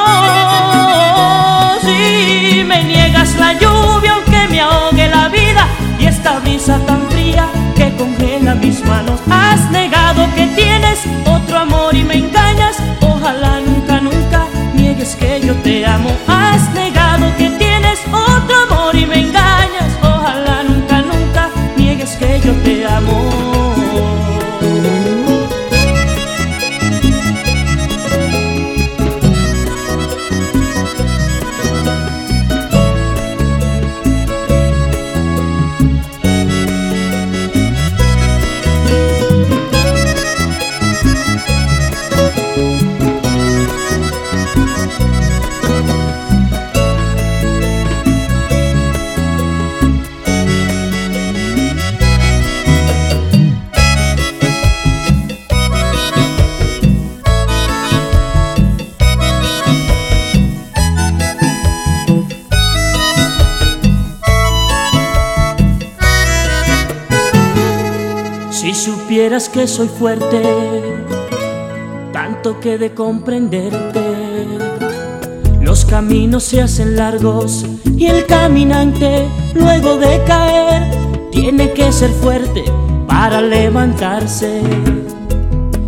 Y 1.84 2.64
me 2.64 2.86
niegas 2.86 3.36
la 3.36 3.54
lluvia 3.54 4.16
aunque 4.16 4.48
me 4.50 4.62
ahogue 4.62 5.08
la 5.10 5.28
vida. 5.28 5.68
Y 6.00 6.08
esta 6.08 6.40
brisa 6.40 6.80
tan 6.88 7.08
fría 7.12 7.46
que 7.76 7.96
congela 7.98 8.56
mis 8.56 8.84
manos. 8.84 9.20
Has 9.30 9.70
negado 9.70 10.28
que 10.34 10.48
tienes 10.56 11.02
otro 11.24 11.60
amor 11.60 11.96
y 11.96 12.04
me 12.04 12.16
engañas. 12.16 12.78
Ojalá 13.00 13.60
nunca, 13.60 14.02
nunca 14.02 14.48
niegues 14.74 15.16
que 15.16 15.40
yo 15.40 15.54
te 15.58 15.86
amo. 15.86 16.10
Has 16.28 16.68
negado 16.74 16.95
otro 18.12 18.56
amor 18.70 18.96
y 18.96 19.06
me 19.06 19.20
engañas. 19.20 19.98
Ojalá 20.02 20.64
nunca, 20.64 21.02
nunca 21.02 21.50
niegues 21.78 22.16
que 22.18 22.40
yo 22.44 22.54
que 69.56 69.68
soy 69.68 69.88
fuerte, 69.88 70.42
tanto 72.12 72.60
que 72.60 72.78
de 72.78 72.94
comprenderte. 72.94 74.02
Los 75.62 75.86
caminos 75.86 76.44
se 76.44 76.62
hacen 76.62 76.98
largos 76.98 77.66
y 77.96 78.08
el 78.08 78.26
caminante, 78.26 79.30
luego 79.54 79.96
de 79.96 80.22
caer, 80.28 80.92
tiene 81.32 81.72
que 81.72 81.90
ser 81.94 82.10
fuerte 82.10 82.66
para 83.08 83.40
levantarse. 83.40 84.62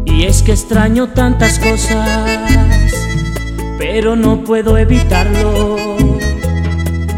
Y 0.05 0.23
es 0.23 0.41
que 0.43 0.53
extraño 0.53 1.09
tantas 1.09 1.59
cosas, 1.59 2.09
pero 3.77 4.15
no 4.15 4.45
puedo 4.45 4.77
evitarlo. 4.77 5.75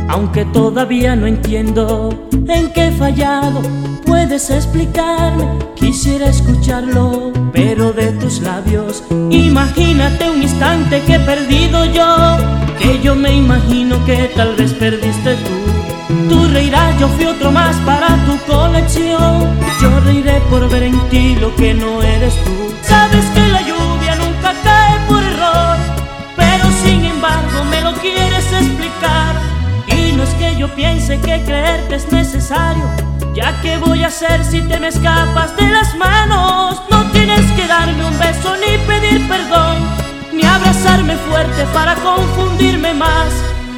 Aunque 0.08 0.46
todavía 0.46 1.16
no 1.16 1.28
entiendo 1.28 2.10
en 2.32 2.74
qué 2.74 2.88
he 2.88 2.92
fallado, 2.92 3.62
puedes 4.10 4.50
explicarme, 4.50 5.46
quisiera 5.76 6.30
escucharlo, 6.30 7.32
pero 7.54 7.94
de 7.94 8.08
tus 8.14 8.42
labios. 8.42 9.04
Imagínate 9.30 10.32
un 10.32 10.42
instante 10.42 11.04
que 11.04 11.16
he 11.16 11.20
perdido 11.20 11.86
yo, 11.86 12.36
que 12.80 13.00
yo 13.04 13.16
me 13.16 13.32
imagino 13.36 14.04
que 14.06 14.32
tal 14.36 14.56
vez 14.56 14.74
perdiste 14.74 15.36
tú. 15.36 16.28
Tú 16.28 16.48
reirás, 16.52 17.00
yo 17.00 17.08
fui 17.10 17.26
otro 17.26 17.52
más 17.52 17.76
para 17.86 18.08
tu 18.26 18.36
colección. 18.52 19.48
Yo 19.80 20.00
reiré 20.00 20.42
por 20.50 20.68
ver 20.70 20.84
en 20.84 21.00
ti 21.10 21.36
lo 21.36 21.56
que 21.56 21.76
no 21.76 22.02
eres 22.02 22.34
tú. 22.44 22.74
Sabes 22.82 23.24
que 23.36 23.48
la 23.48 23.62
lluvia 23.62 24.16
nunca 24.16 24.54
cae 24.64 24.98
por 25.08 25.22
error, 25.22 25.78
pero 26.36 26.66
sin 26.84 27.06
embargo 27.06 27.64
me 27.70 27.80
lo 27.82 27.94
quieres 27.94 28.52
explicar. 28.54 29.36
Y 29.96 30.14
no 30.14 30.24
es 30.24 30.34
que 30.34 30.56
yo 30.58 30.68
piense 30.74 31.20
que 31.20 31.44
creerte 31.44 31.96
es 31.96 32.12
necesario, 32.12 32.84
ya 33.40 33.62
que 33.62 33.78
voy 33.78 34.04
a 34.04 34.08
hacer 34.08 34.44
si 34.44 34.62
te 34.62 34.80
me 34.80 34.90
escapas 34.90 35.56
de 35.56 35.70
las 35.70 35.96
manos. 35.96 36.82
No 36.90 37.00
tienes 37.12 37.46
que 37.54 37.66
darme 37.68 38.04
un 38.04 38.18
beso 38.20 38.56
ni 38.58 38.78
pedir 38.86 39.28
perdón, 39.28 39.78
ni 40.34 40.44
abrazarme 40.44 41.16
fuerte 41.16 41.66
para 41.74 41.96
confundirme 41.96 42.94
más, 42.94 43.32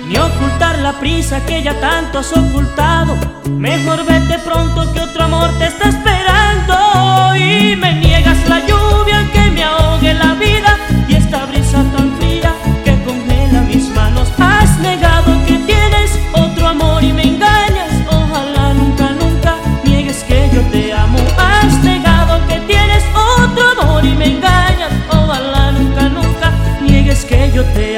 ni 0.07 0.17
ocultar 0.17 0.79
la 0.79 0.93
prisa 0.93 1.45
que 1.45 1.61
ya 1.61 1.79
tanto 1.79 2.19
has 2.19 2.31
ocultado. 2.35 3.15
Mejor 3.49 4.03
vete 4.05 4.39
pronto 4.39 4.91
que 4.93 5.01
otro 5.01 5.23
amor 5.25 5.49
te 5.59 5.65
está 5.67 5.89
esperando 5.89 7.35
y 7.35 7.75
me 7.75 7.93
niegas 7.93 8.39
la 8.49 8.59
lluvia 8.65 9.19
que 9.31 9.51
me 9.51 9.63
ahogue 9.63 10.13
la 10.13 10.33
vida 10.33 10.70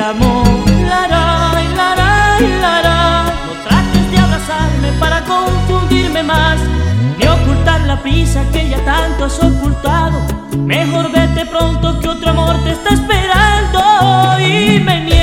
que 0.03 0.09
yo 0.09 0.19
te 0.19 0.25
amo. 0.25 0.43
Lara, 0.87 1.53
lara, 1.75 2.39
lara. 2.61 3.25
No 3.47 3.53
trates 3.63 4.11
de 4.11 4.17
abrazarme 4.17 4.91
para 4.99 5.23
confundirme 5.23 6.23
más, 6.23 6.59
ni 7.17 7.27
ocultar 7.27 7.81
la 7.81 8.01
prisa 8.01 8.43
que 8.51 8.69
ya 8.69 8.83
tanto 8.83 9.25
has 9.25 9.39
ocultado. 9.39 10.21
Mejor 10.57 11.11
vete 11.11 11.45
pronto 11.45 11.99
que 11.99 12.09
otro 12.09 12.29
amor 12.29 12.63
te 12.63 12.71
está 12.71 12.93
esperando. 12.93 13.79
Y 14.39 14.79
me 14.79 15.01
niegas 15.01 15.22